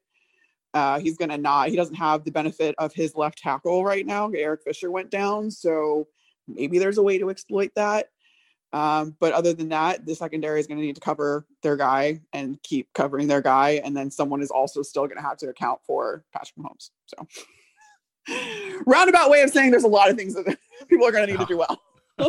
Uh, 0.74 1.00
he's 1.00 1.18
going 1.18 1.30
to 1.30 1.38
not, 1.38 1.70
he 1.70 1.76
doesn't 1.76 1.96
have 1.96 2.24
the 2.24 2.32
benefit 2.32 2.76
of 2.78 2.94
his 2.94 3.16
left 3.16 3.40
tackle 3.40 3.84
right 3.84 4.06
now. 4.06 4.30
Eric 4.30 4.62
Fisher 4.64 4.92
went 4.92 5.10
down. 5.10 5.50
So 5.50 6.08
maybe 6.48 6.78
there's 6.78 7.00
a 7.00 7.04
way 7.04 7.18
to 7.18 7.32
exploit 7.32 7.72
that. 7.76 8.10
Um, 8.74 9.16
but 9.20 9.34
other 9.34 9.54
than 9.54 9.70
that, 9.70 10.06
the 10.06 10.14
secondary 10.14 10.60
is 10.60 10.68
going 10.68 10.78
to 10.78 10.86
need 10.86 10.96
to 10.96 11.02
cover 11.02 11.46
their 11.64 11.78
guy 11.78 12.20
and 12.34 12.62
keep 12.64 12.92
covering 12.94 13.28
their 13.28 13.42
guy. 13.42 13.82
And 13.84 13.96
then 13.96 14.12
someone 14.12 14.42
is 14.42 14.52
also 14.52 14.82
still 14.82 15.06
going 15.06 15.18
to 15.18 15.24
have 15.24 15.38
to 15.38 15.48
account 15.50 15.80
for 15.86 16.24
Patrick 16.34 16.58
Mahomes. 16.58 16.90
So, 17.06 17.28
roundabout 18.86 19.30
way 19.30 19.42
of 19.42 19.50
saying 19.52 19.72
there's 19.72 19.86
a 19.86 19.88
lot 19.88 20.10
of 20.10 20.18
things 20.18 20.36
that 20.36 20.58
people 20.90 21.08
are 21.08 21.12
going 21.12 21.28
to 21.28 21.34
need 21.34 21.40
to 21.40 21.46
do 21.46 21.58
well. 21.58 21.82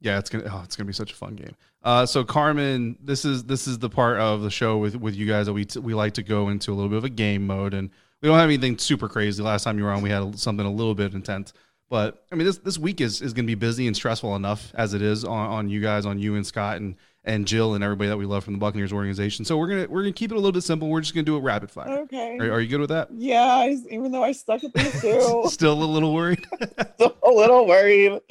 yeah, 0.00 0.18
it's 0.18 0.30
gonna 0.30 0.44
oh, 0.52 0.62
it's 0.64 0.76
gonna 0.76 0.86
be 0.86 0.92
such 0.92 1.12
a 1.12 1.14
fun 1.14 1.34
game. 1.34 1.54
Uh, 1.82 2.06
so 2.06 2.24
Carmen, 2.24 2.96
this 3.02 3.24
is 3.24 3.44
this 3.44 3.66
is 3.66 3.78
the 3.78 3.88
part 3.88 4.18
of 4.18 4.42
the 4.42 4.50
show 4.50 4.78
with 4.78 4.96
with 4.96 5.14
you 5.14 5.26
guys 5.26 5.46
that 5.46 5.52
we 5.52 5.64
t- 5.64 5.80
we 5.80 5.94
like 5.94 6.14
to 6.14 6.22
go 6.22 6.48
into 6.48 6.72
a 6.72 6.74
little 6.74 6.88
bit 6.88 6.98
of 6.98 7.04
a 7.04 7.08
game 7.08 7.46
mode, 7.46 7.74
and 7.74 7.90
we 8.20 8.28
don't 8.28 8.38
have 8.38 8.48
anything 8.48 8.78
super 8.78 9.08
crazy. 9.08 9.42
Last 9.42 9.64
time 9.64 9.78
you 9.78 9.84
were 9.84 9.90
on, 9.90 10.02
we 10.02 10.10
had 10.10 10.38
something 10.38 10.66
a 10.66 10.70
little 10.70 10.94
bit 10.94 11.14
intense. 11.14 11.52
But 11.92 12.24
I 12.32 12.36
mean, 12.36 12.46
this 12.46 12.56
this 12.56 12.78
week 12.78 13.02
is, 13.02 13.20
is 13.20 13.34
going 13.34 13.44
to 13.44 13.50
be 13.50 13.54
busy 13.54 13.86
and 13.86 13.94
stressful 13.94 14.34
enough 14.34 14.72
as 14.74 14.94
it 14.94 15.02
is 15.02 15.26
on, 15.26 15.50
on 15.50 15.68
you 15.68 15.82
guys, 15.82 16.06
on 16.06 16.18
you 16.18 16.36
and 16.36 16.46
Scott 16.46 16.78
and 16.78 16.96
and 17.22 17.46
Jill 17.46 17.74
and 17.74 17.84
everybody 17.84 18.08
that 18.08 18.16
we 18.16 18.24
love 18.24 18.44
from 18.44 18.54
the 18.54 18.58
Buccaneers 18.58 18.94
organization. 18.94 19.44
So 19.44 19.58
we're 19.58 19.68
gonna 19.68 19.86
we're 19.90 20.00
gonna 20.00 20.14
keep 20.14 20.30
it 20.32 20.34
a 20.36 20.38
little 20.38 20.52
bit 20.52 20.62
simple. 20.62 20.88
We're 20.88 21.02
just 21.02 21.12
gonna 21.12 21.26
do 21.26 21.36
a 21.36 21.40
rapid 21.40 21.70
fire. 21.70 21.90
Okay. 22.04 22.38
Are, 22.38 22.52
are 22.52 22.60
you 22.62 22.68
good 22.68 22.80
with 22.80 22.88
that? 22.88 23.10
Yeah, 23.12 23.66
even 23.90 24.10
though 24.10 24.24
I 24.24 24.32
stuck 24.32 24.64
at 24.64 24.72
these 24.72 25.00
two. 25.02 25.42
Still 25.48 25.74
a 25.74 25.84
little 25.84 26.14
worried. 26.14 26.46
Still 26.94 27.14
a 27.22 27.30
little 27.30 27.66
worried. 27.66 28.22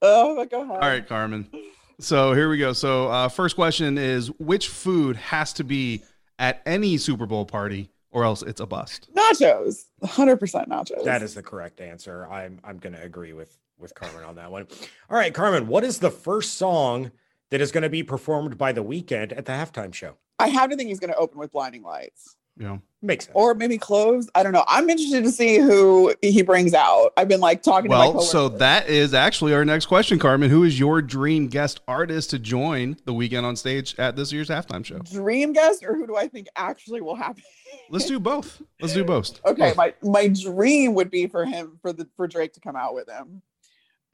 Oh, 0.00 0.46
go 0.46 0.62
ahead. 0.62 0.70
All 0.70 0.88
right, 0.88 1.04
Carmen. 1.04 1.50
So 1.98 2.32
here 2.32 2.48
we 2.48 2.58
go. 2.58 2.74
So 2.74 3.08
uh, 3.08 3.28
first 3.28 3.56
question 3.56 3.98
is, 3.98 4.28
which 4.38 4.68
food 4.68 5.16
has 5.16 5.52
to 5.54 5.64
be 5.64 6.04
at 6.38 6.62
any 6.64 6.96
Super 6.96 7.26
Bowl 7.26 7.44
party 7.44 7.90
or 8.12 8.24
else 8.24 8.42
it's 8.42 8.60
a 8.60 8.66
bust. 8.66 9.08
Nachos, 9.14 9.86
hundred 10.04 10.38
percent 10.38 10.68
nachos. 10.68 11.04
That 11.04 11.22
is 11.22 11.34
the 11.34 11.42
correct 11.42 11.80
answer. 11.80 12.26
I'm 12.30 12.60
I'm 12.62 12.78
going 12.78 12.94
to 12.94 13.02
agree 13.02 13.32
with 13.32 13.58
with 13.78 13.94
Carmen 13.94 14.22
on 14.22 14.36
that 14.36 14.50
one. 14.50 14.68
All 15.10 15.16
right, 15.16 15.34
Carmen, 15.34 15.66
what 15.66 15.82
is 15.82 15.98
the 15.98 16.10
first 16.10 16.54
song 16.54 17.10
that 17.50 17.60
is 17.60 17.72
going 17.72 17.82
to 17.82 17.90
be 17.90 18.02
performed 18.02 18.56
by 18.56 18.72
the 18.72 18.84
Weeknd 18.84 19.36
at 19.36 19.46
the 19.46 19.52
halftime 19.52 19.92
show? 19.92 20.16
I 20.38 20.48
have 20.48 20.70
to 20.70 20.76
think 20.76 20.88
he's 20.88 21.00
going 21.00 21.12
to 21.12 21.18
open 21.18 21.38
with 21.38 21.52
Blinding 21.52 21.82
Lights. 21.82 22.36
Yeah. 22.58 22.78
Makes 23.04 23.24
sense. 23.24 23.34
Or 23.34 23.54
maybe 23.54 23.78
clothes. 23.78 24.30
I 24.36 24.44
don't 24.44 24.52
know. 24.52 24.64
I'm 24.68 24.88
interested 24.88 25.24
to 25.24 25.32
see 25.32 25.58
who 25.58 26.14
he 26.22 26.42
brings 26.42 26.72
out. 26.72 27.12
I've 27.16 27.26
been 27.26 27.40
like 27.40 27.62
talking 27.62 27.90
well, 27.90 28.12
to 28.12 28.18
my 28.18 28.24
so 28.24 28.48
that 28.48 28.88
is 28.88 29.12
actually 29.12 29.54
our 29.54 29.64
next 29.64 29.86
question, 29.86 30.20
Carmen. 30.20 30.50
Who 30.50 30.62
is 30.62 30.78
your 30.78 31.02
dream 31.02 31.48
guest 31.48 31.80
artist 31.88 32.30
to 32.30 32.38
join 32.38 32.96
the 33.04 33.12
Weeknd 33.12 33.42
on 33.42 33.56
stage 33.56 33.96
at 33.98 34.14
this 34.14 34.32
year's 34.32 34.48
halftime 34.48 34.84
show? 34.84 34.98
Dream 34.98 35.52
guest, 35.52 35.84
or 35.84 35.96
who 35.96 36.06
do 36.06 36.14
I 36.16 36.28
think 36.28 36.46
actually 36.54 37.00
will 37.00 37.16
happen? 37.16 37.42
Let's 37.90 38.06
do 38.06 38.20
both. 38.20 38.62
Let's 38.80 38.94
do 38.94 39.04
both. 39.04 39.40
Okay, 39.44 39.70
both. 39.70 39.76
my 39.76 39.94
my 40.02 40.28
dream 40.28 40.94
would 40.94 41.10
be 41.10 41.26
for 41.26 41.44
him 41.44 41.78
for 41.82 41.92
the 41.92 42.08
for 42.16 42.28
Drake 42.28 42.52
to 42.52 42.60
come 42.60 42.76
out 42.76 42.94
with 42.94 43.08
him. 43.10 43.42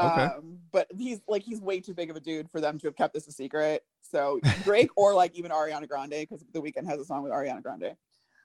Okay. 0.00 0.22
Um, 0.22 0.58
but 0.72 0.86
he's 0.96 1.20
like 1.28 1.42
he's 1.42 1.60
way 1.60 1.80
too 1.80 1.92
big 1.92 2.08
of 2.08 2.16
a 2.16 2.20
dude 2.20 2.50
for 2.50 2.60
them 2.60 2.78
to 2.78 2.86
have 2.86 2.96
kept 2.96 3.12
this 3.12 3.26
a 3.26 3.32
secret. 3.32 3.84
So 4.00 4.40
Drake 4.64 4.90
or 4.96 5.14
like 5.14 5.34
even 5.34 5.50
Ariana 5.50 5.88
Grande 5.88 6.10
because 6.10 6.42
the 6.52 6.62
Weeknd 6.62 6.86
has 6.86 7.00
a 7.00 7.04
song 7.04 7.22
with 7.22 7.32
Ariana 7.32 7.62
Grande. 7.62 7.96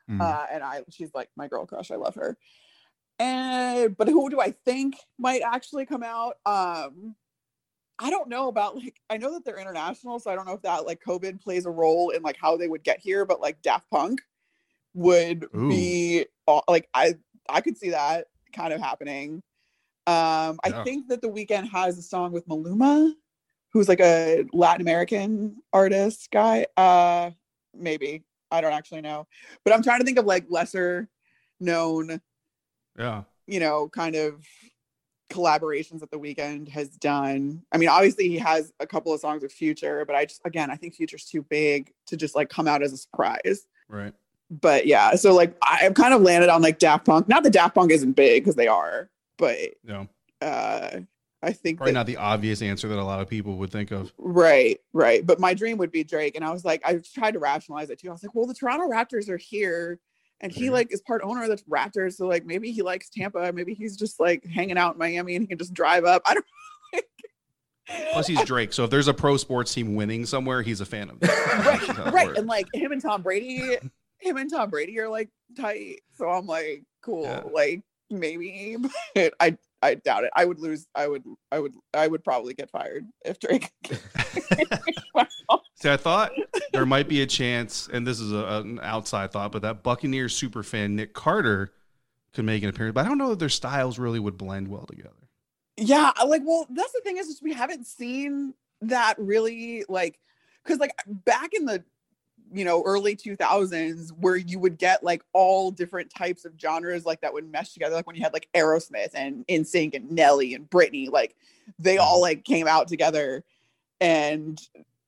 Mm. 0.09 0.21
Uh, 0.21 0.45
and 0.51 0.63
I 0.63 0.81
she's 0.89 1.13
like 1.13 1.29
my 1.35 1.47
girl 1.47 1.65
crush. 1.65 1.91
I 1.91 1.95
love 1.95 2.15
her. 2.15 2.37
And 3.19 3.95
but 3.95 4.07
who 4.07 4.29
do 4.29 4.41
I 4.41 4.51
think 4.51 4.95
might 5.17 5.41
actually 5.41 5.85
come 5.85 6.03
out? 6.03 6.37
Um 6.45 7.15
I 7.99 8.09
don't 8.09 8.27
know 8.27 8.47
about 8.47 8.75
like 8.75 8.99
I 9.09 9.17
know 9.17 9.33
that 9.33 9.45
they're 9.45 9.59
international, 9.59 10.19
so 10.19 10.31
I 10.31 10.35
don't 10.35 10.45
know 10.45 10.53
if 10.53 10.61
that 10.63 10.85
like 10.85 11.01
COVID 11.03 11.41
plays 11.41 11.65
a 11.65 11.71
role 11.71 12.09
in 12.09 12.21
like 12.21 12.37
how 12.37 12.57
they 12.57 12.67
would 12.67 12.83
get 12.83 12.99
here, 12.99 13.25
but 13.25 13.39
like 13.39 13.61
Daft 13.61 13.89
Punk 13.89 14.21
would 14.93 15.45
Ooh. 15.55 15.69
be 15.69 16.25
like 16.67 16.89
I 16.93 17.15
I 17.49 17.61
could 17.61 17.77
see 17.77 17.91
that 17.91 18.27
kind 18.53 18.73
of 18.73 18.81
happening. 18.81 19.41
Um 20.05 20.59
I 20.63 20.83
think 20.83 21.07
that 21.07 21.21
the 21.21 21.29
Weeknd 21.29 21.69
has 21.69 21.97
a 21.97 22.01
song 22.01 22.31
with 22.31 22.47
Maluma, 22.47 23.13
who's 23.71 23.87
like 23.87 24.01
a 24.01 24.43
Latin 24.51 24.81
American 24.81 25.57
artist 25.71 26.29
guy. 26.31 26.65
Uh 26.75 27.31
maybe. 27.73 28.23
I 28.53 28.61
don't 28.61 28.71
actually 28.73 29.01
know. 29.01 29.27
But 29.65 29.73
I'm 29.73 29.83
trying 29.83 29.99
to 29.99 30.05
think 30.05 30.17
of 30.19 30.25
like 30.25 30.45
lesser 30.49 31.09
known 31.59 32.21
Yeah. 32.97 33.23
you 33.47 33.59
know, 33.59 33.89
kind 33.89 34.15
of 34.15 34.45
collaborations 35.31 35.99
that 36.01 36.11
the 36.11 36.19
Weeknd 36.19 36.69
has 36.69 36.89
done. 36.89 37.63
I 37.71 37.77
mean, 37.77 37.89
obviously 37.89 38.29
he 38.29 38.37
has 38.37 38.71
a 38.79 38.85
couple 38.85 39.11
of 39.13 39.19
songs 39.19 39.41
with 39.41 39.51
Future, 39.51 40.05
but 40.05 40.15
I 40.15 40.25
just 40.25 40.41
again, 40.45 40.69
I 40.69 40.75
think 40.75 40.93
Future's 40.95 41.25
too 41.25 41.41
big 41.41 41.91
to 42.07 42.15
just 42.17 42.35
like 42.35 42.49
come 42.49 42.67
out 42.67 42.83
as 42.83 42.93
a 42.93 42.97
surprise. 42.97 43.65
Right. 43.89 44.13
But 44.51 44.85
yeah, 44.85 45.15
so 45.15 45.33
like 45.33 45.55
I've 45.63 45.95
kind 45.95 46.13
of 46.13 46.21
landed 46.21 46.49
on 46.49 46.61
like 46.61 46.77
Daft 46.77 47.05
Punk. 47.05 47.27
Not 47.27 47.41
that 47.43 47.53
Daft 47.53 47.73
Punk 47.73 47.91
isn't 47.91 48.11
big 48.13 48.43
because 48.43 48.55
they 48.55 48.67
are, 48.67 49.09
but 49.37 49.57
Yeah. 49.83 50.05
uh 50.41 50.99
I 51.43 51.51
think 51.51 51.77
Probably 51.77 51.91
that, 51.91 51.99
not 51.99 52.05
the 52.07 52.17
obvious 52.17 52.61
answer 52.61 52.87
that 52.87 52.97
a 52.97 53.03
lot 53.03 53.19
of 53.19 53.27
people 53.27 53.57
would 53.57 53.71
think 53.71 53.91
of. 53.91 54.13
right, 54.17 54.79
right. 54.93 55.25
But 55.25 55.39
my 55.39 55.53
dream 55.53 55.77
would 55.77 55.91
be 55.91 56.03
Drake. 56.03 56.35
And 56.35 56.45
I 56.45 56.51
was 56.51 56.63
like, 56.63 56.81
I 56.85 56.99
tried 57.13 57.31
to 57.31 57.39
rationalize 57.39 57.89
it 57.89 57.99
too. 57.99 58.09
I 58.09 58.13
was 58.13 58.23
like, 58.23 58.33
well, 58.33 58.47
the 58.47 58.53
Toronto 58.53 58.87
Raptors 58.87 59.27
are 59.29 59.37
here 59.37 59.99
and 60.41 60.51
he 60.51 60.67
Mhm. 60.67 60.71
like 60.71 60.93
is 60.93 61.01
part 61.01 61.21
owner 61.23 61.43
of 61.43 61.49
the 61.49 61.57
Raptors. 61.69 62.13
So 62.13 62.27
like 62.27 62.45
maybe 62.45 62.71
he 62.71 62.81
likes 62.81 63.09
Tampa. 63.09 63.51
Maybe 63.53 63.73
he's 63.73 63.97
just 63.97 64.19
like 64.19 64.45
hanging 64.45 64.77
out 64.77 64.93
in 64.95 64.99
Miami 64.99 65.35
and 65.35 65.43
he 65.43 65.47
can 65.47 65.57
just 65.57 65.73
drive 65.73 66.05
up. 66.05 66.21
I 66.27 66.33
don't 66.33 66.45
Plus, 68.13 68.27
he's 68.27 68.41
Drake, 68.45 68.71
so 68.71 68.85
if 68.85 68.89
there's 68.89 69.09
a 69.09 69.13
pro 69.13 69.35
sports 69.35 69.73
team 69.73 69.95
winning 69.95 70.25
somewhere, 70.25 70.61
he's 70.61 70.79
a 70.79 70.85
fan 70.85 71.09
of. 71.09 71.17
How 71.29 71.69
right, 71.69 72.13
right. 72.13 72.27
works. 72.27 72.39
And 72.39 72.47
like 72.47 72.67
him 72.73 72.93
and 72.93 73.01
Tom 73.01 73.21
Brady, 73.21 73.75
him 74.19 74.37
and 74.37 74.49
Tom 74.49 74.69
Brady 74.69 74.97
are 75.01 75.09
like 75.09 75.29
tight. 75.57 75.99
So 76.17 76.29
I'm 76.29 76.45
like, 76.47 76.83
cool. 77.01 77.23
Yeah. 77.23 77.43
Like 77.51 77.81
maybe, 78.09 78.77
but 79.15 79.33
I 79.39 79.57
I 79.83 79.95
doubt 79.95 80.23
it. 80.23 80.31
I 80.33 80.45
would 80.45 80.59
lose. 80.59 80.87
I 80.95 81.07
would 81.07 81.23
I 81.51 81.59
would 81.59 81.73
I 81.93 82.07
would 82.07 82.23
probably 82.23 82.53
get 82.53 82.69
fired 82.71 83.05
if 83.25 83.37
Drake. 83.39 83.69
See, 85.75 85.89
I 85.89 85.97
thought 85.97 86.31
there 86.71 86.85
might 86.85 87.09
be 87.09 87.21
a 87.21 87.25
chance, 87.27 87.89
and 87.91 88.07
this 88.07 88.21
is 88.21 88.31
a, 88.31 88.61
an 88.63 88.79
outside 88.81 89.33
thought, 89.33 89.51
but 89.51 89.61
that 89.63 89.83
Buccaneers 89.83 90.33
super 90.33 90.63
fan 90.63 90.95
Nick 90.95 91.13
Carter 91.13 91.73
could 92.33 92.45
make 92.45 92.63
an 92.63 92.69
appearance. 92.69 92.93
But 92.93 93.05
I 93.05 93.09
don't 93.09 93.17
know 93.17 93.33
if 93.33 93.39
their 93.39 93.49
styles 93.49 93.99
really 93.99 94.19
would 94.19 94.37
blend 94.37 94.69
well 94.69 94.85
together. 94.85 95.27
yeah, 95.75 96.11
like 96.25 96.43
well, 96.45 96.65
that's 96.69 96.93
the 96.93 97.01
thing 97.03 97.17
is, 97.17 97.27
is 97.27 97.41
we 97.41 97.51
haven't 97.51 97.85
seen 97.85 98.53
that 98.81 99.15
really 99.19 99.83
like 99.89 100.17
because 100.63 100.79
like 100.79 100.93
back 101.07 101.51
in 101.53 101.65
the 101.65 101.83
you 102.53 102.63
know 102.63 102.83
early 102.85 103.15
2000s 103.15 104.11
where 104.19 104.35
you 104.35 104.59
would 104.59 104.77
get 104.77 105.03
like 105.03 105.23
all 105.33 105.71
different 105.71 106.09
types 106.09 106.45
of 106.45 106.53
genres 106.59 107.05
like 107.05 107.21
that 107.21 107.33
would 107.33 107.51
mesh 107.51 107.73
together 107.73 107.95
like 107.95 108.05
when 108.05 108.15
you 108.15 108.21
had 108.21 108.33
like 108.33 108.47
aerosmith 108.53 109.09
and 109.13 109.45
NSYNC 109.47 109.95
and 109.95 110.11
nelly 110.11 110.53
and 110.53 110.69
britney 110.69 111.09
like 111.09 111.35
they 111.79 111.95
mm-hmm. 111.95 112.03
all 112.03 112.21
like 112.21 112.43
came 112.43 112.67
out 112.67 112.87
together. 112.87 113.43
And 114.01 114.61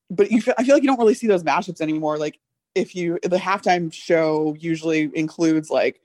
but 0.10 0.32
you 0.32 0.42
feel, 0.42 0.54
i 0.58 0.64
feel 0.64 0.76
like 0.76 0.84
you 0.84 0.88
don't 0.88 1.00
really 1.00 1.14
see 1.14 1.28
those 1.28 1.44
mashups 1.44 1.82
anymore. 1.82 2.18
Like 2.18 2.40
if 2.74 2.96
you 2.96 3.20
the 3.24 3.38
halftime 3.38 3.92
show 3.92 4.56
usually 4.60 5.10
includes 5.14 5.70
like 5.70 6.02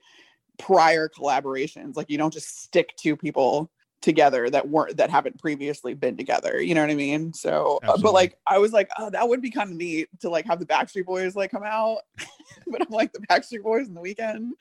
prior 0.57 1.09
collaborations. 1.09 1.95
Like 1.95 2.09
you 2.09 2.17
don't 2.17 2.33
just 2.33 2.63
stick 2.63 2.95
to 2.97 3.15
people 3.15 3.69
together 4.01 4.49
that 4.49 4.67
weren't 4.67 4.97
that 4.97 5.09
haven't 5.09 5.39
previously 5.39 5.93
been 5.93 6.17
together 6.17 6.61
you 6.61 6.73
know 6.73 6.81
what 6.81 6.89
i 6.89 6.95
mean? 6.95 7.33
So 7.33 7.79
uh, 7.83 7.97
but 7.97 8.13
like 8.13 8.37
i 8.47 8.57
was 8.57 8.73
like 8.73 8.89
oh 8.97 9.09
that 9.11 9.27
would 9.27 9.41
be 9.41 9.51
kind 9.51 9.69
of 9.69 9.77
neat 9.77 10.09
to 10.21 10.29
like 10.29 10.45
have 10.45 10.59
the 10.59 10.65
backstreet 10.65 11.05
boys 11.05 11.35
like 11.35 11.51
come 11.51 11.63
out. 11.63 11.99
But 12.67 12.81
i'm 12.81 12.89
like 12.89 13.13
the 13.13 13.19
backstreet 13.19 13.63
boys 13.63 13.87
in 13.87 13.93
the 13.93 14.01
Weeknd 14.01 14.51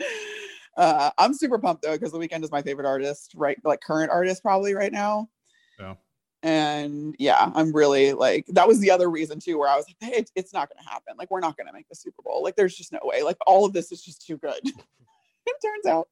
uh 0.76 1.11
i'm 1.18 1.35
super 1.35 1.59
pumped 1.59 1.83
though 1.83 1.92
because 1.92 2.12
the 2.12 2.18
Weeknd 2.18 2.42
is 2.44 2.50
my 2.50 2.62
favorite 2.62 2.87
artist 2.87 3.33
right 3.35 3.59
like 3.64 3.81
current 3.81 4.11
artist 4.11 4.42
probably 4.42 4.74
right 4.74 4.92
now. 4.92 5.29
Yeah. 5.79 5.94
and 6.42 7.16
yeah 7.18 7.50
i'm 7.55 7.72
really 7.72 8.12
like 8.12 8.46
that 8.48 8.68
was 8.68 8.81
the 8.81 8.90
other 8.90 9.11
reason 9.11 9.40
too 9.40 9.59
where 9.59 9.68
i 9.68 9.76
was 9.76 9.87
like 9.88 9.96
hey, 10.00 10.18
it's, 10.18 10.33
it's 10.37 10.53
not 10.53 10.68
gonna 10.68 10.88
happen. 10.88 11.14
Like 11.18 11.31
we're 11.31 11.40
not 11.40 11.57
gonna 11.57 11.72
make 11.72 11.88
the 11.88 11.94
super 11.94 12.22
bowl. 12.22 12.42
Like 12.42 12.57
there's 12.57 12.76
just 12.76 12.92
no 12.92 13.00
way. 13.03 13.22
Like 13.22 13.38
all 13.46 13.64
of 13.64 13.72
this 13.72 13.92
is 13.92 14.03
just 14.03 14.26
too 14.26 14.37
good. 14.37 14.61
It 15.46 15.57
turns 15.62 15.87
out 15.87 16.09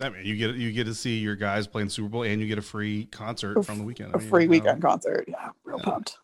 I 0.00 0.08
mean, 0.08 0.26
you 0.26 0.36
get 0.36 0.56
you 0.56 0.72
get 0.72 0.84
to 0.84 0.94
see 0.94 1.18
your 1.18 1.36
guys 1.36 1.66
playing 1.66 1.88
Super 1.88 2.08
Bowl, 2.08 2.22
and 2.24 2.40
you 2.40 2.48
get 2.48 2.58
a 2.58 2.62
free 2.62 3.06
concert 3.06 3.58
A 3.58 3.62
from 3.62 3.78
the 3.78 3.84
Weeknd. 3.84 4.12
a 4.12 4.16
I 4.16 4.18
mean, 4.18 4.28
free 4.28 4.44
you 4.44 4.48
know, 4.50 4.60
Weeknd 4.60 4.82
concert 4.82 5.24
yeah 5.28 5.50
real 5.64 5.78
Yeah. 5.78 5.84
pumped 5.84 6.18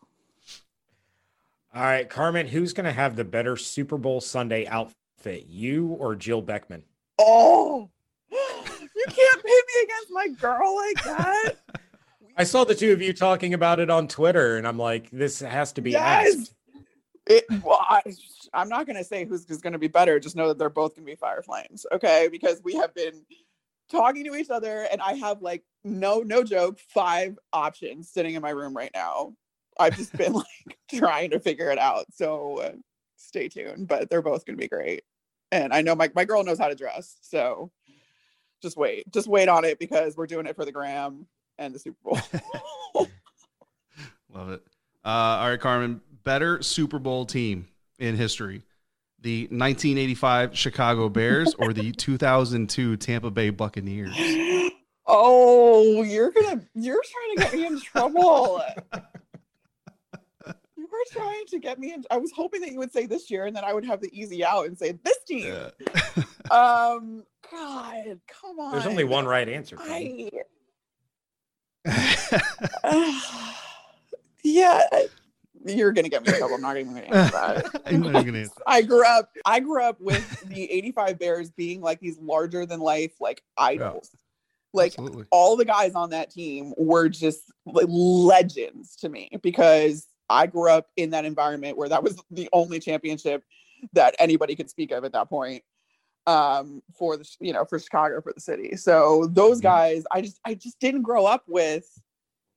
All 1.73 1.83
right, 1.83 2.09
Carmen, 2.09 2.49
who's 2.49 2.73
going 2.73 2.87
to 2.87 2.93
have 2.93 3.15
the 3.15 3.25
better 3.25 3.57
Super 3.57 3.97
Bowl 3.97 4.21
Sunday 4.21 4.67
outfit, 4.67 5.47
you 5.47 5.87
or 5.87 6.17
Jill 6.17 6.43
Beckman? 6.43 6.83
Oh, 7.19 7.89
you 8.33 9.05
can't 9.09 9.43
pit 9.45 9.45
me 9.45 9.83
against 9.85 10.11
my 10.11 10.29
girl 10.41 10.75
like 10.77 11.05
that. 11.05 11.53
I 12.37 12.45
saw 12.45 12.65
the 12.65 12.75
two 12.75 12.93
of 12.93 13.01
you 13.01 13.13
talking 13.13 13.55
about 13.55 13.79
it 13.79 13.89
on 13.91 14.09
Twitter, 14.09 14.57
and 14.57 14.67
I'm 14.67 14.79
like, 14.79 15.11
this 15.11 15.41
has 15.41 15.73
to 15.75 15.81
be 15.81 15.93
Yes. 15.93 16.35
asked. 16.37 16.55
It, 17.27 17.45
well, 17.63 17.85
I, 17.89 18.03
I'm 18.53 18.69
not 18.69 18.87
going 18.87 18.97
to 18.97 19.05
say 19.05 19.25
who's, 19.25 19.47
who's 19.47 19.61
going 19.61 19.75
to 19.75 19.79
be 19.79 19.87
better. 19.89 20.19
Just 20.19 20.35
know 20.35 20.49
that 20.49 20.59
they're 20.59 20.71
both 20.71 20.97
going 20.97 21.07
to 21.07 21.13
be 21.13 21.17
fire 21.17 21.43
flames. 21.43 21.87
Okay. 21.93 22.29
Because 22.33 22.61
we 22.65 22.75
have 22.75 22.93
been 22.95 23.23
talking 23.91 24.25
to 24.25 24.35
each 24.37 24.51
other, 24.51 24.87
and 24.91 25.01
I 25.01 25.15
have 25.15 25.43
like, 25.43 25.63
no, 25.85 26.21
no 26.21 26.45
joke, 26.45 26.79
five 26.95 27.39
options 27.53 28.11
sitting 28.11 28.35
in 28.35 28.43
my 28.43 28.51
room 28.51 28.77
right 28.77 28.91
now. 28.95 29.35
I've 29.79 29.97
just 29.97 30.17
been 30.17 30.33
like 30.35 30.79
trying 30.95 31.31
to 31.31 31.41
figure 31.41 31.71
it 31.71 31.79
out. 31.79 32.07
So 32.13 32.75
stay 33.17 33.49
tuned, 33.49 33.89
but 33.89 34.11
they're 34.11 34.23
both 34.23 34.45
going 34.45 34.57
to 34.57 34.61
be 34.61 34.69
great. 34.69 35.03
And 35.53 35.73
I 35.73 35.83
know 35.83 35.95
my, 35.95 36.11
my 36.15 36.25
girl 36.25 36.45
knows 36.45 36.59
how 36.59 36.69
to 36.69 36.75
dress. 36.75 37.17
So 37.23 37.71
just 38.63 38.77
wait, 38.77 39.11
just 39.13 39.29
wait 39.29 39.49
on 39.49 39.65
it 39.65 39.79
because 39.79 40.17
we're 40.17 40.27
doing 40.27 40.47
it 40.47 40.57
for 40.57 40.65
the 40.65 40.73
gram 40.73 41.27
and 41.59 41.75
the 41.75 41.79
Super 41.79 41.99
Bowl. 42.03 42.19
Love 44.33 44.51
it. 44.51 44.63
Uh, 45.05 45.09
all 45.09 45.49
right, 45.49 45.61
Carmen, 45.61 46.01
better 46.25 46.63
Super 46.63 46.99
Bowl 46.99 47.25
team 47.25 47.67
in 47.99 48.17
history: 48.17 48.63
the 49.23 49.43
1985 49.45 50.57
Chicago 50.57 51.09
Bears 51.09 51.55
or 51.59 51.73
the 51.73 51.93
2002 51.97 52.97
Tampa 52.97 53.31
Bay 53.31 53.51
Buccaneers. 53.51 54.15
Oh, 55.07 56.03
you're 56.03 56.31
gonna 56.31 56.63
you're 56.75 57.03
trying 57.03 57.37
to 57.37 57.43
get 57.43 57.55
me 57.55 57.67
in 57.67 57.81
trouble. 57.81 58.63
you 60.77 60.89
were 60.91 61.05
trying 61.11 61.47
to 61.47 61.59
get 61.59 61.79
me 61.79 61.93
in 61.93 62.05
I 62.11 62.17
was 62.17 62.33
hoping 62.33 62.61
that 62.63 62.73
you 62.73 62.79
would 62.79 62.93
say 62.93 63.07
this 63.07 63.31
year 63.31 63.47
and 63.47 63.55
then 63.57 63.65
I 63.65 63.73
would 63.73 63.85
have 63.85 64.01
the 64.01 64.11
easy 64.13 64.45
out 64.45 64.67
and 64.67 64.79
say 64.79 64.93
this 64.93 65.19
team. 65.27 65.47
Yeah. 65.47 65.71
Um 66.51 67.23
God, 67.49 68.19
come 68.27 68.59
on. 68.59 68.73
There's 68.73 68.87
only 68.87 69.05
one 69.05 69.25
right 69.25 69.49
answer. 69.49 69.77
I 69.79 70.31
yeah. 74.43 74.81
You're 75.65 75.93
gonna 75.93 76.09
get 76.09 76.23
me 76.23 76.31
in 76.31 76.39
trouble. 76.39 76.57
I'm 76.57 76.63
not 76.63 76.77
even 76.77 76.95
gonna 76.95 77.07
answer 77.07 77.31
that. 77.33 77.83
I'm 77.87 78.01
not 78.01 78.17
even 78.17 78.27
gonna. 78.27 78.49
I 78.67 78.83
grew 78.83 79.05
up 79.05 79.31
I 79.45 79.61
grew 79.61 79.83
up 79.83 80.01
with 80.01 80.25
the 80.49 80.71
85 80.71 81.19
Bears 81.19 81.51
being 81.51 81.81
like 81.81 82.01
these 82.01 82.19
larger 82.19 82.65
than 82.67 82.81
life 82.81 83.13
like 83.21 83.43
idols. 83.59 84.11
Like 84.73 84.93
Absolutely. 84.93 85.25
all 85.31 85.57
the 85.57 85.65
guys 85.65 85.95
on 85.95 86.11
that 86.11 86.31
team 86.31 86.73
were 86.77 87.09
just 87.09 87.43
like 87.67 87.87
legends 87.89 88.97
to 88.97 89.09
me 89.09 89.29
because 89.43 90.07
I 90.29 90.47
grew 90.47 90.71
up 90.71 90.87
in 90.97 91.11
that 91.11 91.25
environment 91.25 91.77
where 91.77 91.89
that 91.89 92.03
was 92.03 92.23
the 92.31 92.49
only 92.53 92.79
championship 92.79 93.43
that 93.95 94.15
anybody 94.19 94.55
could 94.55 94.71
speak 94.71 94.93
of 94.93 95.05
at 95.05 95.13
that 95.13 95.29
point 95.29 95.65
um 96.27 96.83
for 96.99 97.17
the 97.17 97.29
you 97.41 97.53
know 97.53 97.65
for 97.65 97.79
Chicago 97.79 98.21
for 98.21 98.33
the 98.33 98.41
city. 98.41 98.77
So 98.77 99.27
those 99.33 99.59
Mhm. 99.59 99.65
guys 99.65 100.05
I 100.13 100.21
just 100.21 100.39
I 100.45 100.55
just 100.55 100.79
didn't 100.79 101.03
grow 101.03 101.27
up 101.27 101.45
with 101.49 101.87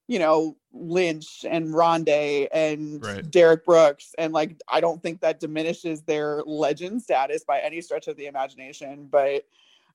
you 0.08 0.20
know 0.20 0.58
Lynch 0.74 1.46
and 1.50 1.68
Rondé 1.74 2.48
and 2.52 3.02
Right. 3.02 3.30
Derrick 3.32 3.66
Brooks 3.66 4.14
and 4.18 4.34
like 4.34 4.62
I 4.68 4.82
don't 4.82 5.02
think 5.02 5.22
that 5.22 5.40
diminishes 5.40 6.02
their 6.02 6.44
legend 6.46 7.02
status 7.02 7.44
by 7.44 7.60
any 7.60 7.82
stretch 7.82 8.08
of 8.08 8.18
the 8.18 8.26
imagination 8.26 9.08
but 9.10 9.46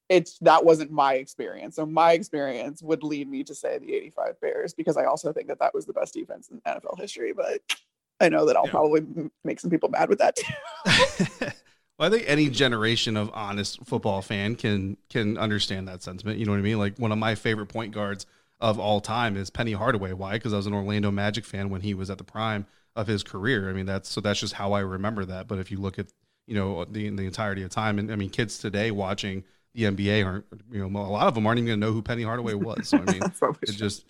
it's 0.08 0.38
that 0.38 0.64
wasn't 0.64 0.90
my 0.90 1.14
experience. 1.14 1.76
So 1.76 1.84
my 1.84 2.12
experience 2.12 2.82
would 2.82 3.02
lead 3.02 3.28
me 3.28 3.44
to 3.44 3.54
say 3.54 3.78
the 3.78 3.94
85 3.94 4.40
Bears 4.40 4.72
because 4.72 4.96
I 4.96 5.04
also 5.04 5.32
think 5.34 5.48
that 5.48 5.58
that 5.58 5.74
was 5.74 5.84
the 5.84 5.92
best 5.92 6.14
defense 6.14 6.48
in 6.48 6.60
NFL 6.62 6.98
history. 6.98 7.34
But 7.34 7.60
I 8.18 8.30
know 8.30 8.46
that 8.46 8.56
I'll 8.56 8.64
Yeah. 8.64 8.70
probably 8.70 9.30
make 9.44 9.60
some 9.60 9.70
people 9.70 9.90
mad 9.90 10.08
with 10.08 10.18
that 10.20 10.36
too. 10.36 10.46
well, 11.98 12.08
I 12.08 12.10
think 12.10 12.24
any 12.26 12.48
generation 12.48 13.16
of 13.16 13.30
honest 13.34 13.84
football 13.84 14.22
fan 14.22 14.54
can 14.56 14.96
can 15.10 15.36
understand 15.36 15.88
that 15.88 16.02
sentiment. 16.02 16.38
You 16.38 16.46
know 16.46 16.52
what 16.52 16.58
I 16.58 16.62
mean? 16.62 16.78
Like 16.78 16.98
one 16.98 17.12
of 17.12 17.18
my 17.18 17.34
favorite 17.34 17.66
point 17.66 17.92
guards 17.92 18.24
of 18.60 18.78
all 18.78 19.00
time 19.00 19.36
is 19.36 19.50
Penny 19.50 19.72
Hardaway. 19.72 20.12
Why? 20.12 20.32
Because 20.32 20.52
I 20.52 20.56
was 20.56 20.66
an 20.66 20.74
Orlando 20.74 21.10
Magic 21.10 21.44
fan 21.44 21.70
when 21.70 21.80
he 21.80 21.94
was 21.94 22.10
at 22.10 22.18
the 22.18 22.24
prime 22.24 22.66
of 22.96 23.06
his 23.06 23.22
career. 23.22 23.70
I 23.70 23.72
mean, 23.72 23.86
that's 23.86 24.08
so 24.08 24.20
that's 24.20 24.40
just 24.40 24.54
how 24.54 24.72
I 24.72 24.80
remember 24.80 25.24
that. 25.26 25.46
But 25.46 25.58
if 25.58 25.70
you 25.70 25.78
look 25.78 25.98
at 25.98 26.06
you 26.46 26.54
know 26.54 26.84
the 26.84 27.10
the 27.10 27.26
entirety 27.26 27.62
of 27.62 27.70
time, 27.70 27.98
and 27.98 28.10
I 28.10 28.16
mean, 28.16 28.30
kids 28.30 28.58
today 28.58 28.90
watching 28.90 29.44
the 29.74 29.84
NBA 29.84 30.24
aren't 30.24 30.46
you 30.70 30.86
know 30.86 31.00
a 31.00 31.02
lot 31.02 31.28
of 31.28 31.34
them 31.34 31.46
aren't 31.46 31.58
even 31.58 31.68
going 31.68 31.80
to 31.80 31.86
know 31.86 31.92
who 31.92 32.02
Penny 32.02 32.22
Hardaway 32.22 32.54
was. 32.54 32.88
So 32.88 32.98
I 32.98 33.12
mean, 33.12 33.22
it 33.62 33.72
just 33.72 34.04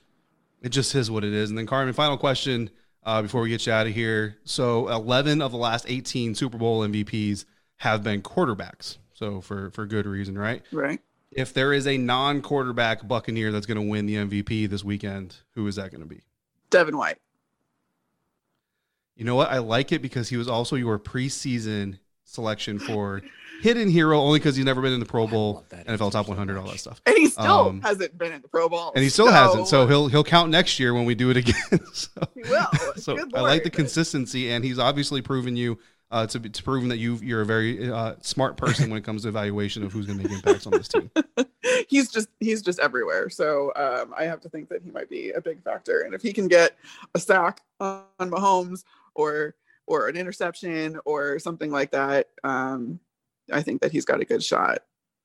it 0.62 0.70
just 0.70 0.94
is 0.94 1.10
what 1.10 1.24
it 1.24 1.32
is. 1.32 1.50
And 1.50 1.58
then 1.58 1.66
Carmen, 1.66 1.92
final 1.92 2.16
question 2.16 2.70
uh, 3.04 3.22
before 3.22 3.42
we 3.42 3.48
get 3.48 3.66
you 3.66 3.72
out 3.72 3.86
of 3.86 3.94
here. 3.94 4.36
So 4.44 4.88
11 4.88 5.42
of 5.42 5.52
the 5.52 5.58
last 5.58 5.86
18 5.88 6.34
Super 6.34 6.58
Bowl 6.58 6.86
MVPs 6.86 7.44
have 7.76 8.02
been 8.02 8.22
quarterbacks. 8.22 8.98
So 9.12 9.40
for 9.40 9.70
for 9.70 9.86
good 9.86 10.06
reason, 10.06 10.38
right? 10.38 10.62
Right. 10.72 11.00
If 11.30 11.52
there 11.52 11.72
is 11.72 11.86
a 11.86 11.96
non-quarterback 11.98 13.06
Buccaneer 13.06 13.52
that's 13.52 13.66
going 13.66 13.76
to 13.76 13.86
win 13.86 14.06
the 14.06 14.14
MVP 14.16 14.68
this 14.68 14.82
weekend, 14.82 15.36
who 15.54 15.66
is 15.66 15.76
that 15.76 15.90
going 15.90 16.00
to 16.02 16.06
be? 16.06 16.22
Devin 16.70 16.96
White. 16.96 17.18
You 19.16 19.24
know 19.24 19.34
what? 19.34 19.50
I 19.50 19.58
like 19.58 19.92
it 19.92 20.00
because 20.00 20.28
he 20.28 20.36
was 20.36 20.48
also 20.48 20.76
your 20.76 20.98
preseason 20.98 21.98
selection 22.24 22.78
for 22.78 23.20
hidden 23.62 23.88
hero 23.88 24.20
only 24.20 24.38
because 24.38 24.54
he's 24.54 24.64
never 24.64 24.80
been 24.80 24.92
in 24.92 25.00
the 25.00 25.06
Pro 25.06 25.26
Bowl, 25.26 25.64
NFL 25.70 26.12
top 26.12 26.28
100, 26.28 26.56
all 26.56 26.66
that 26.68 26.78
stuff. 26.78 27.00
And 27.04 27.16
he 27.16 27.26
still 27.26 27.44
Um, 27.68 27.80
hasn't 27.80 28.16
been 28.16 28.32
in 28.32 28.42
the 28.42 28.48
Pro 28.48 28.68
Bowl. 28.68 28.92
And 28.94 29.02
he 29.02 29.10
still 29.10 29.30
hasn't, 29.30 29.66
so 29.66 29.86
he'll 29.88 30.06
he'll 30.08 30.22
count 30.24 30.50
next 30.50 30.78
year 30.78 30.94
when 30.94 31.04
we 31.04 31.14
do 31.14 31.30
it 31.30 31.36
again. 31.36 31.54
so 31.92 32.10
he 32.34 32.42
will. 32.42 32.66
so 32.96 33.16
Good 33.16 33.34
I 33.34 33.40
like 33.40 33.64
the 33.64 33.70
consistency, 33.70 34.50
and 34.50 34.64
he's 34.64 34.78
obviously 34.78 35.20
proven 35.20 35.56
you 35.56 35.78
uh, 36.10 36.26
to 36.26 36.40
be 36.40 36.48
to 36.48 36.62
proven 36.62 36.88
that 36.88 36.98
you 36.98 37.16
you're 37.16 37.42
a 37.42 37.46
very 37.46 37.90
uh, 37.90 38.14
smart 38.20 38.56
person 38.56 38.90
when 38.90 38.98
it 38.98 39.04
comes 39.04 39.22
to 39.22 39.28
evaluation 39.28 39.82
of 39.82 39.92
who's 39.92 40.06
going 40.06 40.18
to 40.18 40.24
make 40.24 40.32
impacts 40.32 40.66
on 40.66 40.72
this 40.72 40.88
team. 40.88 41.10
he's 41.88 42.10
just 42.10 42.28
he's 42.40 42.62
just 42.62 42.78
everywhere. 42.78 43.28
So 43.28 43.72
um, 43.76 44.14
I 44.16 44.24
have 44.24 44.40
to 44.40 44.48
think 44.48 44.68
that 44.70 44.82
he 44.82 44.90
might 44.90 45.10
be 45.10 45.30
a 45.30 45.40
big 45.40 45.62
factor. 45.62 46.00
And 46.02 46.14
if 46.14 46.22
he 46.22 46.32
can 46.32 46.48
get 46.48 46.76
a 47.14 47.18
sack 47.18 47.60
on 47.80 48.04
Mahomes 48.18 48.84
or 49.14 49.54
or 49.86 50.08
an 50.08 50.16
interception 50.16 50.98
or 51.04 51.38
something 51.38 51.70
like 51.70 51.90
that, 51.92 52.28
um, 52.44 53.00
I 53.52 53.62
think 53.62 53.80
that 53.82 53.92
he's 53.92 54.04
got 54.04 54.20
a 54.20 54.24
good 54.24 54.42
shot. 54.42 54.80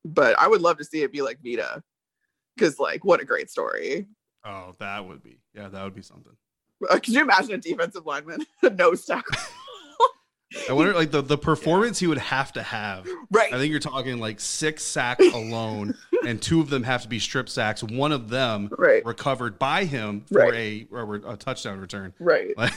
But 0.06 0.38
I 0.40 0.48
would 0.48 0.62
love 0.62 0.78
to 0.80 0.86
see 0.86 1.02
it 1.02 1.14
be 1.14 1.22
like 1.22 1.40
Vita, 1.44 1.82
because 2.56 2.80
like 2.80 3.06
what 3.06 3.22
a 3.22 3.26
great 3.26 3.50
story. 3.50 4.08
Oh, 4.46 4.74
that 4.80 5.06
would 5.06 5.24
be 5.24 5.40
yeah, 5.54 5.70
that 5.70 5.84
would 5.84 5.96
be 5.96 6.02
something. 6.02 6.34
Uh, 6.90 6.96
Could 6.96 7.14
you 7.14 7.22
imagine 7.22 7.52
a 7.54 7.58
defensive 7.58 8.06
lineman 8.06 8.46
no 8.62 8.94
tackle? 8.96 9.38
I 10.70 10.74
wonder 10.74 10.94
like 10.94 11.12
the 11.12 11.22
the 11.22 11.38
performance 11.52 12.00
he 12.00 12.08
would 12.08 12.18
have 12.18 12.54
to 12.54 12.64
have. 12.64 13.08
right. 13.32 13.54
I 13.54 13.58
think 13.58 13.72
you're 13.72 13.80
talking 13.80 14.20
like 14.20 14.40
six 14.40 14.84
sacks 14.84 15.26
alone, 15.34 15.96
and 16.28 16.42
two 16.42 16.60
of 16.62 16.70
them 16.70 16.84
have 16.84 17.02
to 17.04 17.08
be 17.08 17.20
strip 17.20 17.50
sacks. 17.50 17.84
One 17.84 18.12
of 18.12 18.30
them 18.30 18.70
Right. 18.78 19.06
recovered 19.06 19.58
by 19.60 19.86
him 19.86 20.26
for 20.32 20.40
Right. 20.40 20.54
a, 20.54 20.88
or 20.92 21.16
a 21.16 21.36
touchdown 21.38 21.80
return. 21.80 22.14
Right. 22.20 22.54
Like, 22.58 22.74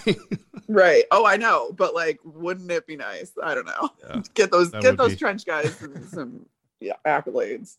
Right. 0.69 1.05
Oh, 1.13 1.25
I 1.25 1.37
know, 1.37 1.71
but 1.73 1.95
like, 1.95 2.19
wouldn't 2.25 2.71
it 2.73 2.87
be 2.87 2.97
nice? 2.97 3.31
I 3.43 3.55
don't 3.55 3.67
know. 3.67 3.89
Yeah, 4.09 4.23
get 4.35 4.51
those 4.51 4.71
get 4.71 4.97
those 4.97 5.11
be. 5.13 5.17
trench 5.17 5.45
guys 5.47 5.77
some, 5.77 6.09
some 6.09 6.47
yeah 6.81 6.95
accolades. 7.07 7.77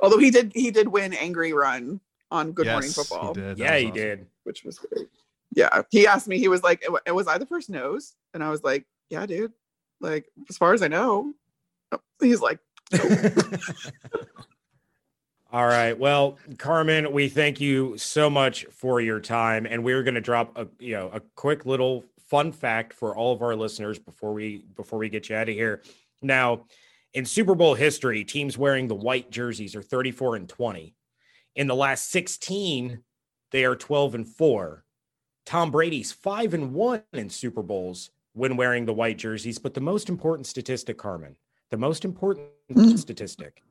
Although 0.00 0.18
he 0.18 0.30
did 0.30 0.52
he 0.54 0.70
did 0.70 0.88
win 0.88 1.12
angry 1.14 1.52
run 1.52 2.00
on 2.30 2.52
Good 2.52 2.66
Morning 2.66 2.88
yes, 2.88 2.94
Football, 2.94 3.34
He 3.34 3.40
did. 3.40 3.58
Yeah, 3.58 3.72
was 3.72 3.80
he 3.80 3.86
awesome. 3.86 3.94
did. 3.96 4.26
which 4.44 4.62
was 4.64 4.78
great. 4.78 5.08
Yeah, 5.54 5.82
he 5.90 6.06
asked 6.06 6.28
me. 6.28 6.38
He 6.38 6.48
was 6.48 6.62
like, 6.62 6.84
"Was- 6.88 7.02
"Was 7.08 7.26
I 7.28 7.38
the 7.38 7.46
first 7.46 7.70
nose?" 7.70 8.14
And 8.34 8.44
I 8.44 8.50
was 8.50 8.62
like, 8.62 8.84
"Yeah, 9.10 9.26
dude. 9.26 9.52
Like, 10.00 10.26
as 10.48 10.56
far 10.56 10.74
as 10.74 10.82
I 10.82 10.88
know." 10.88 11.34
Oh, 11.92 12.00
He's 12.20 12.40
like, 12.40 12.58
All 15.52 15.66
right. 15.66 15.98
Well, 15.98 16.38
Carmen, 16.58 17.12
we 17.12 17.28
thank 17.28 17.60
you 17.60 17.96
so 17.98 18.28
much 18.28 18.64
for 18.66 19.00
your 19.00 19.20
time, 19.20 19.66
and 19.66 19.82
we're 19.84 20.02
going 20.02 20.14
to 20.14 20.20
drop 20.20 20.56
a 20.56 20.66
you 20.78 20.92
know 20.92 21.10
a 21.12 21.20
quick 21.34 21.66
little 21.66 22.04
fun 22.28 22.52
fact 22.52 22.92
for 22.92 23.16
all 23.16 23.32
of 23.32 23.42
our 23.42 23.56
listeners 23.56 23.98
before 23.98 24.32
we 24.32 24.64
before 24.76 24.98
we 24.98 25.08
get 25.08 25.28
you 25.28 25.36
out 25.36 25.48
of 25.48 25.54
here. 25.54 25.82
Now, 26.22 26.66
in 27.14 27.24
Super 27.24 27.54
Bowl 27.54 27.74
history, 27.74 28.24
teams 28.24 28.58
wearing 28.58 28.88
the 28.88 28.94
white 28.94 29.30
jerseys 29.30 29.74
are 29.74 29.82
34 29.82 30.36
and 30.36 30.48
20. 30.48 30.94
In 31.54 31.66
the 31.66 31.74
last 31.74 32.10
16, 32.10 33.02
they 33.52 33.64
are 33.64 33.76
12 33.76 34.14
and 34.14 34.28
4. 34.28 34.84
Tom 35.46 35.70
Brady's 35.70 36.12
5 36.12 36.54
and 36.54 36.74
1 36.74 37.02
in 37.14 37.30
Super 37.30 37.62
Bowls 37.62 38.10
when 38.36 38.56
wearing 38.56 38.84
the 38.84 38.92
white 38.92 39.16
jerseys, 39.16 39.58
but 39.58 39.72
the 39.72 39.80
most 39.80 40.10
important 40.10 40.46
statistic, 40.46 40.98
Carmen, 40.98 41.34
the 41.70 41.78
most 41.78 42.04
important 42.04 42.48
Mm. 42.70 42.98
statistic 42.98 43.62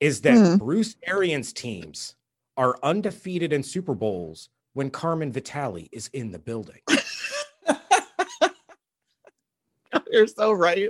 is 0.00 0.22
that 0.22 0.34
Mm. 0.34 0.58
Bruce 0.58 0.96
Arians 1.06 1.52
teams 1.52 2.16
are 2.56 2.78
undefeated 2.82 3.52
in 3.52 3.62
Super 3.62 3.94
Bowls 3.94 4.48
when 4.72 4.90
Carmen 4.90 5.30
Vitali 5.30 5.90
is 5.92 6.08
in 6.14 6.32
the 6.32 6.38
building. 6.38 6.80
"You're 10.10 10.26
so 10.26 10.52
right." 10.52 10.88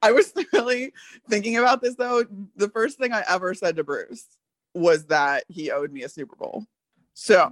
I 0.00 0.12
was 0.12 0.32
really 0.52 0.92
thinking 1.28 1.56
about 1.56 1.82
this 1.82 1.96
though. 1.96 2.24
The 2.54 2.68
first 2.68 2.98
thing 2.98 3.12
I 3.12 3.24
ever 3.28 3.52
said 3.54 3.74
to 3.76 3.84
Bruce 3.84 4.28
was 4.74 5.06
that 5.06 5.44
he 5.48 5.72
owed 5.72 5.92
me 5.92 6.04
a 6.04 6.08
Super 6.08 6.36
Bowl. 6.36 6.66
So, 7.14 7.50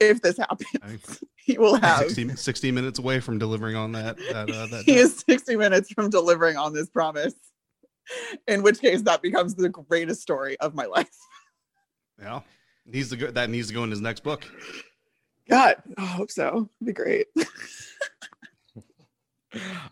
if 0.00 0.22
this 0.22 0.36
happens, 0.36 1.20
he 1.36 1.58
will 1.58 1.76
have 1.76 2.00
60, 2.00 2.36
60 2.36 2.70
minutes 2.72 2.98
away 2.98 3.20
from 3.20 3.38
delivering 3.38 3.76
on 3.76 3.92
that. 3.92 4.16
that, 4.18 4.50
uh, 4.50 4.66
that 4.66 4.82
he 4.86 4.96
is 4.96 5.22
60 5.28 5.56
minutes 5.56 5.90
from 5.92 6.10
delivering 6.10 6.56
on 6.56 6.72
this 6.72 6.88
promise 6.88 7.34
in 8.46 8.62
which 8.62 8.80
case 8.80 9.02
that 9.02 9.22
becomes 9.22 9.54
the 9.54 9.68
greatest 9.68 10.22
story 10.22 10.58
of 10.60 10.74
my 10.74 10.84
life 10.84 11.10
yeah, 12.20 12.40
needs 12.86 13.10
to 13.10 13.16
go. 13.16 13.30
That 13.30 13.50
needs 13.50 13.68
to 13.68 13.74
go 13.74 13.84
in 13.84 13.90
his 13.90 14.00
next 14.00 14.22
book. 14.22 14.44
god 15.48 15.76
i 15.98 16.04
hope 16.04 16.30
so 16.30 16.68
It'd 16.80 16.86
be 16.86 16.92
great 16.92 17.26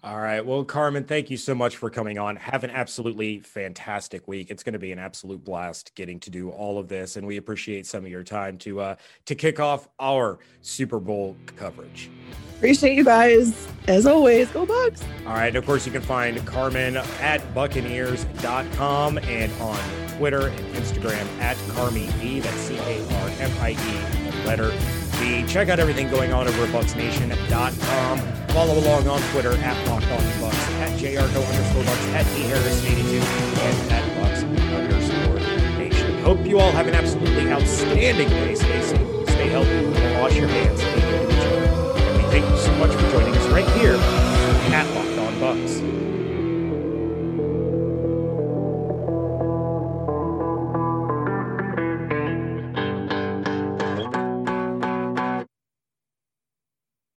All 0.03 0.21
right. 0.21 0.45
Well, 0.45 0.65
Carmen, 0.65 1.05
thank 1.05 1.31
you 1.31 1.37
so 1.37 1.55
much 1.55 1.77
for 1.77 1.91
coming 1.91 2.19
on. 2.19 2.37
Have 2.37 2.65
an 2.65 2.71
absolutely 2.71 3.41
fantastic 3.41 4.27
week. 4.29 4.51
It's 4.51 4.63
going 4.63 4.73
to 4.75 4.79
be 4.79 4.93
an 4.93 4.99
absolute 4.99 5.45
blast 5.45 5.95
getting 5.95 6.21
to 6.21 6.31
do 6.31 6.51
all 6.51 6.79
of 6.79 6.89
this, 6.89 7.17
and 7.17 7.27
we 7.27 7.37
appreciate 7.37 7.87
some 7.87 8.05
of 8.05 8.11
your 8.11 8.23
time 8.23 8.59
to 8.59 8.81
uh, 8.81 8.97
to 9.27 9.35
kick 9.35 9.61
off 9.61 9.89
our 10.01 10.39
Super 10.61 11.01
Bowl 11.01 11.37
coverage. 11.57 12.11
appreciate 12.57 12.97
you 12.97 13.05
guys 13.05 13.69
as 13.89 14.07
always 14.07 14.49
go 14.51 14.65
Bucs 14.67 15.03
All 15.27 15.35
right. 15.35 15.49
And 15.49 15.57
of 15.57 15.67
course, 15.67 15.87
you 15.87 15.93
can 15.93 16.03
find 16.03 16.45
Carmen 16.47 16.97
at 17.21 17.55
Buccaneers.com 17.55 19.19
and 19.19 19.53
on 19.61 19.79
Twitter 20.17 20.49
and 20.49 20.75
Instagram 20.75 21.27
at 21.41 21.57
Carmie 21.71 22.07
V. 22.19 22.41
That's 22.41 22.57
C 22.57 22.77
A 22.77 23.05
R 23.23 23.31
M 23.41 23.51
I 23.61 23.71
E, 23.73 24.47
letter 24.47 24.73
V. 25.15 25.47
Check 25.47 25.69
out 25.69 25.81
everything 25.81 26.11
going 26.11 26.33
on 26.33 26.49
over 26.49 26.65
at 26.65 26.69
BucsNation.com. 26.71 28.19
Follow 28.49 28.79
along 28.79 29.09
on 29.09 29.21
Twitter 29.33 29.53
at 29.53 29.89
Locked 29.89 30.07
On 30.07 30.21
Bucs, 30.41 30.55
at 30.81 30.99
JYarcho 30.99 31.47
underscore 31.49 31.83
Bucs, 31.83 32.13
at 32.13 32.25
D 32.35 32.43
Harris 32.43 32.85
82, 32.85 33.17
and 33.61 33.93
at 33.93 34.05
Bucs 34.17 34.43
underscore 34.77 35.79
Nation. 35.79 36.23
Hope 36.23 36.47
you 36.47 36.61
all 36.61 36.73
have 36.73 36.87
an 36.87 36.95
absolutely 36.95 37.51
outstanding 37.51 38.29
day. 38.29 38.55
Stay 38.55 38.83
safe, 38.83 39.29
stay 39.29 39.49
healthy, 39.49 39.87
wash 40.21 40.37
your 40.37 40.49
hands. 40.49 40.81
Take 40.81 41.03
care 41.03 41.25
of 41.25 41.31
each 41.31 41.39
other. 41.39 42.01
And 42.01 42.17
we 42.17 42.31
thank 42.31 42.49
you 42.49 42.57
so 42.59 42.73
much 42.77 42.93
for 42.93 43.11
joining 43.11 43.35
us 43.35 43.47
right 43.49 43.69
here 43.79 44.14